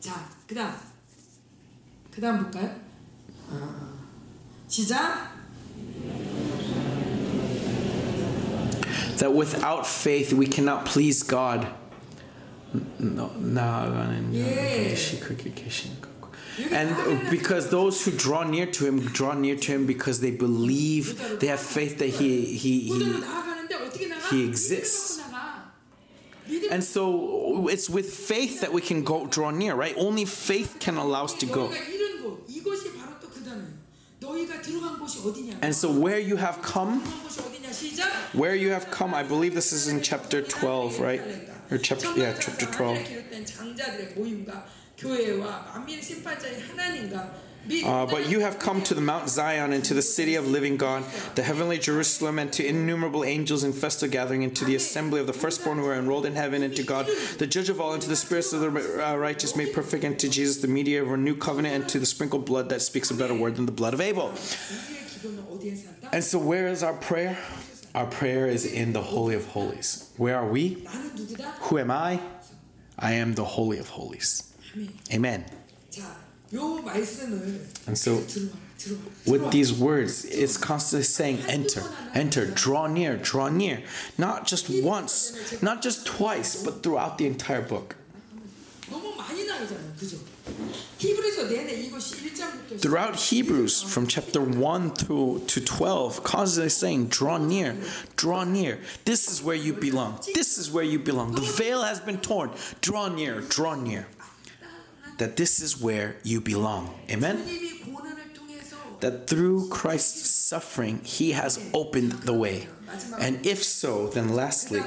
자, 0.00 0.28
그다음. 0.46 0.74
그다음 2.10 2.42
볼까요? 2.44 2.74
어, 3.50 3.98
시작. 4.68 5.36
That 9.18 9.32
without 9.32 9.86
faith 9.86 10.32
we 10.32 10.46
cannot 10.46 10.84
please 10.84 11.22
God. 11.22 11.66
No, 12.98 13.30
and 16.72 17.30
because 17.30 17.70
those 17.70 18.04
who 18.04 18.10
draw 18.10 18.44
near 18.44 18.66
to 18.66 18.84
him 18.86 19.00
draw 19.00 19.32
near 19.32 19.56
to 19.56 19.72
him 19.72 19.86
because 19.86 20.20
they 20.20 20.30
believe 20.30 21.38
they 21.40 21.46
have 21.46 21.60
faith 21.60 21.98
that 21.98 22.08
he 22.08 22.44
he, 22.56 22.90
무대로 22.90 23.14
he 23.14 23.20
나아가는데 23.20 23.74
어떻게 23.74 24.08
나가? 24.08 24.28
he 24.28 24.44
exists. 24.44 25.20
And 26.71 26.83
so 26.83 27.67
it's 27.67 27.89
with 27.89 28.13
faith 28.13 28.61
that 28.61 28.71
we 28.71 28.81
can 28.81 29.03
go 29.03 29.25
draw 29.27 29.51
near, 29.51 29.75
right? 29.75 29.93
Only 29.97 30.25
faith 30.25 30.77
can 30.79 30.97
allow 30.97 31.25
us 31.25 31.33
to 31.35 31.45
go. 31.45 31.71
And 35.61 35.75
so 35.75 35.91
where 35.91 36.19
you 36.19 36.35
have 36.37 36.61
come, 36.61 37.01
where 38.33 38.55
you 38.55 38.69
have 38.71 38.89
come, 38.91 39.13
I 39.13 39.23
believe 39.23 39.53
this 39.53 39.73
is 39.73 39.87
in 39.87 40.01
chapter 40.01 40.41
12, 40.41 40.99
right? 40.99 41.21
Or 41.71 41.77
chapter 41.77 42.13
yeah, 42.17 42.33
chapter 42.39 42.65
12. 42.65 42.97
Uh, 47.85 48.05
but 48.07 48.27
you 48.27 48.39
have 48.39 48.57
come 48.57 48.81
to 48.81 48.95
the 48.95 49.01
Mount 49.01 49.29
Zion 49.29 49.71
and 49.71 49.83
to 49.85 49.93
the 49.93 50.01
city 50.01 50.35
of 50.35 50.47
living 50.47 50.77
God, 50.77 51.03
the 51.35 51.43
heavenly 51.43 51.77
Jerusalem, 51.77 52.39
and 52.39 52.51
to 52.53 52.65
innumerable 52.65 53.23
angels 53.23 53.63
in 53.63 53.71
festal 53.71 54.09
gathering, 54.09 54.43
and 54.43 54.55
to 54.55 54.65
the 54.65 54.75
assembly 54.75 55.19
of 55.19 55.27
the 55.27 55.33
firstborn 55.33 55.77
who 55.77 55.85
are 55.85 55.95
enrolled 55.95 56.25
in 56.25 56.35
heaven, 56.35 56.63
and 56.63 56.75
to 56.75 56.83
God, 56.83 57.07
the 57.37 57.45
judge 57.45 57.69
of 57.69 57.79
all, 57.79 57.93
and 57.93 58.01
to 58.01 58.09
the 58.09 58.15
spirits 58.15 58.51
of 58.51 58.61
the 58.61 59.07
uh, 59.07 59.15
righteous 59.15 59.55
made 59.55 59.73
perfect, 59.73 60.03
and 60.03 60.17
to 60.19 60.27
Jesus, 60.27 60.57
the 60.57 60.67
mediator 60.67 61.03
of 61.03 61.11
a 61.11 61.17
new 61.17 61.35
covenant, 61.35 61.75
and 61.75 61.89
to 61.89 61.99
the 61.99 62.05
sprinkled 62.05 62.45
blood 62.45 62.69
that 62.69 62.81
speaks 62.81 63.11
a 63.11 63.13
better 63.13 63.35
word 63.35 63.55
than 63.55 63.67
the 63.67 63.71
blood 63.71 63.93
of 63.93 64.01
Abel. 64.01 64.33
And 66.11 66.23
so, 66.23 66.39
where 66.39 66.67
is 66.67 66.81
our 66.81 66.93
prayer? 66.93 67.37
Our 67.93 68.07
prayer 68.07 68.47
is 68.47 68.65
in 68.65 68.93
the 68.93 69.01
Holy 69.01 69.35
of 69.35 69.45
Holies. 69.47 70.11
Where 70.17 70.37
are 70.37 70.47
we? 70.47 70.87
Who 71.61 71.77
am 71.77 71.91
I? 71.91 72.21
I 72.97 73.13
am 73.13 73.33
the 73.33 73.45
Holy 73.45 73.77
of 73.79 73.89
Holies. 73.89 74.53
Amen. 75.13 75.45
And 77.87 77.97
so, 77.97 78.15
with 79.25 79.51
these 79.51 79.73
words, 79.73 80.25
it's 80.25 80.57
constantly 80.57 81.03
saying, 81.03 81.39
Enter, 81.47 81.83
enter, 82.13 82.45
draw 82.45 82.87
near, 82.87 83.15
draw 83.15 83.49
near. 83.49 83.81
Not 84.17 84.47
just 84.47 84.69
once, 84.83 85.61
not 85.61 85.81
just 85.81 86.05
twice, 86.05 86.61
but 86.63 86.83
throughout 86.83 87.17
the 87.17 87.27
entire 87.27 87.61
book. 87.61 87.95
Throughout 92.79 93.15
Hebrews, 93.15 93.81
from 93.81 94.07
chapter 94.07 94.41
1 94.41 94.91
through 94.91 95.43
to 95.47 95.61
12, 95.61 96.23
constantly 96.23 96.69
saying, 96.69 97.07
Draw 97.07 97.37
near, 97.39 97.75
draw 98.15 98.43
near. 98.43 98.79
This 99.05 99.31
is 99.31 99.41
where 99.41 99.55
you 99.55 99.73
belong. 99.73 100.19
This 100.33 100.57
is 100.57 100.69
where 100.69 100.83
you 100.83 100.99
belong. 100.99 101.33
The 101.33 101.41
veil 101.41 101.83
has 101.83 101.99
been 101.99 102.17
torn. 102.17 102.51
Draw 102.81 103.09
near, 103.09 103.41
draw 103.41 103.75
near 103.75 104.07
that 105.21 105.37
this 105.37 105.61
is 105.61 105.79
where 105.79 106.17
you 106.23 106.41
belong. 106.41 106.99
Amen? 107.09 107.45
That 109.01 109.27
through 109.27 109.69
Christ's 109.69 110.29
suffering, 110.29 111.01
He 111.03 111.31
has 111.33 111.63
opened 111.73 112.11
the 112.23 112.33
way. 112.33 112.67
And 113.19 113.45
if 113.45 113.63
so, 113.63 114.07
then 114.07 114.35
lastly, 114.35 114.81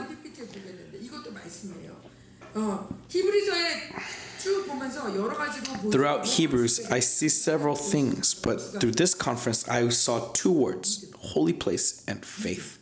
Throughout 5.91 6.27
Hebrews, 6.27 6.91
I 6.91 7.01
see 7.01 7.29
several 7.29 7.77
things, 7.77 8.35
but 8.35 8.61
through 8.61 8.93
this 8.93 9.15
conference, 9.15 9.69
I 9.69 9.89
saw 9.89 10.31
two 10.33 10.53
words 10.53 11.11
holy 11.19 11.53
place 11.53 12.05
and 12.07 12.25
faith. 12.25 12.79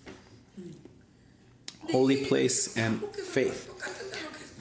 Holy 1.90 2.24
place 2.24 2.76
and 2.76 3.02
faith. 3.14 3.68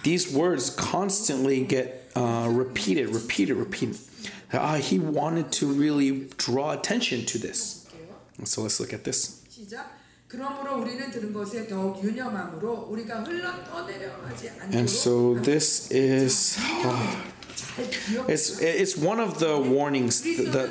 These 0.03 0.33
words 0.33 0.69
constantly 0.69 1.63
get 1.63 2.00
uh, 2.15 2.47
it, 2.49 3.09
repeat 3.09 3.89
it. 3.89 3.97
Uh, 4.53 4.75
he 4.75 4.99
wanted 4.99 5.51
to 5.53 5.67
really 5.67 6.27
draw 6.37 6.71
attention 6.71 7.25
to 7.25 7.37
this. 7.37 7.87
So 8.43 8.61
let's 8.63 8.79
look 8.79 8.93
at 8.93 9.03
this. 9.03 9.41
And 14.71 14.89
so 14.89 15.35
this 15.35 15.91
is 15.91 16.57
it's 18.27 18.59
it's 18.61 18.97
one 18.97 19.19
of 19.19 19.39
the 19.39 19.57
warnings 19.57 20.21
that 20.21 20.69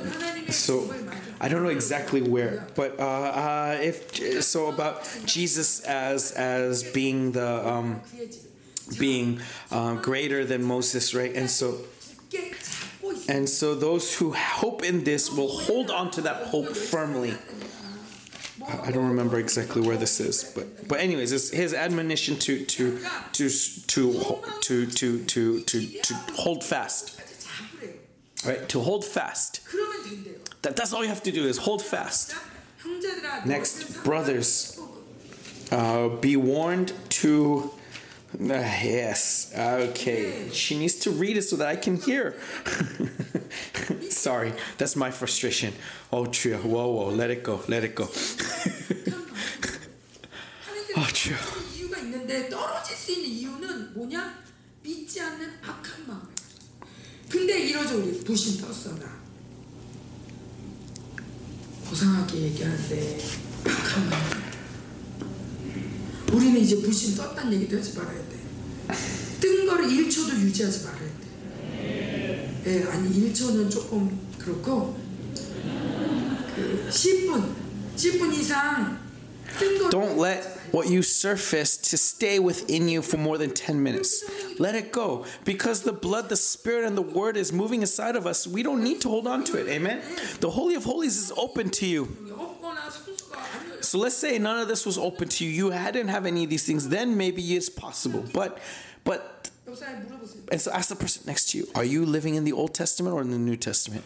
so 0.50 0.92
I 1.40 1.48
don't 1.48 1.62
know 1.62 1.70
exactly 1.70 2.22
where 2.22 2.66
but 2.74 2.98
uh, 2.98 3.04
uh, 3.04 3.78
if 3.80 4.42
so 4.44 4.68
about 4.68 5.08
Jesus 5.24 5.80
as 5.80 6.32
as 6.32 6.82
being 6.82 7.32
the 7.32 7.68
um, 7.68 8.00
being 8.98 9.40
uh, 9.70 9.94
greater 9.94 10.44
than 10.44 10.62
Moses, 10.62 11.14
right? 11.14 11.34
And 11.34 11.50
so. 11.50 11.78
And 13.28 13.48
so 13.48 13.74
those 13.74 14.14
who 14.16 14.32
hope 14.32 14.82
in 14.82 15.04
this 15.04 15.30
will 15.30 15.48
hold 15.48 15.90
on 15.90 16.10
to 16.12 16.20
that 16.22 16.48
hope 16.48 16.74
firmly. 16.76 17.34
I 18.82 18.90
don't 18.90 19.08
remember 19.08 19.38
exactly 19.38 19.82
where 19.82 19.96
this 19.96 20.20
is, 20.20 20.52
but 20.54 20.88
but 20.88 21.00
anyways, 21.00 21.32
it's 21.32 21.50
his 21.50 21.74
admonition 21.74 22.36
to 22.36 22.64
to 22.64 22.98
to 23.32 23.48
to 23.48 24.46
to 24.60 24.86
to 24.86 25.24
to 25.24 25.60
to, 25.62 26.00
to 26.02 26.14
hold 26.34 26.62
fast. 26.62 27.20
Right? 28.46 28.68
To 28.68 28.80
hold 28.80 29.04
fast. 29.04 29.60
That 30.62 30.76
that's 30.76 30.92
all 30.92 31.02
you 31.02 31.08
have 31.08 31.22
to 31.24 31.32
do 31.32 31.46
is 31.46 31.58
hold 31.58 31.82
fast. 31.82 32.34
Next, 33.44 34.02
brothers, 34.04 34.78
uh, 35.70 36.08
be 36.08 36.36
warned 36.36 36.92
to 37.20 37.70
Uh, 38.37 38.53
yes. 38.83 39.53
Okay. 39.55 40.49
She 40.51 40.77
needs 40.77 40.95
to 40.95 41.11
read 41.11 41.37
it 41.37 41.43
so 41.43 41.55
that 41.57 41.67
I 41.67 41.75
can 41.77 41.95
hear. 41.95 42.35
Sorry, 44.09 44.51
that's 44.77 44.95
my 44.95 45.11
frustration. 45.11 45.73
Oh, 46.11 46.25
true. 46.25 46.57
Whoa, 46.57 46.91
whoa. 46.91 47.09
Let 47.09 47.29
it 47.31 47.43
go. 47.43 47.61
Let 47.67 47.83
it 47.83 47.95
go. 47.95 48.05
하나님께서 50.65 50.99
아, 50.99 51.07
주여. 51.13 51.35
그 51.37 51.75
이유가 51.75 51.97
있는데 51.99 52.49
떨어질 52.49 52.95
수 52.97 53.11
있는 53.13 53.29
이유는 53.29 53.93
뭐냐? 53.93 54.43
믿지 54.81 55.21
않는 55.21 55.53
악한 55.61 56.07
마음. 56.07 56.21
근데 57.29 57.59
이러죠 57.59 57.97
우리 57.97 58.19
부신 58.23 58.61
떴어 58.61 58.95
나. 58.99 59.15
고상하게 61.89 62.37
얘기하는데 62.41 63.17
악한 63.65 64.09
마음. 64.09 64.38
우리는 66.33 66.59
이제 66.59 66.81
부신 66.81 67.15
떴다는 67.15 67.53
얘기도 67.53 67.77
하지 67.77 67.97
말아야 67.97 68.17
돼. 68.17 68.35
뜬 69.39 69.65
거를 69.65 69.85
1초도 69.85 70.39
유지하지 70.41 70.85
말아야 70.85 70.99
돼. 71.01 71.15
예, 72.67 72.83
아니 72.89 73.31
1초는 73.31 73.69
조금 73.69 74.19
그렇고 74.39 74.97
그 76.55 76.87
10분, 76.89 77.53
10분 77.95 78.33
이상 78.33 78.99
뜬 79.59 79.77
거를 79.77 79.89
Don't 79.91 80.17
let 80.19 80.55
what 80.73 80.89
you 80.89 81.01
surface 81.01 81.77
to 81.77 81.97
stay 81.97 82.39
within 82.39 82.89
you 82.89 83.01
for 83.01 83.17
more 83.17 83.37
than 83.37 83.53
10 83.53 83.81
minutes. 83.81 84.23
Let 84.59 84.75
it 84.75 84.91
go. 84.91 85.25
Because 85.45 85.83
the 85.83 85.93
blood, 85.93 86.27
the 86.27 86.35
spirit, 86.35 86.85
and 86.85 86.97
the 86.97 87.01
word 87.01 87.37
is 87.37 87.53
moving 87.53 87.81
inside 87.81 88.15
of 88.15 88.25
us. 88.27 88.45
We 88.45 88.63
don't 88.63 88.83
need 88.83 88.99
to 89.01 89.09
hold 89.09 89.27
on 89.27 89.43
to 89.45 89.57
it. 89.57 89.69
Amen. 89.69 90.01
The 90.41 90.49
Holy 90.49 90.75
of 90.75 90.83
Holies 90.83 91.17
is 91.17 91.31
open 91.37 91.69
to 91.79 91.85
you. 91.85 92.07
So 93.90 93.98
let's 93.98 94.16
say 94.16 94.38
none 94.38 94.60
of 94.60 94.68
this 94.68 94.86
was 94.86 94.96
open 94.96 95.28
to 95.30 95.44
you. 95.44 95.50
You 95.50 95.70
hadn't 95.70 96.06
have 96.06 96.24
any 96.24 96.44
of 96.44 96.50
these 96.50 96.64
things. 96.64 96.90
Then 96.90 97.16
maybe 97.16 97.42
it's 97.56 97.68
possible. 97.68 98.24
But, 98.32 98.60
but. 99.02 99.50
And 100.52 100.60
so 100.60 100.70
ask 100.70 100.90
the 100.90 100.94
person 100.94 101.24
next 101.26 101.50
to 101.50 101.58
you: 101.58 101.66
Are 101.74 101.82
you 101.82 102.06
living 102.06 102.36
in 102.36 102.44
the 102.44 102.52
Old 102.52 102.72
Testament 102.72 103.16
or 103.16 103.20
in 103.20 103.32
the 103.32 103.38
New 103.38 103.56
Testament? 103.56 104.04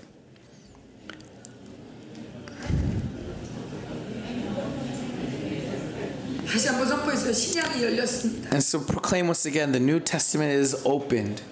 And 8.53 8.63
so 8.63 8.81
proclaim 8.81 9.27
once 9.27 9.45
again 9.45 9.73
the 9.73 9.81
New 9.81 10.01
Testament 10.01 10.51
is 10.53 10.81
opened. 10.87 11.43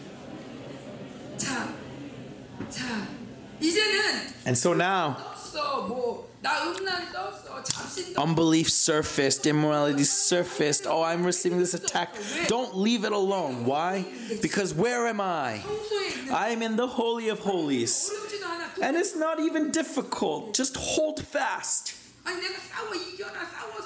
And 4.47 4.57
so 4.57 4.73
now, 4.73 5.19
Unbelief 8.17 8.69
surfaced, 8.71 9.47
immorality 9.47 10.05
surfaced. 10.05 10.87
Oh, 10.87 11.03
I'm 11.03 11.25
receiving 11.25 11.59
this 11.59 11.75
attack. 11.75 12.15
Don't 12.49 12.77
leave 12.77 13.05
it 13.05 13.13
alone. 13.13 13.65
Why? 13.65 14.05
Because 14.41 14.75
where 14.75 15.07
am 15.07 15.21
I? 15.21 15.63
I'm 16.33 16.63
in 16.63 16.77
the 16.77 16.87
Holy 16.87 17.29
of 17.29 17.41
Holies. 17.41 18.11
And 18.83 18.97
it's 18.97 19.15
not 19.15 19.39
even 19.39 19.71
difficult. 19.71 20.55
Just 20.55 20.77
hold 20.77 21.23
fast. 21.25 21.95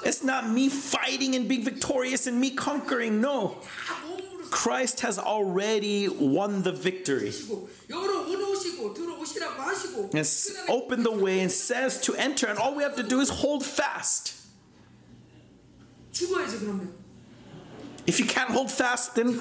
It's 0.03 0.23
not 0.23 0.49
me 0.49 0.69
fighting 0.69 1.35
and 1.35 1.47
being 1.47 1.63
victorious 1.63 2.27
and 2.27 2.39
me 2.39 2.51
conquering. 2.51 3.21
No. 3.21 3.57
Christ 4.51 5.01
has 5.01 5.19
already 5.19 6.07
won 6.07 6.63
the 6.63 6.71
victory. 6.71 7.31
And 10.13 10.27
opened 10.69 11.05
the 11.05 11.11
way 11.11 11.39
and 11.41 11.51
says 11.51 12.01
to 12.01 12.15
enter, 12.15 12.47
and 12.47 12.57
all 12.57 12.75
we 12.75 12.83
have 12.83 12.95
to 12.95 13.03
do 13.03 13.19
is 13.19 13.29
hold 13.29 13.65
fast. 13.65 14.35
If 18.05 18.19
you 18.19 18.25
can't 18.25 18.49
hold 18.49 18.71
fast, 18.71 19.15
then, 19.15 19.39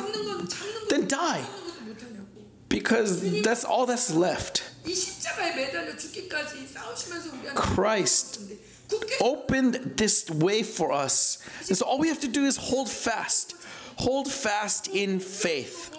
then 0.91 1.07
die. 1.07 1.45
Because 2.69 3.43
that's 3.43 3.65
all 3.65 3.87
that's 3.87 4.13
left. 4.13 4.65
Christ 7.55 8.41
opened 9.21 9.75
this 9.97 10.31
way 10.31 10.63
for 10.63 10.93
us. 10.93 11.39
And 11.69 11.77
so 11.77 11.87
all 11.87 11.99
we 11.99 12.09
have 12.09 12.21
to 12.21 12.29
do 12.29 12.45
is 12.45 12.57
hold 12.57 12.89
fast. 12.91 13.56
Hold 13.99 14.30
fast 14.30 14.90
in 14.94 15.20
faith. 15.20 15.90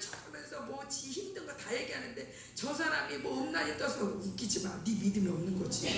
척하면서 0.00 0.60
뭐저 0.66 2.74
사람이 2.74 3.18
뭐 3.18 3.42
음란이 3.42 3.76
떠서 3.78 4.04
웃기지 4.04 4.62
마. 4.62 4.70
네 4.84 4.92
믿음이 4.92 5.28
없는 5.28 5.62
거지. 5.62 5.88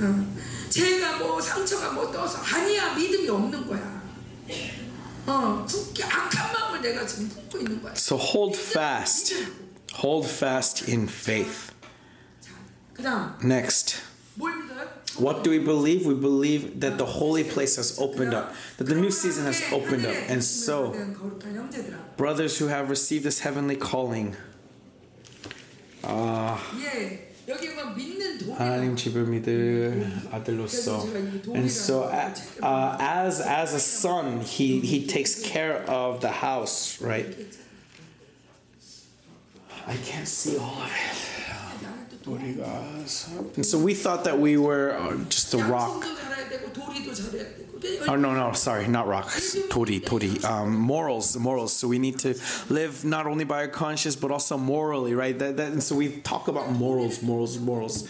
어. 0.00 0.36
제가 0.70 1.18
뭐 1.18 1.40
상처가 1.40 1.92
뭐 1.92 2.10
떠서 2.10 2.38
아니야 2.38 2.94
믿음이 2.94 3.28
없는 3.28 3.66
거야. 3.66 3.98
어, 5.26 5.66
굳게 5.68 6.04
악한 6.04 6.52
마음을 6.52 6.80
내가 6.80 7.06
지금 7.06 7.28
품고 7.28 7.58
있는 7.58 7.82
거야. 7.82 7.92
So 7.94 8.16
hold 8.16 8.58
fast. 8.58 9.34
Hold 10.02 10.28
fast 10.28 10.90
in 10.90 11.06
faith. 11.08 11.72
자, 12.40 12.50
그다음 12.94 13.38
Next. 13.44 13.96
뭘 14.34 14.62
믿어요? 14.62 14.97
What 15.17 15.43
do 15.43 15.51
we 15.51 15.59
believe? 15.59 16.05
We 16.07 16.15
believe 16.15 16.79
that 16.79 16.97
the 16.97 17.05
holy 17.05 17.43
place 17.43 17.75
has 17.75 17.99
opened 17.99 18.33
up, 18.33 18.53
that 18.77 18.85
the 18.85 18.95
new 18.95 19.11
season 19.11 19.45
has 19.45 19.61
opened 19.71 20.05
up. 20.07 20.15
And 20.27 20.43
so, 20.43 20.91
거룩한 20.91 21.53
형제들아, 21.53 22.17
brothers 22.17 22.57
who 22.57 22.67
have 22.67 22.89
received 22.89 23.23
this 23.23 23.39
heavenly 23.41 23.75
calling, 23.75 24.35
예, 26.03 27.29
여기 27.47 27.69
뭐 27.75 27.93
믿는 27.95 28.39
돈이 28.39 28.53
하나님 28.57 28.95
집을 28.95 29.25
믿을 29.27 30.09
아들로서. 30.31 31.05
And 31.53 31.69
so, 31.69 32.09
a- 32.09 32.33
uh, 32.63 32.97
as 32.99 33.39
as 33.39 33.73
a 33.75 33.79
son, 33.79 34.41
he 34.41 34.79
he 34.79 35.05
takes 35.05 35.35
care 35.41 35.83
of 35.87 36.21
the 36.21 36.41
house, 36.41 36.99
right? 37.01 37.35
I 39.85 39.95
can't 39.97 40.27
see 40.27 40.57
all 40.57 40.81
of 40.81 40.89
it. 40.89 41.26
and 43.56 43.64
so 43.64 43.78
we 43.78 43.94
thought 43.94 44.24
that 44.24 44.38
we 44.38 44.56
were 44.56 44.92
uh, 44.92 45.16
just 45.28 45.54
a 45.54 45.58
rock. 45.58 46.04
Oh 48.08 48.16
no 48.16 48.34
no 48.34 48.52
sorry 48.52 48.88
not 48.88 49.06
rock. 49.06 49.30
Tori 49.70 50.00
tori 50.00 50.42
um, 50.44 50.74
morals 50.76 51.36
morals. 51.36 51.72
So 51.72 51.86
we 51.88 51.98
need 51.98 52.18
to 52.20 52.34
live 52.68 53.04
not 53.04 53.26
only 53.26 53.44
by 53.44 53.62
our 53.62 53.68
conscience 53.68 54.16
but 54.16 54.30
also 54.30 54.58
morally 54.58 55.14
right? 55.14 55.38
That, 55.38 55.56
that 55.58 55.72
and 55.72 55.82
so 55.82 55.94
we 55.94 56.20
talk 56.20 56.48
about 56.48 56.72
morals 56.72 57.22
morals 57.22 57.58
morals 57.58 58.08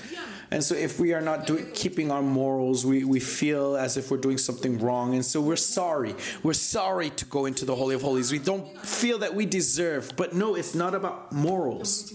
and 0.50 0.64
so 0.64 0.74
if 0.74 0.98
we 0.98 1.12
are 1.12 1.20
not 1.20 1.46
doing 1.46 1.66
keeping 1.74 2.10
our 2.10 2.22
morals 2.22 2.86
we, 2.86 3.04
we 3.04 3.20
feel 3.20 3.76
as 3.76 3.96
if 3.96 4.10
we're 4.10 4.16
doing 4.16 4.38
something 4.38 4.78
wrong. 4.78 5.14
And 5.14 5.24
so 5.24 5.40
we're 5.40 5.56
sorry. 5.56 6.14
We're 6.42 6.54
sorry 6.54 7.10
to 7.10 7.24
go 7.26 7.46
into 7.46 7.64
the 7.64 7.74
holy 7.74 7.94
of 7.94 8.02
holies. 8.02 8.32
We 8.32 8.38
don't 8.38 8.78
feel 8.80 9.18
that 9.18 9.34
we 9.34 9.44
deserve 9.44 10.12
but 10.16 10.34
no 10.34 10.54
it's 10.54 10.74
not 10.74 10.94
about 10.94 11.32
morals. 11.32 12.12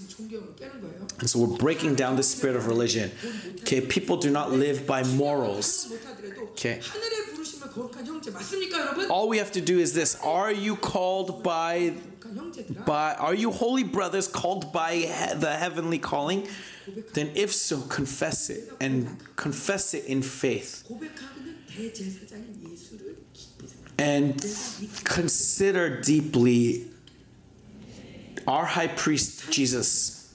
And 1.19 1.29
so 1.29 1.39
we're 1.39 1.57
breaking 1.57 1.95
down 1.95 2.15
the 2.15 2.23
spirit 2.23 2.55
of 2.55 2.67
religion. 2.67 3.11
Okay 3.59 3.81
people 3.81 4.17
do 4.17 4.31
not 4.31 4.51
live 4.51 4.87
by 4.87 5.03
morals. 5.03 5.93
Okay. 6.53 6.81
All 9.09 9.27
we 9.27 9.37
have 9.37 9.51
to 9.53 9.61
do 9.61 9.79
is 9.79 9.93
this. 9.93 10.15
Are 10.23 10.51
you 10.51 10.75
called 10.75 11.43
by 11.43 11.93
by 12.85 13.13
are 13.15 13.33
you 13.35 13.51
holy 13.51 13.83
brothers 13.83 14.27
called 14.27 14.71
by 14.73 15.35
the 15.35 15.53
heavenly 15.53 15.99
calling? 15.99 16.47
then 17.13 17.31
if 17.35 17.53
so, 17.53 17.81
confess 17.81 18.49
it 18.49 18.71
and 18.79 19.17
confess 19.35 19.93
it 19.93 20.05
in 20.05 20.21
faith. 20.21 20.83
And 23.97 24.39
consider 25.03 26.01
deeply 26.01 26.87
our 28.47 28.65
high 28.65 28.87
priest 28.87 29.51
Jesus. 29.51 30.33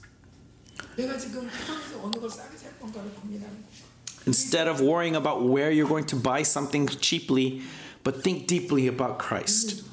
Instead 4.25 4.67
of 4.67 4.81
worrying 4.81 5.15
about 5.15 5.43
where 5.43 5.71
you're 5.71 5.87
going 5.87 6.05
to 6.05 6.15
buy 6.15 6.43
something 6.43 6.87
cheaply, 6.87 7.61
but 8.03 8.23
think 8.23 8.47
deeply 8.47 8.87
about 8.87 9.19
Christ. 9.19 9.83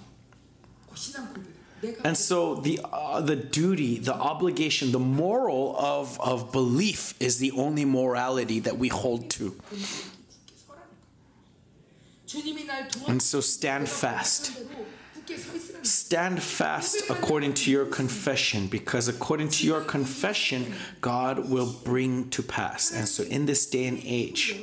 And 2.05 2.17
so 2.17 2.55
the 2.55 2.81
uh, 2.85 3.21
the 3.21 3.37
duty, 3.37 3.99
the 3.99 4.15
obligation, 4.15 4.93
the 4.93 4.99
moral 4.99 5.77
of 5.79 6.19
of 6.21 6.51
belief 6.51 7.15
is 7.21 7.39
the 7.39 7.53
only 7.53 7.85
morality 7.85 8.61
that 8.61 8.79
we 8.79 8.89
hold 8.89 9.31
to. 9.31 9.55
And 13.07 13.23
so 13.23 13.41
stand 13.41 13.89
fast. 13.89 14.53
Stand 15.83 16.43
fast 16.43 17.11
according 17.11 17.55
to 17.55 17.71
your 17.71 17.87
confession, 17.87 18.69
because 18.69 19.09
according 19.09 19.49
to 19.51 19.67
your 19.67 19.81
confession, 19.81 20.73
God 21.01 21.49
will 21.51 21.73
bring 21.85 22.31
to 22.31 22.43
pass. 22.43 22.93
And 22.93 23.09
so 23.09 23.23
in 23.25 23.47
this 23.47 23.67
day 23.67 23.87
and 23.87 24.01
age, 24.05 24.57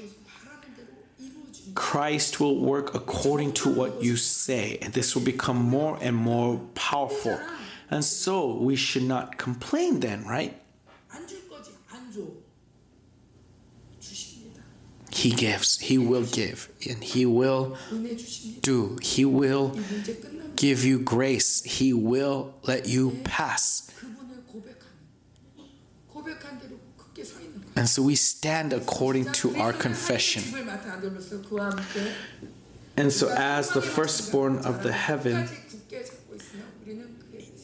Christ 1.76 2.40
will 2.40 2.60
work 2.60 2.94
according 2.94 3.54
to 3.54 3.70
what 3.74 4.04
you 4.04 4.16
say, 4.16 4.78
and 4.82 4.94
this 4.94 5.16
will 5.16 5.24
become 5.24 5.58
more 5.58 5.98
and 6.02 6.16
more 6.16 6.60
powerful. 6.76 7.40
And 7.90 8.04
so 8.04 8.56
we 8.56 8.76
should 8.76 9.04
not 9.04 9.38
complain 9.38 10.00
then, 10.00 10.26
right? 10.26 10.60
He 15.12 15.32
gives, 15.32 15.80
He 15.80 15.98
will 15.98 16.26
give, 16.26 16.70
and 16.90 17.04
He 17.04 17.26
will 17.26 17.78
do. 18.62 18.98
He 19.02 19.26
will 19.26 19.78
give 20.56 20.84
you 20.84 21.00
grace, 21.00 21.64
He 21.64 21.94
will 21.94 22.54
let 22.64 22.88
you 22.88 23.20
pass. 23.24 23.90
And 27.76 27.90
so 27.90 28.04
we 28.04 28.16
stand 28.16 28.74
according 28.74 29.32
to 29.34 29.56
our 29.58 29.74
confession. 29.74 30.44
And 32.96 33.12
so, 33.12 33.30
as 33.30 33.70
the 33.70 33.82
firstborn 33.82 34.60
of 34.60 34.84
the 34.84 34.92
heaven, 34.92 35.50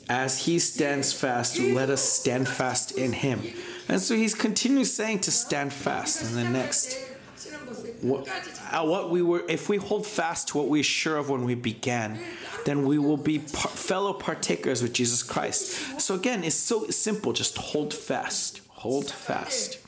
as 0.10 0.45
he 0.45 0.57
stands 0.57 1.14
fast, 1.14 1.60
let 1.60 1.91
us 1.91 2.01
stand 2.01 2.47
fast 2.47 2.97
in 2.97 3.14
him. 3.14 3.41
And 3.88 4.01
so 4.01 4.16
he's 4.16 4.34
continuing 4.34 4.86
saying 4.86 5.20
to 5.20 5.32
stand 5.32 5.72
fast. 5.72 6.24
And 6.24 6.36
the 6.36 6.49
next, 6.49 6.97
what, 8.01 8.28
uh, 8.72 8.84
what 8.86 9.12
we 9.12 9.22
were, 9.22 9.43
if 9.47 9.70
we 9.70 9.78
hold 9.78 10.07
fast 10.07 10.49
to 10.49 10.57
what 10.57 10.68
we 10.68 10.80
are 10.80 10.84
sure 10.84 11.18
of 11.18 11.30
when 11.30 11.43
we 11.43 11.53
began, 11.53 12.20
then 12.66 12.86
we 12.86 12.97
will 12.97 13.18
be 13.18 13.39
par- 13.39 13.72
fellow 13.72 14.14
partakers 14.14 14.82
with 14.82 14.93
Jesus 14.93 15.22
Christ. 15.22 15.99
So 16.01 16.16
again, 16.16 16.43
it's 16.43 16.55
so 16.55 16.88
simple. 16.88 17.32
Just 17.34 17.57
hold 17.57 17.93
fast. 17.93 18.62
Hold 18.70 19.12
fast. 19.12 19.80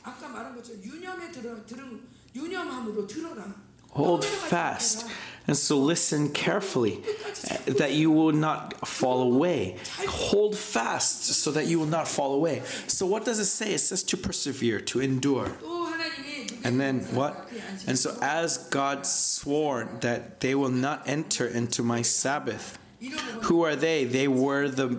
Hold 3.90 4.24
fast. 4.24 5.06
And 5.46 5.56
so 5.56 5.76
listen 5.76 6.30
carefully 6.32 7.02
uh, 7.50 7.72
that 7.78 7.92
you 7.92 8.10
will 8.10 8.32
not 8.32 8.86
fall 8.86 9.22
away. 9.22 9.76
Hold 10.08 10.56
fast 10.56 11.24
so 11.24 11.50
that 11.50 11.66
you 11.66 11.78
will 11.80 11.86
not 11.86 12.06
fall 12.06 12.34
away. 12.34 12.62
So, 12.86 13.06
what 13.06 13.24
does 13.24 13.40
it 13.40 13.46
say? 13.46 13.74
It 13.74 13.78
says 13.78 14.02
to 14.04 14.16
persevere, 14.16 14.80
to 14.80 15.00
endure. 15.00 15.50
And 16.64 16.80
then 16.80 17.00
what? 17.14 17.50
And 17.88 17.98
so, 17.98 18.16
as 18.22 18.58
God 18.70 19.04
swore 19.04 19.88
that 20.00 20.38
they 20.40 20.54
will 20.54 20.70
not 20.70 21.02
enter 21.08 21.46
into 21.46 21.82
my 21.82 22.02
Sabbath, 22.02 22.78
who 23.42 23.62
are 23.62 23.74
they? 23.74 24.04
They 24.04 24.28
were 24.28 24.68
the 24.68 24.96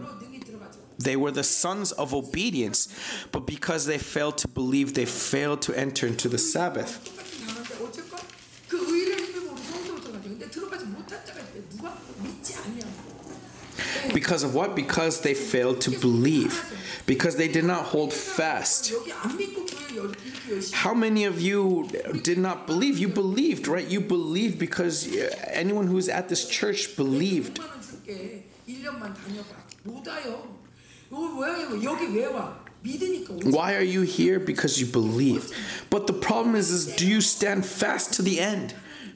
they 0.99 1.15
were 1.15 1.31
the 1.31 1.43
sons 1.43 1.91
of 1.91 2.13
obedience, 2.13 2.87
but 3.31 3.45
because 3.45 3.85
they 3.85 3.97
failed 3.97 4.37
to 4.39 4.47
believe, 4.47 4.93
they 4.93 5.05
failed 5.05 5.61
to 5.63 5.77
enter 5.77 6.07
into 6.07 6.29
the 6.29 6.37
Sabbath. 6.37 7.09
Because 14.13 14.43
of 14.43 14.53
what? 14.53 14.75
Because 14.75 15.21
they 15.21 15.33
failed 15.33 15.81
to 15.81 15.91
believe. 15.91 16.79
Because 17.05 17.35
they 17.35 17.47
did 17.47 17.65
not 17.65 17.85
hold 17.85 18.13
fast. 18.13 18.93
How 20.71 20.93
many 20.93 21.25
of 21.25 21.41
you 21.41 21.89
did 22.21 22.37
not 22.37 22.67
believe? 22.67 22.97
You 22.97 23.07
believed, 23.07 23.67
right? 23.67 23.87
You 23.87 24.01
believed 24.01 24.59
because 24.59 25.15
anyone 25.47 25.87
who's 25.87 26.09
at 26.09 26.29
this 26.29 26.47
church 26.47 26.95
believed. 26.95 27.59
Why 33.53 33.75
are 33.75 33.83
you 33.83 34.01
here? 34.01 34.39
Because 34.39 34.79
you 34.79 34.87
believe. 34.87 35.51
But 35.89 36.07
the 36.07 36.13
problem 36.13 36.55
is, 36.55 36.71
is 36.71 36.95
do 36.95 37.07
you 37.07 37.21
stand 37.21 37.65
fast 37.65 38.13
to 38.15 38.21
the 38.21 38.39
end? 38.39 38.73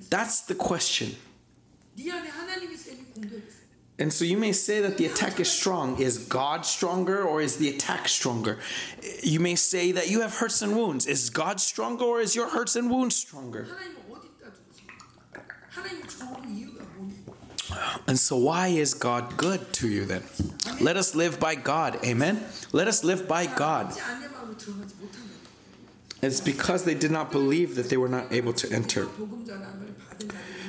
That's 0.09 0.41
the 0.41 0.55
question. 0.55 1.15
And 3.99 4.13
so 4.13 4.25
you 4.25 4.37
may 4.37 4.51
say 4.51 4.79
that 4.81 4.97
the 4.97 5.07
attack 5.07 5.39
is 5.39 5.51
strong. 5.51 5.99
Is 5.99 6.19
God 6.19 6.65
stronger 6.67 7.23
or 7.23 7.41
is 7.41 7.57
the 7.57 7.69
attack 7.69 8.07
stronger? 8.07 8.59
You 9.23 9.39
may 9.39 9.55
say 9.55 9.91
that 9.91 10.07
you 10.09 10.21
have 10.21 10.35
hurts 10.35 10.61
and 10.61 10.75
wounds. 10.77 11.07
Is 11.07 11.31
God 11.31 11.59
stronger 11.59 12.05
or 12.05 12.21
is 12.21 12.35
your 12.35 12.49
hurts 12.49 12.75
and 12.75 12.91
wounds 12.91 13.15
stronger? 13.15 13.65
And 18.07 18.17
so, 18.17 18.37
why 18.37 18.67
is 18.67 18.93
God 18.93 19.37
good 19.37 19.73
to 19.73 19.87
you 19.87 20.05
then? 20.05 20.23
Let 20.81 20.97
us 20.97 21.15
live 21.15 21.39
by 21.39 21.55
God. 21.55 21.99
Amen. 22.05 22.43
Let 22.71 22.87
us 22.87 23.03
live 23.03 23.27
by 23.27 23.45
God. 23.47 23.93
It's 26.21 26.41
because 26.41 26.83
they 26.83 26.95
did 26.95 27.11
not 27.11 27.31
believe 27.31 27.75
that 27.75 27.89
they 27.89 27.97
were 27.97 28.09
not 28.09 28.31
able 28.33 28.53
to 28.53 28.71
enter. 28.71 29.07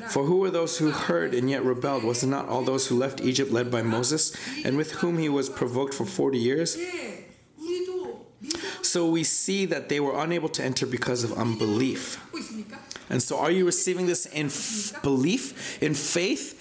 For 0.09 0.24
who 0.24 0.38
were 0.38 0.50
those 0.50 0.78
who 0.78 0.90
heard 0.90 1.34
and 1.34 1.50
yet 1.50 1.64
rebelled? 1.64 2.02
Was 2.02 2.22
it 2.22 2.28
not 2.28 2.48
all 2.48 2.62
those 2.62 2.88
who 2.88 2.96
left 2.96 3.20
Egypt 3.20 3.50
led 3.50 3.70
by 3.70 3.82
Moses, 3.82 4.34
and 4.64 4.76
with 4.76 4.92
whom 4.92 5.18
he 5.18 5.28
was 5.28 5.48
provoked 5.50 5.92
for 5.94 6.06
40 6.06 6.38
years? 6.38 6.78
So 8.82 9.11
we 9.11 9.22
see 9.24 9.66
that 9.66 9.90
they 9.90 10.00
were 10.00 10.18
unable 10.22 10.48
to 10.50 10.64
enter 10.64 10.86
because 10.86 11.24
of 11.24 11.32
unbelief. 11.34 12.18
And 13.11 13.22
so, 13.22 13.38
are 13.38 13.50
you 13.50 13.66
receiving 13.66 14.06
this 14.06 14.26
in 14.26 14.46
f- 14.46 15.02
belief, 15.02 15.82
in 15.82 15.94
faith? 15.94 16.57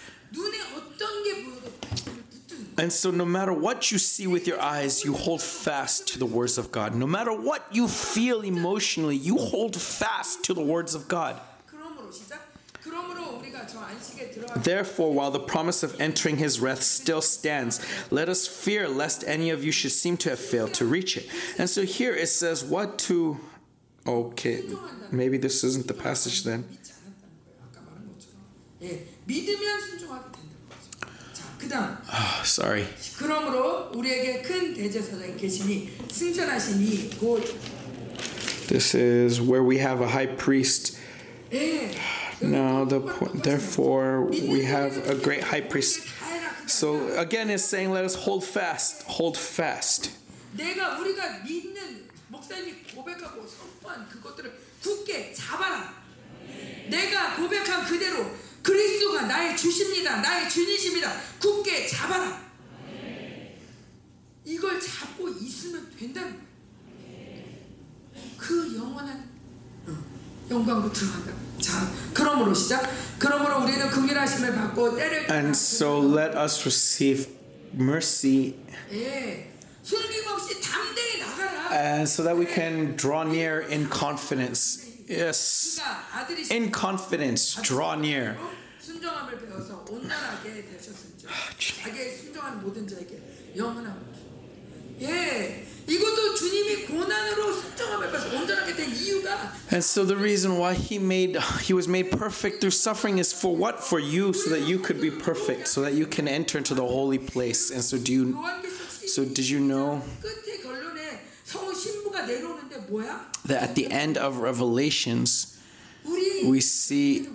And 2.80 2.93
so, 2.93 3.09
no 3.09 3.25
matter 3.25 3.53
what 3.53 3.91
you 3.91 3.97
see 3.97 4.28
with 4.28 4.45
your 4.45 4.61
eyes, 4.61 5.03
you 5.03 5.13
hold 5.13 5.41
fast 5.41 6.09
to 6.09 6.19
the 6.19 6.28
words 6.28 6.59
of 6.59 6.71
God. 6.71 6.93
No 6.93 7.07
matter 7.07 7.34
what 7.34 7.65
you 7.71 7.88
feel 7.88 8.41
emotionally, 8.41 9.15
you 9.15 9.38
hold 9.38 9.75
fast 9.75 10.43
to 10.45 10.53
the 10.53 10.61
words 10.61 10.93
of 10.93 11.07
God. 11.07 11.39
Therefore, 14.57 15.13
while 15.13 15.32
the 15.32 15.39
promise 15.39 15.84
of 15.84 15.99
entering 15.99 16.38
his 16.38 16.59
rest 16.59 16.91
still 17.01 17.21
stands, 17.21 17.84
let 18.11 18.30
us 18.30 18.47
fear 18.47 18.88
lest 18.88 19.23
any 19.28 19.49
of 19.49 19.63
you 19.63 19.71
should 19.71 19.91
seem 19.91 20.15
to 20.17 20.30
have 20.30 20.39
failed 20.39 20.73
to 20.75 20.86
reach 20.86 21.17
it. 21.17 21.28
And 21.57 21.69
so 21.69 21.84
here 21.84 22.13
it 22.13 22.28
says, 22.28 22.63
What 22.63 22.99
to. 22.99 23.39
Okay, 24.05 24.63
maybe 25.11 25.38
this 25.38 25.63
isn't 25.63 25.88
the 25.88 25.93
passage 25.93 26.43
then. 26.43 26.65
예, 28.82 29.06
믿으면 29.26 29.80
순종하게 29.80 30.24
된다는 30.32 30.68
거죠. 30.68 31.32
자, 31.32 31.44
그다음 31.58 31.96
Oh, 32.08 32.42
sorry. 32.44 32.86
그러므로 33.18 33.90
우리에게 33.94 34.42
큰 34.42 34.74
대제사장이 34.74 35.36
계시니 35.36 35.96
승천하시니 36.10 37.18
곧 37.18 37.44
This 38.68 38.94
is 38.96 39.40
where 39.40 39.62
we 39.62 39.78
have 39.78 40.00
a 40.00 40.08
high 40.08 40.36
priest. 40.36 40.96
예. 41.52 41.90
No, 42.40 42.84
the 42.88 43.00
point, 43.00 43.42
therefore 43.44 44.24
we 44.30 44.64
have 44.64 44.96
a 45.08 45.14
great 45.14 45.44
high 45.44 45.60
priest. 45.68 46.00
So 46.66 47.06
again, 47.18 47.50
it's 47.50 47.64
saying, 47.64 47.90
let 47.92 48.04
us 48.04 48.14
hold 48.14 48.44
fast, 48.44 49.04
hold 49.06 49.36
fast. 49.36 50.10
내가 50.56 50.98
우리가 50.98 51.40
믿는 51.44 52.08
목사님이 52.28 52.82
고백하고 52.94 53.46
선포한 53.46 54.08
그것들을 54.08 54.52
굳게 54.82 55.32
잡아라. 55.34 55.92
내가 56.88 57.36
고백한 57.36 57.84
그대로 57.86 58.26
그리스도가 58.68 59.22
나의 59.22 59.55
주십니다. 59.55 60.18
나의 60.20 60.49
주님이십니다. 60.49 61.09
굳게 61.39 61.88
잡아라. 61.88 62.45
이걸 64.43 64.78
잡고 64.80 65.30
있으면 65.30 65.89
된다는. 65.97 66.38
그 68.38 68.76
영원한 68.76 69.30
어, 69.88 69.97
영광으로 70.51 70.91
들어간다. 70.91 71.34
자, 71.61 71.89
그러므로 72.13 72.53
시작. 72.53 72.84
그러므로 73.18 73.63
우리는 73.63 73.89
긍휼하심을 73.89 74.53
받고 74.53 74.97
때를 74.97 75.32
And 75.32 75.51
so 75.51 76.01
let 76.01 76.38
us 76.38 76.59
receive 76.61 77.28
mercy 77.74 78.55
예, 78.91 79.53
숨김없이 79.82 80.59
담대히 80.61 81.20
나가라. 81.22 81.72
and 81.74 82.03
so 82.03 82.22
that 82.24 82.38
we 82.38 82.45
can 82.45 82.97
draw 82.97 83.24
near 83.24 83.65
in 83.72 83.89
confidence. 83.89 84.86
yes, 85.07 85.79
in 86.51 86.71
confidence, 86.71 87.55
draw 87.61 87.95
near. 87.95 88.37
And 99.71 99.83
so 99.83 100.05
the 100.05 100.15
reason 100.17 100.57
why 100.57 100.73
he 100.73 100.97
made 100.99 101.37
he 101.61 101.73
was 101.73 101.87
made 101.87 102.11
perfect 102.11 102.61
through 102.61 102.71
suffering 102.71 103.19
is 103.19 103.31
for 103.33 103.55
what? 103.55 103.83
For 103.83 103.99
you, 103.99 104.33
so 104.33 104.49
that 104.49 104.61
you 104.61 104.79
could 104.79 104.99
be 104.99 105.11
perfect, 105.11 105.67
so 105.67 105.81
that 105.81 105.93
you 105.93 106.05
can 106.07 106.27
enter 106.27 106.57
into 106.57 106.73
the 106.73 106.85
holy 106.85 107.19
place. 107.19 107.69
And 107.71 107.83
so 107.83 107.97
do 107.97 108.11
you 108.11 108.43
so 109.07 109.23
did 109.23 109.47
you 109.47 109.59
know 109.59 110.01
that 113.45 113.63
at 113.63 113.75
the 113.75 113.89
end 113.89 114.17
of 114.17 114.37
Revelations, 114.37 115.59
we 116.05 116.59
see 116.61 117.27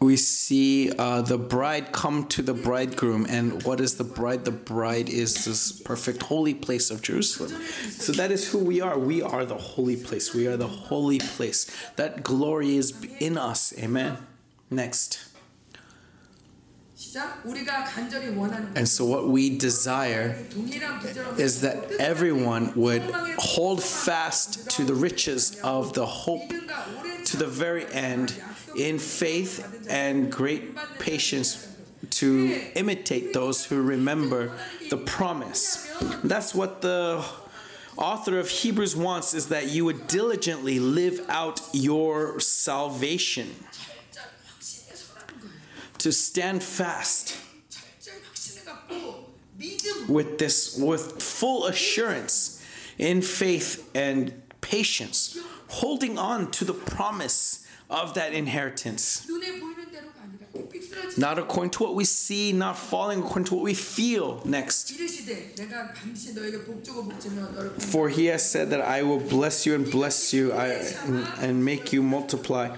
we 0.00 0.16
see 0.16 0.92
uh, 0.92 1.22
the 1.22 1.38
bride 1.38 1.92
come 1.92 2.26
to 2.26 2.42
the 2.42 2.52
bridegroom 2.52 3.26
and 3.28 3.62
what 3.62 3.80
is 3.80 3.96
the 3.96 4.04
bride? 4.04 4.44
The 4.44 4.50
bride 4.50 5.08
is 5.08 5.46
this 5.46 5.72
perfect 5.80 6.22
holy 6.22 6.52
place 6.52 6.90
of 6.90 7.00
jerusalem. 7.00 7.52
So 7.88 8.12
that 8.12 8.30
is 8.30 8.50
who 8.50 8.58
we 8.58 8.82
are. 8.82 8.98
We 8.98 9.22
are 9.22 9.46
the 9.46 9.56
holy 9.56 9.96
place. 9.96 10.34
We 10.34 10.46
are 10.46 10.58
the 10.58 10.68
holy 10.68 11.20
place. 11.20 11.70
That 11.96 12.22
glory 12.22 12.76
is 12.76 12.92
in 13.18 13.38
us. 13.38 13.72
Amen. 13.78 14.18
Next. 14.70 15.33
And 18.76 18.88
so, 18.88 19.04
what 19.04 19.28
we 19.28 19.56
desire 19.56 20.36
is 21.38 21.60
that 21.60 21.92
everyone 22.00 22.72
would 22.74 23.02
hold 23.38 23.82
fast 23.82 24.70
to 24.70 24.84
the 24.84 24.94
riches 24.94 25.60
of 25.60 25.92
the 25.92 26.06
hope 26.06 26.48
to 27.24 27.36
the 27.36 27.46
very 27.46 27.86
end 27.92 28.34
in 28.76 28.98
faith 28.98 29.86
and 29.88 30.30
great 30.30 30.76
patience 30.98 31.68
to 32.10 32.60
imitate 32.74 33.32
those 33.32 33.64
who 33.64 33.80
remember 33.82 34.52
the 34.90 34.96
promise. 34.96 35.90
That's 36.22 36.54
what 36.54 36.82
the 36.82 37.24
author 37.96 38.38
of 38.38 38.48
Hebrews 38.48 38.96
wants 38.96 39.34
is 39.34 39.48
that 39.48 39.68
you 39.68 39.84
would 39.84 40.06
diligently 40.06 40.78
live 40.78 41.24
out 41.28 41.60
your 41.72 42.40
salvation 42.40 43.54
to 46.04 46.12
stand 46.12 46.62
fast 46.62 47.34
with 50.06 50.36
this 50.36 50.76
with 50.76 51.22
full 51.22 51.64
assurance 51.64 52.62
in 52.98 53.22
faith 53.22 53.90
and 53.94 54.42
patience 54.60 55.38
holding 55.68 56.18
on 56.18 56.50
to 56.50 56.66
the 56.66 56.74
promise 56.74 57.66
of 57.88 58.12
that 58.12 58.34
inheritance 58.34 59.26
not 61.16 61.38
according 61.38 61.70
to 61.70 61.82
what 61.82 61.94
we 61.94 62.04
see, 62.04 62.52
not 62.52 62.76
falling 62.76 63.20
according 63.20 63.44
to 63.44 63.54
what 63.54 63.64
we 63.64 63.74
feel. 63.74 64.42
Next. 64.44 64.92
For 67.78 68.08
he 68.08 68.26
has 68.26 68.50
said 68.50 68.70
that 68.70 68.80
I 68.80 69.02
will 69.02 69.20
bless 69.20 69.66
you 69.66 69.74
and 69.74 69.90
bless 69.90 70.32
you 70.32 70.52
I, 70.52 70.66
and, 70.68 71.26
and 71.40 71.64
make 71.64 71.92
you 71.92 72.02
multiply. 72.02 72.76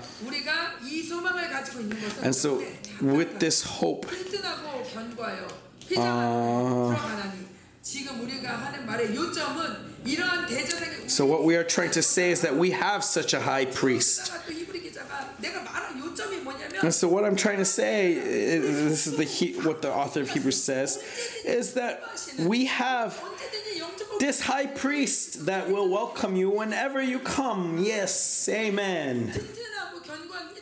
And 2.23 2.35
so 2.35 2.63
with 3.02 3.40
this 3.40 3.64
hope, 3.80 4.08
튼튼하고 4.10 4.84
견고하여 4.94 5.48
피장하고 5.88 6.90
들어가나니 6.94 7.42
지금 7.82 8.22
우리가 8.22 8.50
하는 8.58 8.86
말의 8.86 9.16
요점은 9.16 9.92
이러한 10.06 10.48
대제사장의 10.48 11.10
so 11.10 11.26
what 11.26 11.44
we 11.46 11.56
are 11.56 11.66
trying 11.68 11.92
to 11.92 12.02
say 12.02 12.32
is 12.32 12.42
that 12.42 12.56
we 12.58 12.72
have 12.72 13.04
such 13.04 13.34
a 13.36 13.42
high 13.42 13.66
priest. 13.70 14.32
또 14.48 14.52
히브리 14.54 14.82
기자가 14.84 15.34
내가 15.40 15.62
말한 15.62 16.00
요점이 16.00 16.38
뭐냐면 16.38 16.72
And 16.82 16.94
so 16.94 17.08
what 17.10 17.26
I'm 17.26 17.36
trying 17.36 17.58
to 17.60 17.66
say, 17.66 18.18
i- 18.18 18.60
this 18.62 19.06
is 19.08 19.18
the 19.18 19.26
he, 19.26 19.54
what 19.62 19.82
the 19.82 19.92
author 19.94 20.22
of 20.22 20.30
Hebrews 20.30 20.62
says, 20.62 20.98
is 21.46 21.74
that 21.74 22.02
we 22.40 22.66
have 22.66 23.18
언제든지 23.22 23.80
영접하고 23.82 24.20
this 24.20 24.42
high 24.42 24.66
priest 24.68 25.46
that 25.46 25.70
will 25.70 25.90
welcome 25.90 26.36
you 26.36 26.50
whenever 26.50 27.02
you 27.02 27.20
come. 27.20 27.78
Yes, 27.84 28.48
amen. 28.50 29.34
튼튼하고 29.34 30.02
견고한 30.02 30.54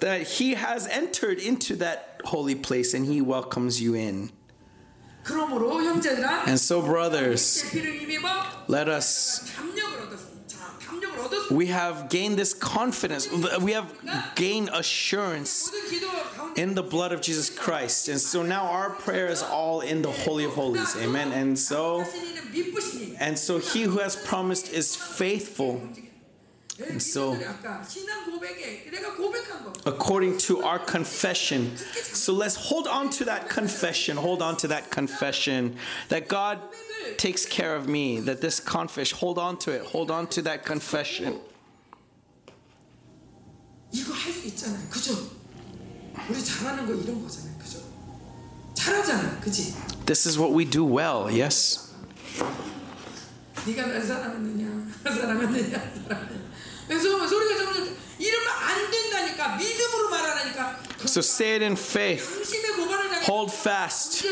that 0.00 0.22
he 0.22 0.54
has 0.54 0.86
entered 0.86 1.38
into 1.38 1.76
that 1.76 2.20
holy 2.24 2.54
place 2.54 2.94
and 2.94 3.06
he 3.06 3.20
welcomes 3.20 3.80
you 3.80 3.94
in. 3.94 4.30
And 6.46 6.58
so, 6.58 6.82
brothers, 6.82 7.64
let 8.68 8.88
us. 8.88 9.52
We 11.50 11.66
have 11.66 12.08
gained 12.08 12.38
this 12.38 12.54
confidence. 12.54 13.28
We 13.60 13.72
have 13.72 13.92
gained 14.34 14.70
assurance 14.72 15.70
in 16.56 16.74
the 16.74 16.82
blood 16.82 17.12
of 17.12 17.20
Jesus 17.20 17.50
Christ. 17.50 18.08
And 18.08 18.20
so 18.20 18.42
now 18.42 18.66
our 18.66 18.90
prayer 18.90 19.26
is 19.26 19.42
all 19.42 19.80
in 19.80 20.02
the 20.02 20.10
Holy 20.10 20.44
of 20.44 20.52
Holies. 20.52 20.96
Amen. 20.96 21.32
And 21.32 21.58
so, 21.58 22.04
and 23.18 23.38
so 23.38 23.58
he 23.58 23.82
who 23.82 23.98
has 23.98 24.16
promised 24.16 24.72
is 24.72 24.96
faithful. 24.96 25.82
And 26.88 27.02
so, 27.02 27.36
according 29.86 30.38
to 30.38 30.62
our 30.62 30.78
confession, 30.78 31.76
so 31.76 32.32
let's 32.32 32.56
hold 32.56 32.86
on 32.86 33.10
to 33.10 33.24
that 33.26 33.48
confession, 33.48 34.16
hold 34.16 34.40
on 34.42 34.56
to 34.58 34.68
that 34.68 34.90
confession. 34.90 35.76
That 36.08 36.28
God 36.28 36.58
takes 37.16 37.44
care 37.46 37.76
of 37.76 37.88
me, 37.88 38.20
that 38.20 38.40
this 38.40 38.60
confession, 38.60 39.18
hold 39.18 39.38
on 39.38 39.58
to 39.58 39.72
it, 39.72 39.82
hold 39.84 40.10
on 40.10 40.26
to 40.28 40.42
that 40.42 40.64
confession. 40.64 41.38
This 50.06 50.26
is 50.26 50.38
what 50.38 50.52
we 50.52 50.64
do 50.64 50.84
well, 50.84 51.30
yes? 51.30 51.92
So 61.06 61.20
say 61.20 61.56
it 61.56 61.62
in 61.62 61.76
faith. 61.76 62.52
Hold 63.24 63.52
fast. 63.52 64.24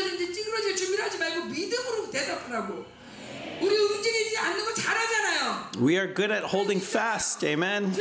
We 5.79 5.97
are 5.97 6.07
good 6.07 6.31
at 6.31 6.43
holding 6.43 6.79
fast. 6.79 7.43
Amen. 7.43 7.93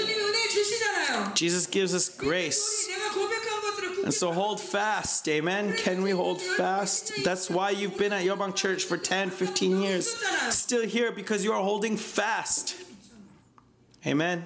Jesus 1.35 1.67
gives 1.67 1.95
us 1.95 2.09
grace. 2.09 2.89
And 4.05 4.15
so 4.15 4.33
hold 4.33 4.61
fast. 4.61 5.29
Amen. 5.29 5.75
Can 5.77 6.03
we 6.03 6.11
hold 6.11 6.41
fast? 6.41 7.13
That's 7.25 7.49
why 7.51 7.71
you've 7.71 7.97
been 7.97 8.13
at 8.13 8.25
Yobang 8.25 8.55
Church 8.55 8.85
for 8.85 8.97
10, 8.97 9.31
15 9.31 9.83
years. 9.83 10.17
Still 10.51 10.87
here 10.87 11.13
because 11.13 11.45
you 11.45 11.53
are 11.53 11.63
holding 11.63 11.97
fast. 11.97 12.75
amen 14.08 14.44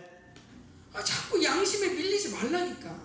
아, 0.93 1.03
자꾸 1.03 1.43
양심에 1.43 1.89
밀리지 1.89 2.29
말라니까 2.29 2.95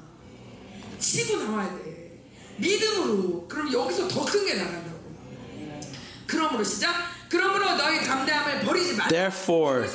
치고 0.99 1.37
나와야 1.43 1.69
돼 1.79 2.23
믿음으로 2.57 3.47
그럼 3.49 3.73
여기서 3.73 4.09
더 4.09 4.25
큰 4.25 4.45
게 4.47 4.55
나간다고 4.55 5.01
그러므로 6.27 6.65
시작 6.65 6.95
그러므로 7.29 7.75
너희 7.77 8.05
담대함을 8.05 8.61
버리지 8.61 8.95
말라 8.95 9.09
therefore 9.09 9.87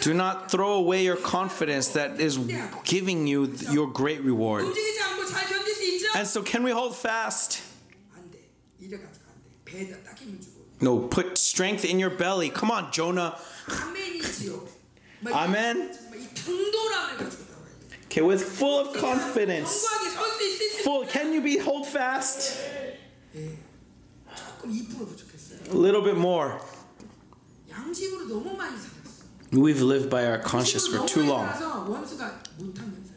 do 0.00 0.12
not 0.12 0.48
throw 0.48 0.78
away 0.82 1.06
your 1.06 1.20
confidence 1.22 1.92
that 1.92 2.20
is 2.22 2.38
giving 2.84 3.26
you 3.28 3.52
your 3.72 3.90
great 3.92 4.20
reward 4.22 4.64
움직이지 4.66 5.00
않고 5.02 5.24
잘 5.26 5.46
견딜 5.48 5.74
수 5.74 5.82
있죠? 5.84 6.06
and 6.16 6.26
so 6.28 6.42
can 6.42 6.64
we 6.64 6.72
hold 6.72 6.96
fast 6.96 7.62
안돼 8.16 8.38
이래가지고 8.80 9.24
안돼 9.28 9.48
배에다 9.64 9.96
딱 10.04 10.18
힘을 10.18 10.40
주고 10.40 10.66
no 10.82 11.08
put 11.08 11.32
strength 11.36 11.86
in 11.86 12.00
your 12.02 12.14
belly 12.16 12.50
come 12.52 12.70
on 12.72 12.90
jonah 12.92 13.32
아멘이지요 13.68 14.66
막 15.20 15.32
amen 15.44 15.92
이- 16.30 16.30
이 16.30 16.30
당도람을 16.34 17.16
가지고 17.18 17.42
나와야 17.50 17.72
돼 17.90 17.96
okay 18.06 18.22
with 18.26 18.44
full 18.44 18.80
of 18.86 18.98
confidence 18.98 19.82
견고하게 19.82 20.10
설 20.10 20.30
수 20.30 20.42
있을 20.44 20.80
full 20.80 21.08
can 21.10 21.32
you 21.32 21.42
be 21.42 21.58
hold 21.58 21.86
fast 21.88 22.54
조금 24.34 24.70
2% 24.70 24.88
부족했어요 25.08 25.58
a 25.72 25.78
little 25.78 26.02
bit 26.02 26.16
more 26.18 26.58
양심으로 27.70 28.26
너무 28.28 28.56
많이 28.56 28.76
살았어 28.76 29.24
we've 29.52 29.82
lived 29.82 30.08
by 30.10 30.24
our 30.26 30.40
conscience 30.42 30.86
for 30.88 31.06
too 31.06 31.22
long 31.24 31.46
살아서 31.46 31.84
원수가 31.88 32.42
못하면서 32.58 33.12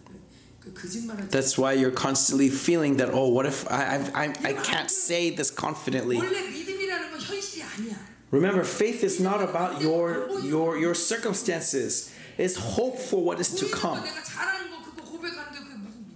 그 0.60 0.74
거짓말을 0.74 1.30
that's 1.30 1.58
why 1.58 1.74
you're 1.74 1.96
constantly 1.96 2.50
feeling 2.50 2.98
that 2.98 3.12
oh 3.14 3.28
what 3.32 3.48
if 3.48 3.66
i 3.70 3.98
i, 3.98 3.98
I, 4.14 4.34
I 4.44 4.54
can't 4.62 4.90
say 4.92 5.30
this 5.34 5.50
confidently 5.54 6.18
원래 6.18 6.42
믿음이라는 6.50 7.12
건 7.12 7.20
현실이 7.20 7.64
아니야 7.64 7.96
remember 8.32 8.64
faith 8.64 9.04
is 9.04 9.20
not 9.22 9.42
about 9.42 9.82
your 9.82 10.28
your 10.46 10.78
your 10.78 10.94
circumstances 10.94 12.12
is 12.39 12.57
hope 12.57 12.99
for 12.99 13.23
what 13.23 13.41
is 13.41 13.55
to 13.57 13.67
come. 13.69 14.03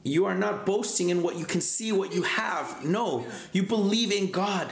You 0.04 0.24
are 0.24 0.34
not 0.34 0.64
boasting 0.64 1.10
in 1.10 1.22
what 1.22 1.36
you 1.36 1.44
can 1.44 1.60
see, 1.60 1.92
what 1.92 2.14
you 2.14 2.22
have. 2.22 2.84
No, 2.84 3.26
you 3.52 3.62
believe 3.62 4.10
in 4.10 4.30
God. 4.30 4.70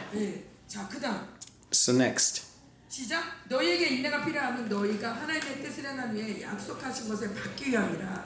So, 1.71 1.93
next. 1.93 2.46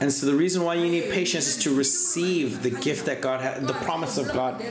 And 0.01 0.13
so 0.13 0.27
the 0.27 0.35
reason 0.35 0.63
why 0.63 0.75
you 0.75 0.89
need 0.89 1.11
patience 1.11 1.47
is 1.49 1.57
to 1.65 1.75
receive 1.75 2.63
the 2.63 2.71
gift 2.71 3.07
that 3.07 3.21
God 3.21 3.41
has, 3.41 3.67
the 3.67 3.73
promise 3.75 4.17
of 4.19 4.33
God. 4.33 4.63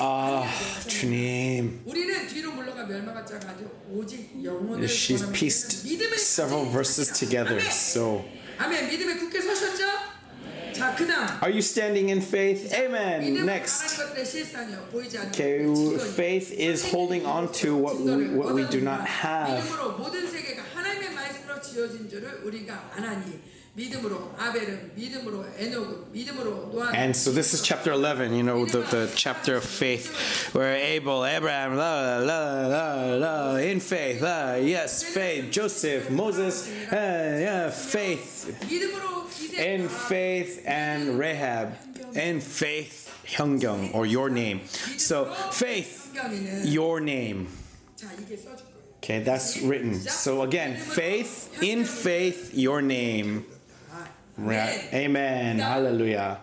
Ah, 0.00 0.42
oh, 0.44 0.88
She's 4.88 5.22
pieced 5.38 5.86
several 6.18 6.64
verses 6.64 7.08
together, 7.18 7.60
so. 7.60 8.24
자 10.73 10.93
그다음 10.95 11.27
are 11.41 11.49
you 11.51 11.59
standing 11.59 12.11
in 12.11 12.21
faith? 12.21 12.71
Amen. 12.73 13.21
믿음은 13.21 13.45
Next. 13.49 13.81
바라는 13.87 13.97
것들의 14.09 14.25
실상이요 14.25 14.77
보이지 14.91 15.17
않는 15.17 15.29
Okay, 15.33 15.65
것들의 15.65 16.11
faith 16.13 16.53
is 16.53 16.85
holding 16.85 17.25
on 17.25 17.51
to 17.51 17.75
what 17.77 17.97
we, 17.97 18.29
what 18.35 18.53
we 18.53 18.67
do 18.69 18.79
not 18.81 19.01
have. 19.07 19.55
믿음으로 19.57 19.97
모든 19.97 20.27
세계가 20.29 20.61
하나님의 20.75 21.13
말씀으로 21.13 21.61
지어진 21.61 22.07
줄을 22.09 22.41
우리가 22.43 22.91
아나니 22.95 23.39
And 26.94 27.16
so 27.16 27.30
this 27.32 27.54
is 27.54 27.62
chapter 27.62 27.90
11, 27.90 28.34
you 28.34 28.42
know, 28.42 28.66
the, 28.66 28.80
the 28.80 29.10
chapter 29.16 29.56
of 29.56 29.64
faith, 29.64 30.52
where 30.54 30.76
Abel, 30.76 31.24
Abraham, 31.24 31.76
la, 31.76 32.18
la, 32.18 32.66
la, 32.66 33.14
la, 33.14 33.56
in 33.56 33.80
faith, 33.80 34.20
la, 34.20 34.56
yes, 34.56 35.02
faith, 35.02 35.50
Joseph, 35.50 36.10
Moses, 36.10 36.68
uh, 36.92 36.94
yeah, 37.40 37.70
faith, 37.70 38.60
in 39.58 39.88
faith, 39.88 40.62
and 40.66 41.18
Rahab, 41.18 41.74
in 42.14 42.40
faith, 42.40 43.08
Hyun 43.26 43.58
Kyung, 43.58 43.90
or 43.92 44.04
your 44.04 44.28
name. 44.28 44.66
So 44.98 45.32
faith, 45.50 46.12
your 46.66 47.00
name. 47.00 47.48
Okay, 48.98 49.20
that's 49.22 49.60
written. 49.62 49.94
So 49.94 50.42
again, 50.42 50.76
faith, 50.76 51.62
in 51.62 51.84
faith, 51.84 52.52
your 52.54 52.82
name. 52.82 53.46
아, 54.38 54.42
Right. 54.42 54.94
Amen. 54.94 55.58
Hallelujah. 55.60 56.38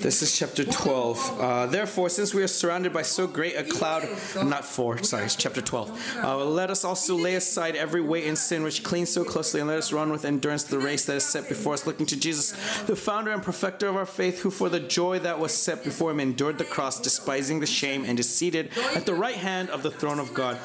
This 0.00 0.22
is 0.22 0.38
chapter 0.38 0.64
12. 0.64 1.38
Uh, 1.38 1.66
Therefore, 1.66 2.08
since 2.08 2.32
we 2.32 2.42
are 2.42 2.48
surrounded 2.48 2.94
by 2.94 3.02
so 3.02 3.26
great 3.26 3.54
a 3.54 3.64
cloud, 3.64 4.08
not 4.42 4.64
four, 4.64 5.02
sorry, 5.02 5.26
chapter 5.28 5.60
12. 5.60 6.16
Uh, 6.22 6.42
let 6.46 6.70
us 6.70 6.84
also 6.84 7.14
lay 7.14 7.34
aside 7.34 7.76
every 7.76 8.00
weight 8.00 8.26
and 8.26 8.38
sin 8.38 8.62
which 8.62 8.82
clings 8.82 9.10
so 9.10 9.24
closely, 9.24 9.60
and 9.60 9.68
let 9.68 9.76
us 9.76 9.92
run 9.92 10.10
with 10.10 10.24
endurance 10.24 10.64
the 10.64 10.78
race 10.78 11.04
that 11.04 11.16
is 11.16 11.24
set 11.26 11.50
before 11.50 11.74
us, 11.74 11.86
looking 11.86 12.06
to 12.06 12.16
Jesus, 12.18 12.52
the 12.84 12.96
founder 12.96 13.30
and 13.30 13.42
perfecter 13.42 13.86
of 13.86 13.96
our 13.96 14.06
faith, 14.06 14.40
who 14.40 14.50
for 14.50 14.70
the 14.70 14.80
joy 14.80 15.18
that 15.18 15.38
was 15.38 15.52
set 15.52 15.84
before 15.84 16.12
him 16.12 16.20
endured 16.20 16.56
the 16.56 16.64
cross, 16.64 16.98
despising 16.98 17.60
the 17.60 17.66
shame, 17.66 18.06
and 18.06 18.18
is 18.18 18.28
seated 18.34 18.70
at 18.94 19.04
the 19.04 19.14
right 19.14 19.36
hand 19.36 19.68
of 19.68 19.82
the 19.82 19.90
throne 19.90 20.18
of 20.18 20.32
God. 20.32 20.56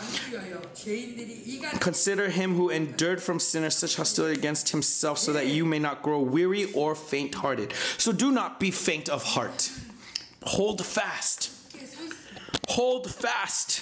Consider 1.81 2.29
him 2.29 2.55
who 2.55 2.69
endured 2.69 3.21
from 3.21 3.37
sinners 3.37 3.75
such 3.75 3.97
hostility 3.97 4.39
against 4.39 4.69
himself 4.69 5.08
yourself 5.09 5.17
so 5.19 5.33
that 5.33 5.47
you 5.47 5.65
may 5.65 5.79
not 5.79 6.01
grow 6.01 6.19
weary 6.21 6.71
or 6.73 6.95
faint 6.95 7.35
hearted. 7.35 7.73
So 7.97 8.11
do 8.11 8.31
not 8.31 8.59
be 8.59 8.71
faint 8.71 9.09
of 9.09 9.23
heart. 9.23 9.71
Hold 10.43 10.85
fast. 10.85 11.51
Hold 12.69 13.09
fast. 13.09 13.81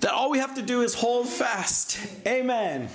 That 0.00 0.12
all 0.12 0.30
we 0.30 0.38
have 0.38 0.54
to 0.54 0.62
do 0.62 0.82
is 0.82 0.94
hold 0.94 1.28
fast. 1.28 1.98
Amen. 2.26 2.88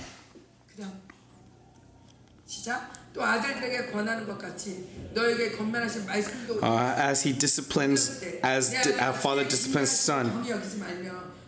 Uh, 6.62 6.93
as 6.98 7.24
he 7.24 7.34
disciplines, 7.34 8.24
as 8.43 8.72
di- 8.72 9.14
father 9.14 9.43
disciplines 9.43 9.91
son. 9.91 10.43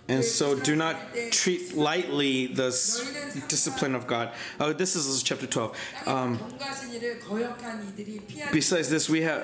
And 0.10 0.26
so 0.26 0.60
do 0.60 0.76
not 0.76 0.96
treat 1.30 1.78
lightly 1.78 2.48
the 2.48 2.72
discipline 3.48 3.94
of 3.94 4.08
God. 4.08 4.34
Oh, 4.60 4.74
this 4.74 4.96
is 4.96 5.22
chapter 5.22 5.46
12. 5.46 5.78
Um, 6.08 6.40
besides 8.52 8.90
this, 8.90 9.08
we 9.08 9.22
have 9.22 9.44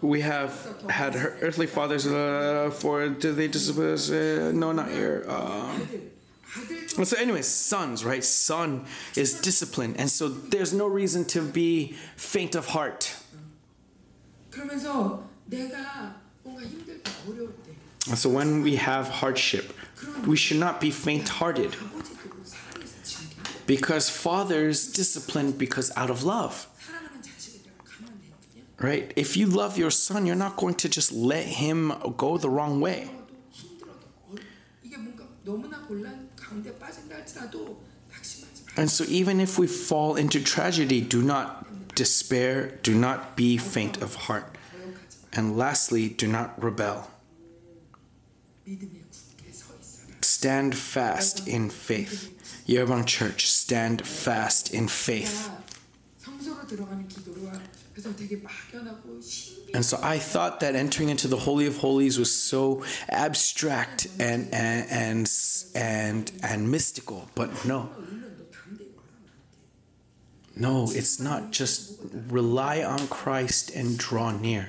we 0.00 0.22
have 0.22 0.52
had 0.88 1.14
earthly 1.16 1.66
fathers 1.66 2.06
uh, 2.06 2.70
for 2.72 3.08
do 3.10 3.32
they 3.32 3.46
discipline 3.46 3.92
us? 3.92 4.10
Uh, 4.10 4.52
no, 4.54 4.72
not 4.72 4.88
here. 4.88 5.24
Uh, 5.28 5.78
so, 7.04 7.18
anyway, 7.18 7.42
sons, 7.42 8.02
right? 8.02 8.24
Son 8.24 8.86
is 9.16 9.38
discipline. 9.40 9.94
And 9.98 10.08
so 10.08 10.28
there's 10.28 10.72
no 10.72 10.86
reason 10.86 11.26
to 11.26 11.42
be 11.42 11.94
faint 12.16 12.54
of 12.54 12.68
heart. 12.68 13.14
So 18.14 18.30
when 18.30 18.62
we 18.62 18.76
have 18.76 19.08
hardship, 19.08 19.75
we 20.26 20.36
should 20.36 20.58
not 20.58 20.80
be 20.80 20.90
faint 20.90 21.28
hearted. 21.28 21.76
Because 23.66 24.08
fathers 24.08 24.92
discipline 24.92 25.52
because 25.52 25.90
out 25.96 26.10
of 26.10 26.22
love. 26.22 26.68
Right? 28.78 29.12
If 29.16 29.36
you 29.36 29.46
love 29.46 29.78
your 29.78 29.90
son, 29.90 30.26
you're 30.26 30.36
not 30.36 30.56
going 30.56 30.74
to 30.74 30.88
just 30.88 31.10
let 31.12 31.46
him 31.46 31.92
go 32.16 32.36
the 32.36 32.50
wrong 32.50 32.80
way. 32.80 33.10
And 38.76 38.90
so, 38.90 39.04
even 39.08 39.40
if 39.40 39.58
we 39.58 39.66
fall 39.66 40.16
into 40.16 40.42
tragedy, 40.42 41.00
do 41.00 41.22
not 41.22 41.94
despair, 41.94 42.78
do 42.82 42.94
not 42.94 43.36
be 43.36 43.56
faint 43.56 44.02
of 44.02 44.14
heart. 44.14 44.54
And 45.32 45.56
lastly, 45.56 46.08
do 46.10 46.26
not 46.26 46.62
rebel. 46.62 47.10
Stand 50.46 50.76
fast 50.76 51.48
in 51.48 51.68
faith. 51.70 52.30
열방 52.68 53.04
church, 53.04 53.50
stand 53.50 54.06
fast 54.06 54.72
in 54.72 54.86
faith. 54.86 55.50
And 59.74 59.84
so 59.84 59.98
I 60.00 60.18
thought 60.20 60.60
that 60.60 60.76
entering 60.76 61.08
into 61.08 61.26
the 61.26 61.36
Holy 61.36 61.66
of 61.66 61.78
Holies 61.78 62.16
was 62.16 62.30
so 62.30 62.84
abstract 63.08 64.06
and 64.20 64.46
and 64.54 64.86
and 64.88 65.30
and, 65.74 66.30
and 66.44 66.70
mystical, 66.70 67.28
but 67.34 67.50
no. 67.64 67.90
No, 70.54 70.86
it's 70.92 71.18
not 71.18 71.50
just 71.50 71.98
rely 72.28 72.84
on 72.84 73.08
Christ 73.08 73.74
and 73.74 73.98
draw 73.98 74.30
near. 74.30 74.68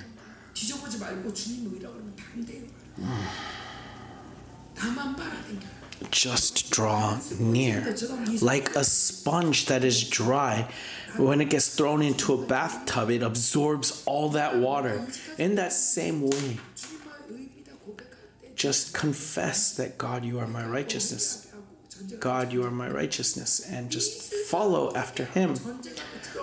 Just 6.12 6.72
draw 6.72 7.20
near. 7.40 7.96
Like 8.42 8.76
a 8.76 8.84
sponge 8.84 9.66
that 9.66 9.84
is 9.84 10.08
dry, 10.10 10.68
when 11.18 11.42
it 11.42 11.50
gets 11.50 11.76
thrown 11.76 12.02
into 12.02 12.34
a 12.34 12.46
bathtub, 12.46 13.10
it 13.10 13.24
absorbs 13.24 14.04
all 14.06 14.30
that 14.30 14.58
water. 14.58 15.08
In 15.38 15.56
that 15.56 15.74
same 15.74 16.22
way, 16.22 16.60
just 18.56 18.94
confess 18.94 19.76
that 19.78 19.98
God, 19.98 20.24
you 20.24 20.40
are 20.40 20.48
my 20.48 20.66
righteousness. 20.66 21.52
God, 22.20 22.54
you 22.54 22.64
are 22.64 22.72
my 22.72 22.90
righteousness, 22.90 23.60
and 23.68 23.90
just 23.90 24.34
follow 24.34 24.94
after 24.96 25.26
Him. 25.26 25.56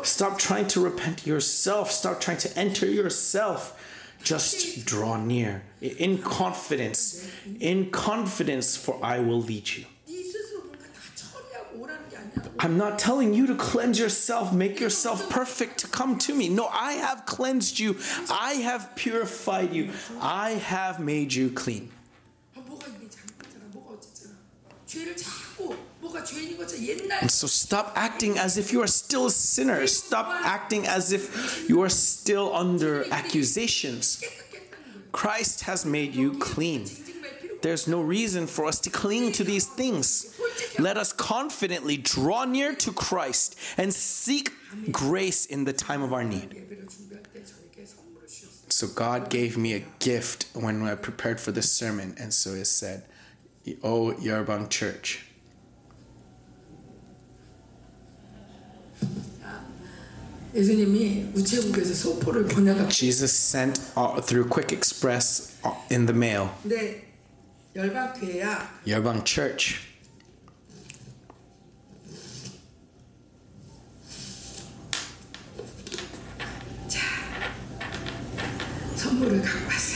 Stop 0.03 0.39
trying 0.39 0.67
to 0.69 0.81
repent 0.81 1.27
yourself. 1.27 1.93
Stop 1.93 2.21
trying 2.21 2.39
to 2.39 2.59
enter 2.59 2.87
yourself 2.87 3.81
just 4.25 4.87
draw 4.87 5.17
near 5.23 5.63
in 5.81 6.19
confidence, 6.19 7.31
in 7.61 7.91
confidence, 7.91 8.77
for 8.77 8.99
I 9.03 9.19
will 9.21 9.41
lead 9.41 9.69
you. 9.69 9.85
I'm 12.59 12.79
not 12.79 12.99
telling 12.99 13.35
you 13.35 13.47
to 13.49 13.55
cleanse 13.57 13.99
yourself, 13.99 14.53
make 14.53 14.81
yourself 14.81 15.29
perfect 15.29 15.79
to 15.81 15.89
come 15.89 16.19
to 16.21 16.35
me. 16.35 16.49
No, 16.49 16.67
I 16.69 16.93
have 16.93 17.27
cleansed 17.27 17.79
you. 17.79 17.99
I 18.31 18.55
have 18.55 18.97
purified 18.97 19.75
you. 19.75 19.91
I 20.21 20.53
have 20.53 20.99
made 20.99 21.35
you 21.35 21.51
clean. 21.51 21.91
And 27.21 27.31
so 27.31 27.47
stop 27.47 27.93
acting 27.97 28.39
as 28.39 28.57
if 28.59 28.73
you 28.73 28.83
are 28.83 28.87
still 28.87 29.27
a 29.27 29.31
sinner. 29.31 29.87
Stop 29.87 30.27
acting 30.45 30.87
as 30.87 31.13
if 31.13 31.69
you 31.69 31.83
are 31.83 31.89
still 31.89 32.55
under 32.55 33.05
accusations. 33.13 34.23
Christ 35.13 35.63
has 35.63 35.85
made 35.85 36.15
you 36.15 36.39
clean. 36.39 36.87
There's 37.63 37.89
no 37.89 38.03
reason 38.03 38.47
for 38.47 38.67
us 38.67 38.79
to 38.81 38.91
cling 38.91 39.33
to 39.33 39.45
these 39.45 39.67
things. 39.67 40.39
Let 40.79 40.99
us 40.99 41.13
confidently 41.13 41.97
draw 41.97 42.45
near 42.45 42.75
to 42.75 42.93
Christ 42.93 43.57
and 43.79 43.93
seek 43.95 44.51
grace 44.91 45.47
in 45.47 45.65
the 45.65 45.73
time 45.73 46.03
of 46.03 46.13
our 46.13 46.25
need. 46.25 46.61
So, 48.69 48.89
God 48.89 49.31
gave 49.31 49.57
me 49.57 49.75
a 49.75 49.85
gift 50.01 50.47
when 50.53 50.83
I 50.83 50.97
prepared 50.97 51.41
for 51.41 51.53
this 51.53 51.71
sermon, 51.71 52.17
and 52.19 52.35
so 52.35 52.51
it 52.51 52.65
said, 52.65 53.05
Oh, 53.83 54.13
Yerbang 54.19 54.69
Church 54.69 55.25
예수님이 60.55 61.33
우체국에서 61.35 61.95
소포를 61.95 62.47
보내갖고 62.47 62.89
Jesus 62.91 63.33
sent 63.35 63.81
uh, 63.97 64.21
through 64.25 64.49
Quick 64.49 64.73
Express 64.73 65.57
uh, 65.65 65.75
in 65.91 66.07
the 66.07 66.17
mail. 66.17 66.51
근데 66.63 67.13
열방교회야 67.75 68.81
Yerbang 68.87 69.25
Church. 69.25 69.79
선물을 78.97 79.43
갖고 79.43 79.67
왔어 79.67 79.94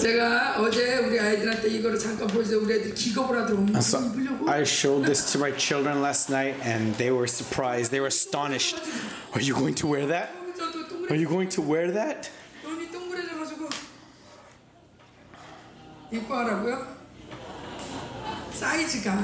제가 0.00 0.60
어제 0.60 0.96
우리 0.96 1.18
아이들한테 1.18 1.68
이거를 1.68 1.98
잠깐 1.98 2.26
보여서 2.26 2.58
우리 2.58 2.74
애들 2.74 2.92
기겁을 2.94 3.40
하더라고요. 3.42 3.76
So 3.78 3.98
I 4.48 4.62
showed 4.62 5.06
this 5.06 5.32
to 5.32 5.40
my 5.40 5.56
children 5.56 6.02
last 6.02 6.30
night 6.30 6.60
and 6.66 6.94
they 6.98 7.10
were 7.10 7.28
surprised. 7.28 7.90
They 7.90 8.00
were 8.00 8.08
astonished. 8.08 8.78
Are 9.34 9.40
you 9.40 9.54
going 9.54 9.74
to 9.76 9.86
wear 9.86 10.06
that? 10.08 10.30
Are 11.08 11.16
you 11.16 11.28
going 11.28 11.48
to 11.50 11.62
wear 11.62 11.92
that? 11.92 12.30
입고 16.12 16.34
하라고요? 16.34 16.86
사이즈가 18.52 19.16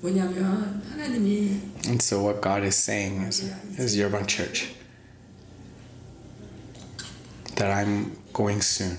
뭐냐면 0.00 0.82
하나님이 0.90 1.60
And 1.86 2.00
so 2.00 2.22
what 2.22 2.40
God 2.40 2.64
is 2.64 2.76
saying 2.76 3.20
is, 3.22 3.52
is 3.76 3.96
Yerbang 3.98 4.26
Church 4.26 4.77
that 7.58 7.70
I'm 7.70 8.16
going 8.32 8.62
soon. 8.62 8.96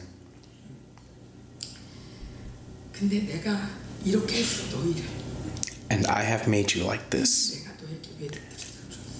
And 5.89 6.05
I 6.07 6.21
have 6.21 6.47
made 6.47 6.73
you 6.75 6.83
like 6.83 7.09
this. 7.09 7.65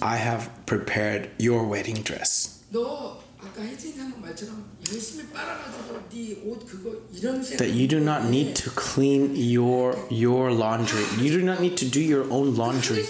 I 0.01 0.17
have 0.17 0.49
prepared 0.65 1.31
your 1.37 1.65
wedding 1.65 2.01
dress. 2.03 2.63
That 7.57 7.71
you 7.73 7.87
do 7.87 7.99
not 7.99 8.25
need 8.25 8.55
to 8.55 8.69
clean 8.71 9.35
your 9.35 9.95
your 10.09 10.51
laundry. 10.51 11.05
You 11.17 11.31
do 11.31 11.41
not 11.41 11.59
need 11.59 11.77
to 11.77 11.85
do 11.85 12.01
your 12.01 12.29
own 12.31 12.55
laundry 12.55 13.03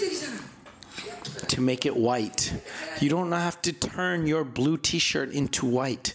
to 1.48 1.60
make 1.60 1.86
it 1.86 1.96
white. 1.96 2.52
You 3.00 3.08
don't 3.08 3.32
have 3.32 3.60
to 3.62 3.72
turn 3.72 4.26
your 4.26 4.44
blue 4.44 4.76
t 4.76 4.98
shirt 4.98 5.30
into 5.32 5.66
white. 5.66 6.14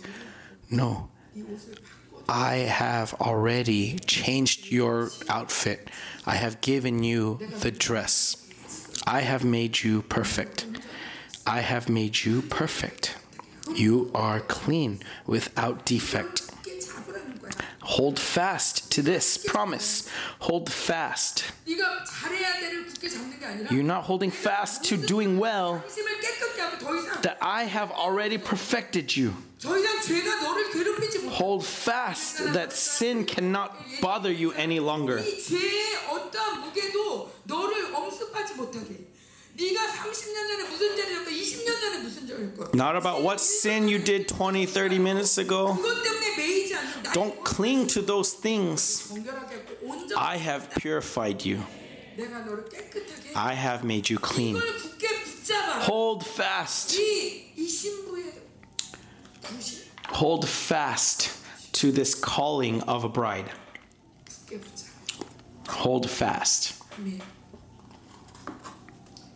No. 0.69 1.09
I 2.27 2.55
have 2.55 3.13
already 3.15 3.99
changed 3.99 4.71
your 4.71 5.11
outfit. 5.29 5.89
I 6.25 6.35
have 6.35 6.61
given 6.61 7.03
you 7.03 7.39
the 7.59 7.71
dress. 7.71 8.37
I 9.05 9.21
have 9.21 9.43
made 9.43 9.83
you 9.83 10.01
perfect. 10.01 10.65
I 11.45 11.59
have 11.59 11.87
made 11.89 12.23
you 12.23 12.41
perfect. 12.41 13.17
You 13.75 14.09
are 14.15 14.39
clean 14.39 15.01
without 15.27 15.85
defect. 15.85 16.44
Hold 17.85 18.17
fast 18.19 18.91
to 18.93 19.03
this 19.03 19.37
promise. 19.37 20.09
Hold 20.39 20.71
fast. 20.71 21.45
You're 23.69 23.83
not 23.83 24.03
holding 24.03 24.31
fast 24.31 24.85
to 24.85 24.97
doing 24.97 25.37
well 25.37 25.83
that 27.21 27.37
I 27.41 27.63
have 27.65 27.91
already 27.91 28.39
perfected 28.39 29.15
you. 29.15 29.35
Hold 31.29 31.63
fast 31.63 32.53
that 32.53 32.73
sin 32.73 33.23
cannot 33.25 33.77
bother 34.01 34.31
you 34.31 34.51
any 34.53 34.79
longer. 34.79 35.23
Not 42.73 42.95
about 42.95 43.21
what 43.21 43.39
sin 43.39 43.87
you 43.87 43.99
did 43.99 44.27
20, 44.27 44.65
30 44.65 44.99
minutes 44.99 45.37
ago. 45.37 45.77
Don't 47.13 47.41
cling 47.43 47.87
to 47.87 48.01
those 48.01 48.33
things. 48.33 49.13
I 50.17 50.37
have 50.37 50.69
purified 50.75 51.45
you. 51.45 51.63
I 53.35 53.53
have 53.53 53.83
made 53.83 54.09
you 54.09 54.17
clean. 54.17 54.61
Hold 55.83 56.25
fast. 56.25 56.97
Hold 60.09 60.47
fast 60.47 61.31
to 61.73 61.91
this 61.91 62.15
calling 62.15 62.81
of 62.83 63.03
a 63.03 63.09
bride. 63.09 63.49
Hold 65.69 66.09
fast. 66.09 66.81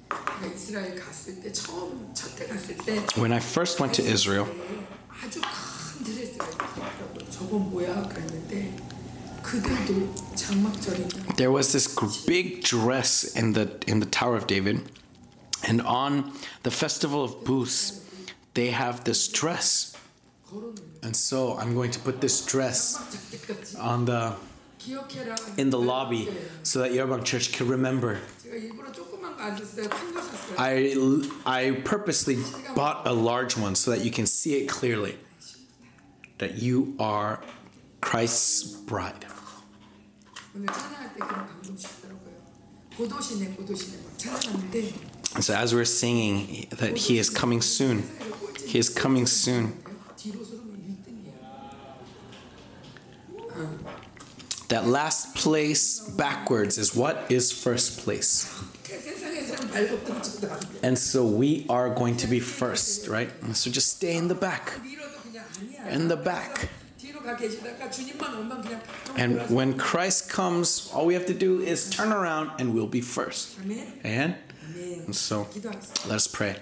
아멘. 0.08 0.42
내가 0.42 0.54
이스라엘 0.54 0.94
갔을 0.96 1.40
때 1.40 1.52
처음 1.52 2.12
첫 2.14 2.34
때 2.36 2.46
갔을 2.46 2.76
때 2.78 2.96
When 3.16 3.32
I 3.32 3.38
first 3.38 3.80
went 3.82 4.00
to 4.02 4.04
Israel, 4.10 4.46
아주 5.08 5.40
큰 5.40 6.04
드레스가 6.04 6.46
있더라고요. 6.46 7.30
저거 7.30 7.58
뭐야 7.58 8.08
그랬는데 8.08 8.76
그들도 9.42 10.14
장막절이면 10.34 11.36
there 11.36 11.52
was 11.52 11.72
this 11.72 11.86
gr- 11.94 12.08
big 12.26 12.62
dress 12.62 13.36
in 13.36 13.52
the 13.52 13.68
in 13.86 14.00
the 14.00 14.08
Tower 14.10 14.36
of 14.36 14.46
David, 14.46 14.82
and 15.68 15.82
on 15.82 16.32
the 16.62 16.70
festival 16.72 17.22
of 17.22 17.44
Booths, 17.44 18.00
they 18.54 18.70
have 18.70 19.04
this 19.04 19.28
dress. 19.28 19.92
And 21.02 21.14
so 21.16 21.58
I'm 21.58 21.74
going 21.74 21.90
to 21.90 21.98
put 22.00 22.20
this 22.20 22.40
dress 22.46 22.96
장막절 22.96 23.20
때까지 23.30 23.76
on 23.78 24.04
the 24.06 24.32
기억해라. 24.78 25.34
in 25.58 25.70
the 25.70 25.78
lobby 25.80 26.28
so 26.62 26.80
that 26.80 26.92
Yerbang 26.92 27.24
Church 27.24 27.52
can 27.52 27.66
remember. 27.68 28.20
I, 30.57 31.21
I 31.45 31.71
purposely 31.83 32.37
bought 32.75 33.07
a 33.07 33.13
large 33.13 33.55
one 33.55 33.75
so 33.75 33.91
that 33.91 34.03
you 34.03 34.11
can 34.11 34.25
see 34.25 34.61
it 34.61 34.67
clearly. 34.67 35.17
That 36.39 36.55
you 36.55 36.95
are 36.99 37.41
Christ's 38.01 38.63
bride. 38.63 39.25
So, 45.39 45.53
as 45.53 45.73
we're 45.75 45.85
singing 45.85 46.67
that 46.71 46.97
He 46.97 47.19
is 47.19 47.29
coming 47.29 47.61
soon, 47.61 48.03
He 48.65 48.79
is 48.79 48.89
coming 48.89 49.27
soon 49.27 49.77
that 54.69 54.87
last 54.87 55.35
place 55.35 55.99
backwards 55.99 56.77
is 56.77 56.95
what 56.95 57.25
is 57.29 57.51
first 57.51 57.99
place. 57.99 58.47
And 60.81 60.97
so 60.97 61.25
we 61.25 61.65
are 61.69 61.89
going 61.89 62.17
to 62.17 62.27
be 62.27 62.39
first, 62.39 63.07
right? 63.07 63.29
So 63.53 63.69
just 63.69 63.97
stay 63.97 64.15
in 64.15 64.27
the 64.27 64.35
back. 64.35 64.73
In 65.89 66.07
the 66.07 66.15
back. 66.15 66.69
And 69.17 69.49
when 69.49 69.77
Christ 69.77 70.29
comes, 70.29 70.91
all 70.93 71.05
we 71.05 71.13
have 71.13 71.25
to 71.27 71.33
do 71.33 71.61
is 71.61 71.89
turn 71.89 72.11
around 72.11 72.51
and 72.59 72.73
we'll 72.73 72.87
be 72.87 73.01
first. 73.01 73.57
Amen? 74.05 74.35
And 75.05 75.15
so 75.15 75.47
let 76.07 76.15
us 76.15 76.27
pray. 76.27 76.55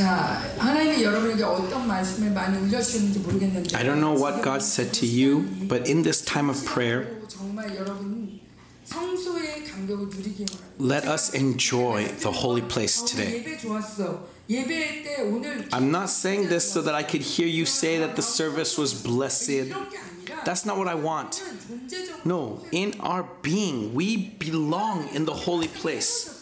자, 0.00 0.42
하나님이 0.58 1.02
여러분에게 1.02 1.42
어떤 1.42 1.86
말씀을 1.88 2.30
많이 2.32 2.58
울려주셨는지 2.58 3.20
모르겠는데 3.20 3.76
I 3.76 3.84
don't 3.84 4.00
know 4.00 4.14
what 4.14 4.42
God 4.42 4.62
said 4.62 4.92
to 5.00 5.06
you, 5.08 5.46
but 5.68 5.88
in 5.90 6.02
this 6.02 6.22
time 6.22 6.50
of 6.50 6.62
prayer, 6.64 7.06
정말 7.28 7.74
여러분 7.76 8.40
성소의 8.84 9.64
감격을 9.64 10.08
누리기 10.08 10.44
바랍니다. 10.44 10.66
let 10.78 11.08
us 11.08 11.34
enjoy 11.34 12.04
the 12.18 12.30
holy 12.30 12.62
place 12.62 13.02
어, 13.02 13.06
today. 13.06 13.38
예배 13.40 13.58
좋았어. 13.58 14.28
예배 14.48 15.02
때 15.02 15.22
오늘 15.22 15.68
I'm 15.70 15.88
not 15.88 16.08
saying 16.10 16.48
this 16.48 16.70
so 16.70 16.82
that 16.82 16.94
I 16.94 17.02
could 17.02 17.24
hear 17.24 17.48
you 17.48 17.64
say 17.64 17.98
that 17.98 18.14
the 18.14 18.22
service 18.22 18.78
was 18.78 18.92
blessed. 18.94 19.70
이런 19.70 19.88
게 19.90 19.98
아니라 19.98 20.44
That's 20.44 20.64
not 20.66 20.76
what 20.76 20.88
I 20.88 20.94
want. 20.94 21.40
존재적 21.66 22.26
No, 22.26 22.60
in 22.70 22.92
our 23.00 23.24
being, 23.42 23.94
we 23.94 24.36
belong 24.38 25.08
in 25.14 25.24
the 25.24 25.34
holy 25.34 25.68
place. 25.68 26.36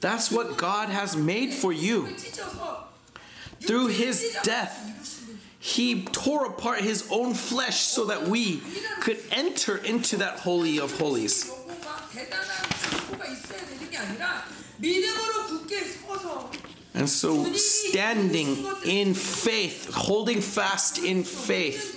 That's 0.00 0.30
what 0.32 0.56
God 0.58 0.90
has 0.90 1.16
made 1.16 1.52
for 1.54 1.72
you. 1.72 2.08
Through 3.61 3.87
his 3.87 4.37
death, 4.43 4.85
he 5.59 6.03
tore 6.05 6.45
apart 6.45 6.81
his 6.81 7.07
own 7.11 7.33
flesh 7.33 7.81
so 7.81 8.05
that 8.05 8.27
we 8.27 8.61
could 9.01 9.19
enter 9.31 9.77
into 9.77 10.17
that 10.17 10.39
holy 10.39 10.79
of 10.79 10.97
holies. 10.97 11.51
And 16.93 17.07
so, 17.07 17.45
standing 17.53 18.65
in 18.85 19.13
faith, 19.13 19.93
holding 19.93 20.41
fast 20.41 20.97
in 20.99 21.23
faith, 21.23 21.95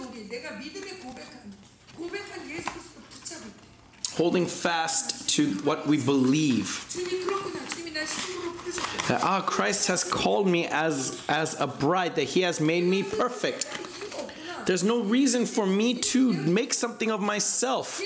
holding 4.14 4.47
fast 4.47 5.28
to 5.30 5.52
what 5.64 5.86
we 5.86 6.02
believe. 6.02 6.86
That, 9.09 9.22
ah, 9.22 9.43
Christ 9.44 9.89
has 9.89 10.05
called 10.05 10.47
me 10.47 10.66
as, 10.66 11.22
as 11.28 11.59
a 11.60 11.66
bride, 11.66 12.16
that 12.16 12.24
He 12.24 12.43
has 12.43 12.60
made 12.60 12.84
me 12.84 13.02
perfect. 13.02 13.66
There's 14.66 14.84
no 14.84 15.02
reason 15.02 15.47
for 15.47 15.66
me 15.66 15.94
to 15.94 16.32
make 16.32 16.72
something 16.72 17.10
of 17.10 17.20
myself. 17.20 18.01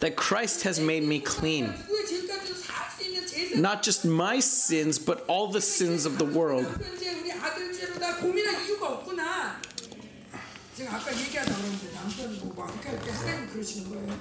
That 0.00 0.16
Christ 0.16 0.62
has 0.64 0.80
made 0.80 1.04
me 1.04 1.20
clean. 1.20 1.72
Not 3.56 3.82
just 3.82 4.04
my 4.04 4.40
sins, 4.40 4.98
but 4.98 5.24
all 5.26 5.48
the 5.48 5.60
sins 5.60 6.06
of 6.06 6.18
the 6.18 6.24
world. 6.24 6.66
없구나 12.24 12.66
제가 12.82 12.96
아까 12.96 13.04
때 13.04 13.10
하나님 13.10 13.48
그러시는 13.48 13.90
거예요? 13.90 14.08
야 14.10 14.16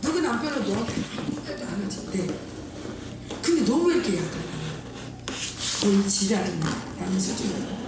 누구 0.00 0.20
남편은 0.20 0.68
너한테 0.68 0.92
아무 1.18 1.40
말도 1.46 1.64
안 1.66 1.84
하지 1.84 2.10
네. 2.12 2.26
근데 3.42 3.64
너 3.70 3.76
왜 3.84 3.94
이렇게 3.96 4.16
약하냐 4.16 4.52
너이 5.82 6.08
지랄이냐 6.08 6.94
라는 7.00 7.20
수준이에요. 7.20 7.82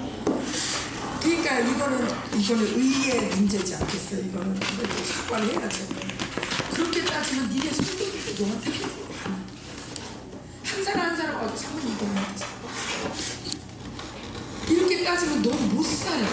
그러니까 1.23 1.59
이거는 1.61 2.09
이거는 2.39 2.63
의의 2.77 3.29
문제지 3.31 3.75
않겠어요? 3.77 4.21
이거는 4.27 4.55
근데 4.61 5.05
사과를 5.05 5.49
해야죠 5.53 5.87
그렇게 6.75 7.05
따지면 7.05 7.49
니네 7.51 7.71
성도들도 7.73 8.45
너한테 8.45 8.71
한 10.65 10.85
사람 10.85 11.01
한 11.11 11.17
사람 11.17 11.37
와도 11.37 11.57
자꾸 11.57 11.79
이거한테 11.79 12.45
이렇게 14.69 15.05
따지면 15.05 15.43
너무 15.43 15.61
못 15.75 15.83
살아. 15.85 16.27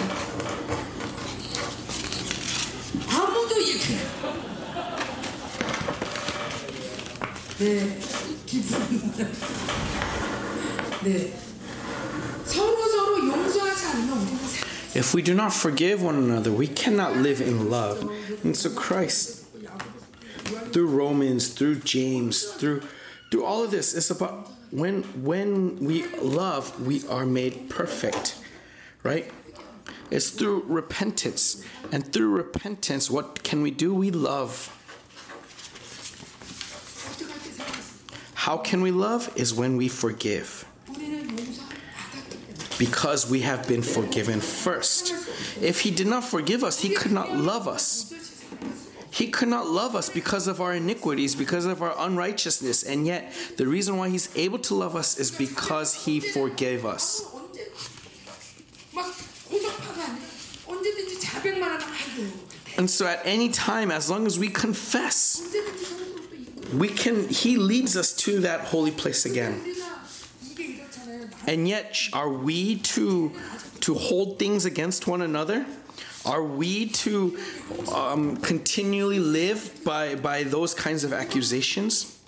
아무도 3.09 3.61
이렇게. 3.61 3.99
네, 7.59 7.99
기쁩니다. 8.45 9.27
네. 11.05 11.39
서로 12.45 12.89
서로 12.89 13.29
용서하지 13.29 13.87
않으면 13.87 14.19
우리는 14.19 14.39
살 14.39 14.67
If 14.97 15.15
we 15.15 15.23
do 15.23 15.35
not 15.35 15.53
forgive 15.53 16.03
one 16.03 16.17
another, 16.17 16.51
we 16.51 16.67
cannot 16.67 17.17
live 17.17 17.41
in 17.43 17.69
love. 17.69 18.01
And 18.45 18.57
so 18.57 18.71
Christ, 18.71 19.45
through 20.73 20.89
Romans, 20.89 21.49
through 21.49 21.81
James, 21.85 22.45
through 22.45 22.81
through 23.31 23.45
all 23.45 23.63
of 23.63 23.71
this, 23.71 23.95
it's 23.95 24.11
about 24.11 24.49
when 24.71 25.03
when 25.23 25.77
we 25.85 26.07
love, 26.23 26.73
we 26.81 27.07
are 27.09 27.27
made 27.27 27.69
perfect, 27.69 28.37
right? 29.03 29.31
It's 30.12 30.30
through 30.30 30.66
repentance. 30.68 31.66
And 31.92 32.12
through 32.12 32.30
repentance, 32.30 33.10
what 33.10 33.44
can 33.44 33.62
we 33.62 33.72
do? 33.72 33.94
We 33.94 34.12
love. 34.12 34.78
How 38.34 38.58
can 38.58 38.82
we 38.82 38.92
love? 38.92 39.32
Is 39.36 39.54
when 39.54 39.78
we 39.78 39.88
forgive. 39.88 40.66
Because 42.78 43.30
we 43.30 43.42
have 43.42 43.68
been 43.68 43.84
forgiven 43.84 44.42
first. 44.42 45.14
If 45.62 45.82
He 45.82 45.92
did 45.92 46.08
not 46.08 46.24
forgive 46.24 46.64
us, 46.64 46.82
He 46.82 46.90
could 46.90 47.12
not 47.12 47.34
love 47.34 47.68
us. 47.68 48.12
He 49.12 49.30
could 49.30 49.50
not 49.50 49.68
love 49.68 49.96
us 49.96 50.10
because 50.10 50.48
of 50.48 50.62
our 50.62 50.74
iniquities, 50.74 51.36
because 51.36 51.66
of 51.66 51.82
our 51.82 51.94
unrighteousness. 51.98 52.84
And 52.84 53.06
yet, 53.06 53.32
the 53.58 53.68
reason 53.68 53.98
why 53.98 54.10
He's 54.10 54.36
able 54.36 54.60
to 54.60 54.76
love 54.76 54.96
us 54.96 55.20
is 55.20 55.32
because 55.32 56.06
He 56.06 56.20
forgave 56.20 56.86
us. 56.86 57.31
And 62.82 62.90
so 62.90 63.06
at 63.06 63.22
any 63.26 63.50
time, 63.50 63.92
as 63.92 64.10
long 64.10 64.26
as 64.26 64.40
we 64.40 64.48
confess, 64.48 65.56
we 66.74 66.88
can, 66.88 67.30
He 67.30 67.56
leads 67.58 67.96
us 67.96 68.12
to 68.26 68.40
that 68.40 68.62
holy 68.62 68.90
place 68.90 69.24
again. 69.24 69.62
And 71.46 71.68
yet, 71.68 71.96
are 72.12 72.32
we 72.32 72.78
to, 72.78 73.34
to 73.82 73.94
hold 73.94 74.40
things 74.40 74.66
against 74.66 75.06
one 75.06 75.22
another? 75.22 75.64
Are 76.26 76.44
we 76.44 76.88
to 77.06 77.38
um, 77.94 78.38
continually 78.38 79.20
live 79.20 79.84
by, 79.86 80.16
by 80.16 80.42
those 80.42 80.74
kinds 80.74 81.04
of 81.04 81.14
accusations? 81.14 82.20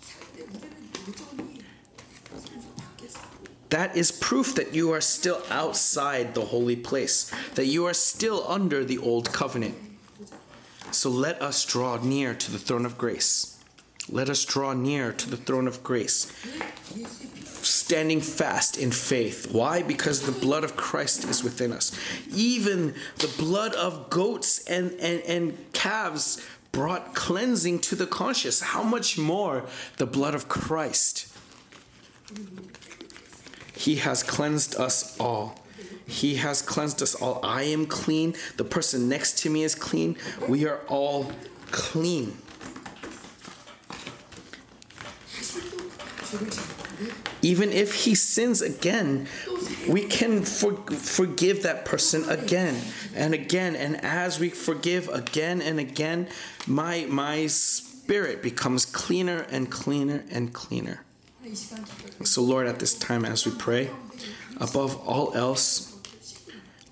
That 3.71 3.97
is 3.97 4.11
proof 4.11 4.53
that 4.53 4.75
you 4.75 4.91
are 4.91 5.01
still 5.01 5.41
outside 5.49 6.35
the 6.35 6.45
holy 6.45 6.75
place, 6.75 7.31
that 7.55 7.65
you 7.65 7.85
are 7.87 7.95
still 7.95 8.45
under 8.47 8.85
the 8.85 8.99
old 8.99 9.33
covenant. 9.33 9.92
So 10.93 11.09
let 11.09 11.41
us 11.41 11.65
draw 11.65 11.97
near 11.97 12.33
to 12.33 12.51
the 12.51 12.59
throne 12.59 12.85
of 12.85 12.97
grace. 12.97 13.59
Let 14.09 14.29
us 14.29 14.45
draw 14.45 14.73
near 14.73 15.11
to 15.13 15.29
the 15.29 15.37
throne 15.37 15.67
of 15.67 15.83
grace 15.83 16.31
standing 17.65 18.21
fast 18.21 18.77
in 18.77 18.91
faith. 18.91 19.51
Why? 19.51 19.83
Because 19.83 20.21
the 20.21 20.31
blood 20.31 20.63
of 20.63 20.75
Christ 20.75 21.23
is 21.25 21.43
within 21.43 21.71
us. 21.71 21.97
Even 22.33 22.93
the 23.17 23.33
blood 23.37 23.73
of 23.75 24.09
goats 24.09 24.65
and, 24.67 24.91
and, 24.99 25.21
and 25.23 25.73
calves 25.73 26.45
brought 26.71 27.13
cleansing 27.13 27.79
to 27.79 27.95
the 27.95 28.07
conscious. 28.07 28.61
How 28.61 28.83
much 28.83 29.17
more 29.17 29.65
the 29.97 30.05
blood 30.05 30.35
of 30.35 30.47
Christ? 30.47 31.33
He 33.75 33.95
has 33.97 34.23
cleansed 34.23 34.75
us 34.75 35.19
all. 35.19 35.62
He 36.13 36.35
has 36.35 36.61
cleansed 36.61 37.01
us 37.01 37.15
all. 37.15 37.39
I 37.43 37.63
am 37.63 37.87
clean. 37.87 38.35
The 38.57 38.63
person 38.63 39.09
next 39.09 39.39
to 39.39 39.49
me 39.49 39.63
is 39.63 39.73
clean. 39.73 40.15
We 40.47 40.67
are 40.67 40.79
all 40.87 41.31
clean. 41.71 42.37
Even 47.41 47.71
if 47.71 48.05
he 48.05 48.13
sins 48.13 48.61
again, 48.61 49.27
we 49.89 50.05
can 50.05 50.43
for, 50.43 50.75
forgive 50.91 51.63
that 51.63 51.83
person 51.83 52.29
again 52.29 52.79
and 53.15 53.33
again. 53.33 53.75
And 53.75 53.99
as 54.05 54.39
we 54.39 54.49
forgive 54.49 55.09
again 55.09 55.63
and 55.63 55.79
again, 55.79 56.27
my, 56.67 57.07
my 57.09 57.47
spirit 57.47 58.43
becomes 58.43 58.85
cleaner 58.85 59.47
and 59.49 59.71
cleaner 59.71 60.23
and 60.29 60.53
cleaner. 60.53 61.01
So, 62.23 62.43
Lord, 62.43 62.67
at 62.67 62.77
this 62.77 62.93
time 62.93 63.25
as 63.25 63.47
we 63.47 63.51
pray, 63.57 63.89
above 64.61 64.95
all 65.07 65.33
else, 65.33 65.92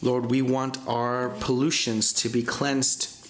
Lord, 0.02 0.32
we 0.32 0.42
want 0.42 0.78
our 0.88 1.30
pollutions 1.40 2.12
to 2.14 2.30
be 2.30 2.42
cleansed. 2.42 3.28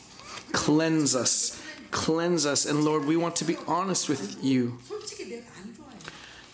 Cleanse 0.52 1.15
us. 1.15 1.61
Cleanse 1.91 2.45
us. 2.45 2.65
And 2.65 2.84
Lord, 2.84 3.06
we 3.06 3.18
want 3.18 3.35
to 3.38 3.45
be 3.45 3.57
honest 3.68 4.07
with 4.07 4.43
you. 4.43 4.77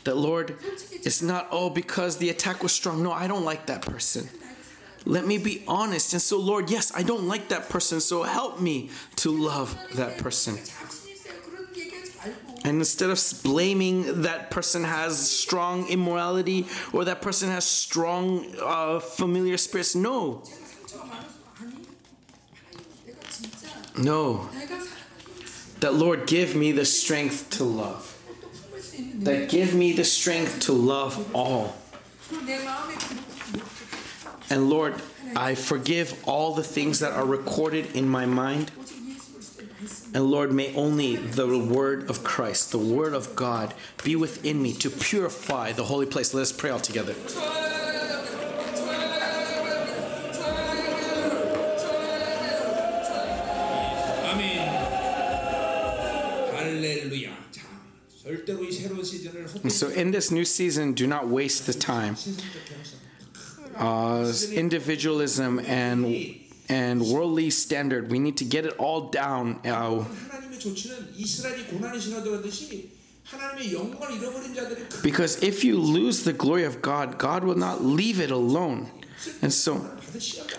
That, 0.03 0.18
Lord, 0.18 0.56
it's 0.91 1.22
not, 1.22 1.48
oh, 1.52 1.69
because 1.69 2.18
the 2.18 2.30
attack 2.30 2.64
was 2.64 2.72
strong. 2.72 3.03
No, 3.03 3.11
I 3.11 3.27
don't 3.27 3.44
like 3.44 3.68
that 3.68 3.81
person. 3.81 4.30
Let 5.06 5.26
me 5.26 5.38
be 5.38 5.64
honest. 5.68 6.14
And 6.14 6.22
so, 6.22 6.39
Lord, 6.39 6.69
yes, 6.69 6.91
I 6.95 7.03
don't 7.03 7.27
like 7.27 7.49
that 7.49 7.69
person. 7.69 8.02
So 8.02 8.23
help 8.23 8.60
me 8.60 8.89
to 9.18 9.31
love 9.31 9.77
that 9.95 10.18
person. 10.18 10.57
And 12.64 12.80
instead 12.80 13.10
of 13.10 13.22
blaming 13.44 14.24
that 14.24 14.50
person 14.50 14.84
has 14.84 15.30
strong 15.32 15.88
immorality 15.88 16.68
or 16.92 17.06
that 17.06 17.22
person 17.22 17.50
has 17.50 17.66
strong 17.66 18.46
uh, 18.62 19.00
familiar 19.00 19.58
spirits, 19.58 19.96
no. 19.96 20.44
No. 23.98 24.50
That 25.80 25.94
Lord, 25.94 26.28
give 26.28 26.56
me 26.56 26.72
the 26.72 26.86
strength 26.86 27.50
to 27.52 27.64
love. 27.64 28.14
That 29.20 29.50
give 29.50 29.74
me 29.74 29.94
the 29.94 30.04
strength 30.04 30.62
to 30.62 30.74
love 30.74 31.36
all. 31.36 31.76
And 34.50 34.70
Lord, 34.70 34.96
I 35.36 35.56
forgive 35.56 36.20
all 36.28 36.54
the 36.54 36.64
things 36.64 37.00
that 37.00 37.12
are 37.14 37.26
recorded 37.26 37.96
in 37.96 38.08
my 38.08 38.26
mind. 38.26 38.72
And 40.14 40.32
Lord, 40.32 40.52
may 40.52 40.74
only 40.76 41.16
the 41.16 41.58
word 41.58 42.10
of 42.10 42.24
Christ, 42.24 42.72
the 42.72 42.78
word 42.78 43.14
of 43.14 43.36
God, 43.36 43.74
be 44.04 44.16
within 44.16 44.62
me 44.62 44.74
to 44.74 44.90
purify 44.90 45.74
the 45.74 45.84
holy 45.84 46.06
place. 46.06 46.34
Let 46.34 46.42
us 46.42 46.52
pray 46.52 46.70
all 46.70 46.80
together. 46.80 47.14
And 59.64 59.72
so, 59.72 59.90
in 59.90 60.12
this 60.12 60.32
new 60.32 60.46
season, 60.46 60.94
do 60.94 61.08
not 61.08 61.28
waste 61.28 61.66
the 61.66 61.74
time. 61.74 62.16
Uh, 63.76 64.34
individualism 64.54 65.60
and 65.60 66.47
and 66.69 67.02
worldly 67.02 67.49
standard. 67.49 68.11
We 68.11 68.19
need 68.19 68.38
to 68.38 68.45
get 68.45 68.65
it 68.65 68.73
all 68.77 69.10
down. 69.10 69.60
Uh, 69.65 70.06
because 75.03 75.44
if 75.44 75.64
you 75.64 75.77
lose 75.77 76.23
the 76.23 76.34
glory 76.34 76.64
of 76.64 76.81
God, 76.81 77.18
God 77.18 77.44
will 77.44 77.57
not 77.57 77.84
leave 77.84 78.19
it 78.22 78.31
alone. 78.31 78.89
And 79.41 79.52
so, 79.52 79.85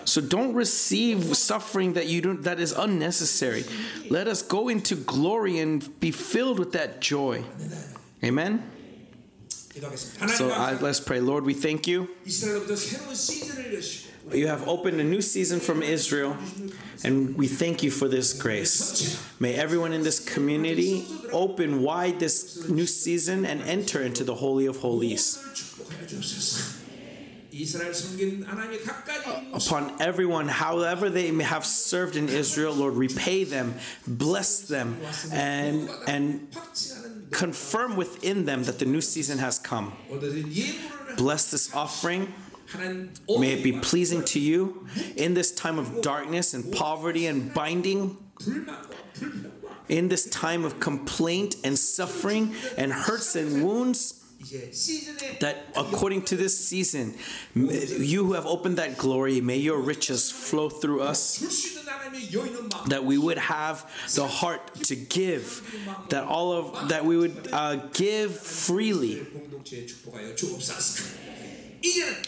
so 0.05 0.21
don't 0.21 0.53
receive 0.53 1.35
suffering 1.35 1.93
that 1.93 2.07
you 2.07 2.21
don't 2.21 2.43
that 2.43 2.59
is 2.59 2.71
unnecessary. 2.73 3.63
Let 4.09 4.27
us 4.27 4.41
go 4.41 4.67
into 4.67 4.95
glory 4.95 5.59
and 5.59 5.99
be 5.99 6.11
filled 6.11 6.59
with 6.59 6.73
that 6.73 6.99
joy. 6.99 7.43
Amen. 8.23 8.69
So 10.35 10.47
let's 10.81 10.99
pray, 10.99 11.21
Lord. 11.21 11.45
We 11.45 11.53
thank 11.53 11.87
you 11.87 12.09
you 14.33 14.47
have 14.47 14.67
opened 14.67 14.99
a 14.99 15.03
new 15.03 15.21
season 15.21 15.59
from 15.59 15.81
Israel, 15.81 16.37
and 17.03 17.35
we 17.37 17.47
thank 17.47 17.83
you 17.83 17.91
for 17.91 18.07
this 18.07 18.33
grace. 18.33 19.21
May 19.39 19.55
everyone 19.55 19.93
in 19.93 20.03
this 20.03 20.19
community 20.19 21.05
open 21.31 21.81
wide 21.81 22.19
this 22.19 22.69
new 22.69 22.85
season 22.85 23.45
and 23.45 23.61
enter 23.63 24.01
into 24.01 24.23
the 24.23 24.35
Holy 24.35 24.65
of 24.65 24.77
Holies. 24.77 25.43
Upon 29.53 30.01
everyone, 30.01 30.47
however 30.47 31.09
they 31.09 31.31
may 31.31 31.43
have 31.43 31.65
served 31.65 32.15
in 32.15 32.29
Israel, 32.29 32.73
Lord, 32.73 32.93
repay 32.93 33.43
them, 33.43 33.75
bless 34.07 34.61
them, 34.61 34.97
and, 35.33 35.89
and 36.07 36.55
confirm 37.31 37.95
within 37.95 38.45
them 38.45 38.63
that 38.63 38.79
the 38.79 38.85
new 38.85 39.01
season 39.01 39.39
has 39.39 39.59
come. 39.59 39.93
Bless 41.17 41.51
this 41.51 41.73
offering. 41.73 42.33
May 42.77 43.53
it 43.53 43.63
be 43.63 43.73
pleasing 43.73 44.23
to 44.25 44.39
you 44.39 44.87
in 45.15 45.33
this 45.33 45.51
time 45.51 45.79
of 45.79 46.01
darkness 46.01 46.53
and 46.53 46.71
poverty 46.73 47.25
and 47.27 47.53
binding, 47.53 48.17
in 49.87 50.07
this 50.07 50.29
time 50.29 50.63
of 50.65 50.79
complaint 50.79 51.55
and 51.63 51.77
suffering 51.77 52.53
and 52.77 52.91
hurts 52.93 53.35
and 53.35 53.63
wounds. 53.63 54.15
That 55.41 55.57
according 55.75 56.21
to 56.25 56.37
this 56.37 56.57
season, 56.57 57.13
you 57.53 58.23
who 58.25 58.33
have 58.33 58.45
opened 58.45 58.77
that 58.77 58.97
glory, 58.97 59.41
may 59.41 59.57
your 59.57 59.79
riches 59.81 60.31
flow 60.31 60.69
through 60.69 61.01
us. 61.01 61.39
That 62.87 63.03
we 63.03 63.17
would 63.17 63.37
have 63.37 63.85
the 64.15 64.25
heart 64.27 64.73
to 64.85 64.95
give, 64.95 65.61
that 66.09 66.23
all 66.23 66.53
of 66.53 66.89
that 66.89 67.03
we 67.03 67.17
would 67.17 67.49
uh, 67.51 67.75
give 67.91 68.37
freely. 68.39 69.27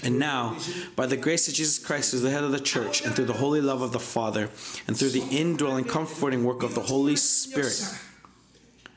and 0.03 0.19
now 0.19 0.55
by 0.97 1.07
the 1.07 1.17
grace 1.17 1.49
of 1.49 1.55
jesus 1.55 1.79
christ 1.79 2.13
who's 2.13 2.23
the 2.23 2.31
head 2.31 2.45
of 2.45 2.53
the 2.53 2.61
church 2.61 3.03
and 3.05 3.15
through 3.15 3.25
the 3.25 3.33
holy 3.33 3.61
love 3.61 3.81
of 3.81 3.93
the 3.93 3.99
father 4.01 4.51
and 4.87 4.97
through 4.97 5.09
the 5.09 5.25
indwelling 5.31 5.85
comforting 5.85 6.45
work 6.45 6.63
of 6.63 6.75
the 6.75 6.83
holy 6.83 7.17
spirit 7.17 7.81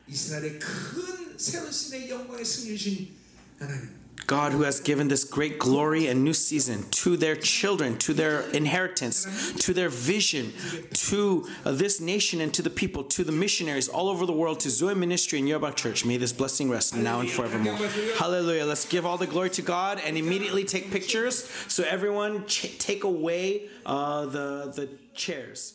이스라엘의 0.10 0.60
큰 0.60 1.38
새로운 1.38 1.72
시대의 1.72 2.10
영광의 2.10 2.44
승리를 2.44 2.78
신 2.78 3.16
하나님 3.60 3.90
God, 4.27 4.53
who 4.53 4.62
has 4.62 4.81
given 4.81 5.09
this 5.09 5.24
great 5.24 5.59
glory 5.59 6.07
and 6.07 6.24
new 6.24 6.32
season 6.32 6.89
to 6.91 7.16
their 7.16 7.36
children, 7.36 7.99
to 7.99 8.15
their 8.15 8.41
inheritance, 8.51 9.53
to 9.65 9.74
their 9.74 9.91
vision, 9.91 10.53
to 10.95 11.47
uh, 11.65 11.73
this 11.73 12.01
nation 12.01 12.41
and 12.41 12.53
to 12.55 12.62
the 12.62 12.70
people, 12.70 13.05
to 13.05 13.24
the 13.24 13.32
missionaries 13.32 13.89
all 13.89 14.09
over 14.09 14.24
the 14.24 14.32
world, 14.32 14.61
to 14.61 14.70
Zoe 14.70 14.95
Ministry 14.95 15.41
and 15.41 15.49
Yerbang 15.49 15.77
Church, 15.77 16.05
may 16.05 16.16
this 16.16 16.32
blessing 16.32 16.70
rest 16.70 16.97
now 16.97 17.20
and 17.20 17.31
forevermore. 17.31 17.77
Hallelujah. 18.16 18.65
Let's 18.65 18.89
give 18.89 19.05
all 19.05 19.19
the 19.19 19.27
glory 19.27 19.51
to 19.51 19.62
God 19.62 20.01
and 20.05 20.16
immediately 20.16 20.65
take 20.65 20.91
pictures. 20.91 21.49
So, 21.69 21.85
everyone, 21.85 22.47
ch- 22.47 22.78
take 22.78 23.05
away 23.05 23.69
uh, 23.85 24.27
the, 24.27 24.73
the 24.74 24.89
chairs. 25.15 25.74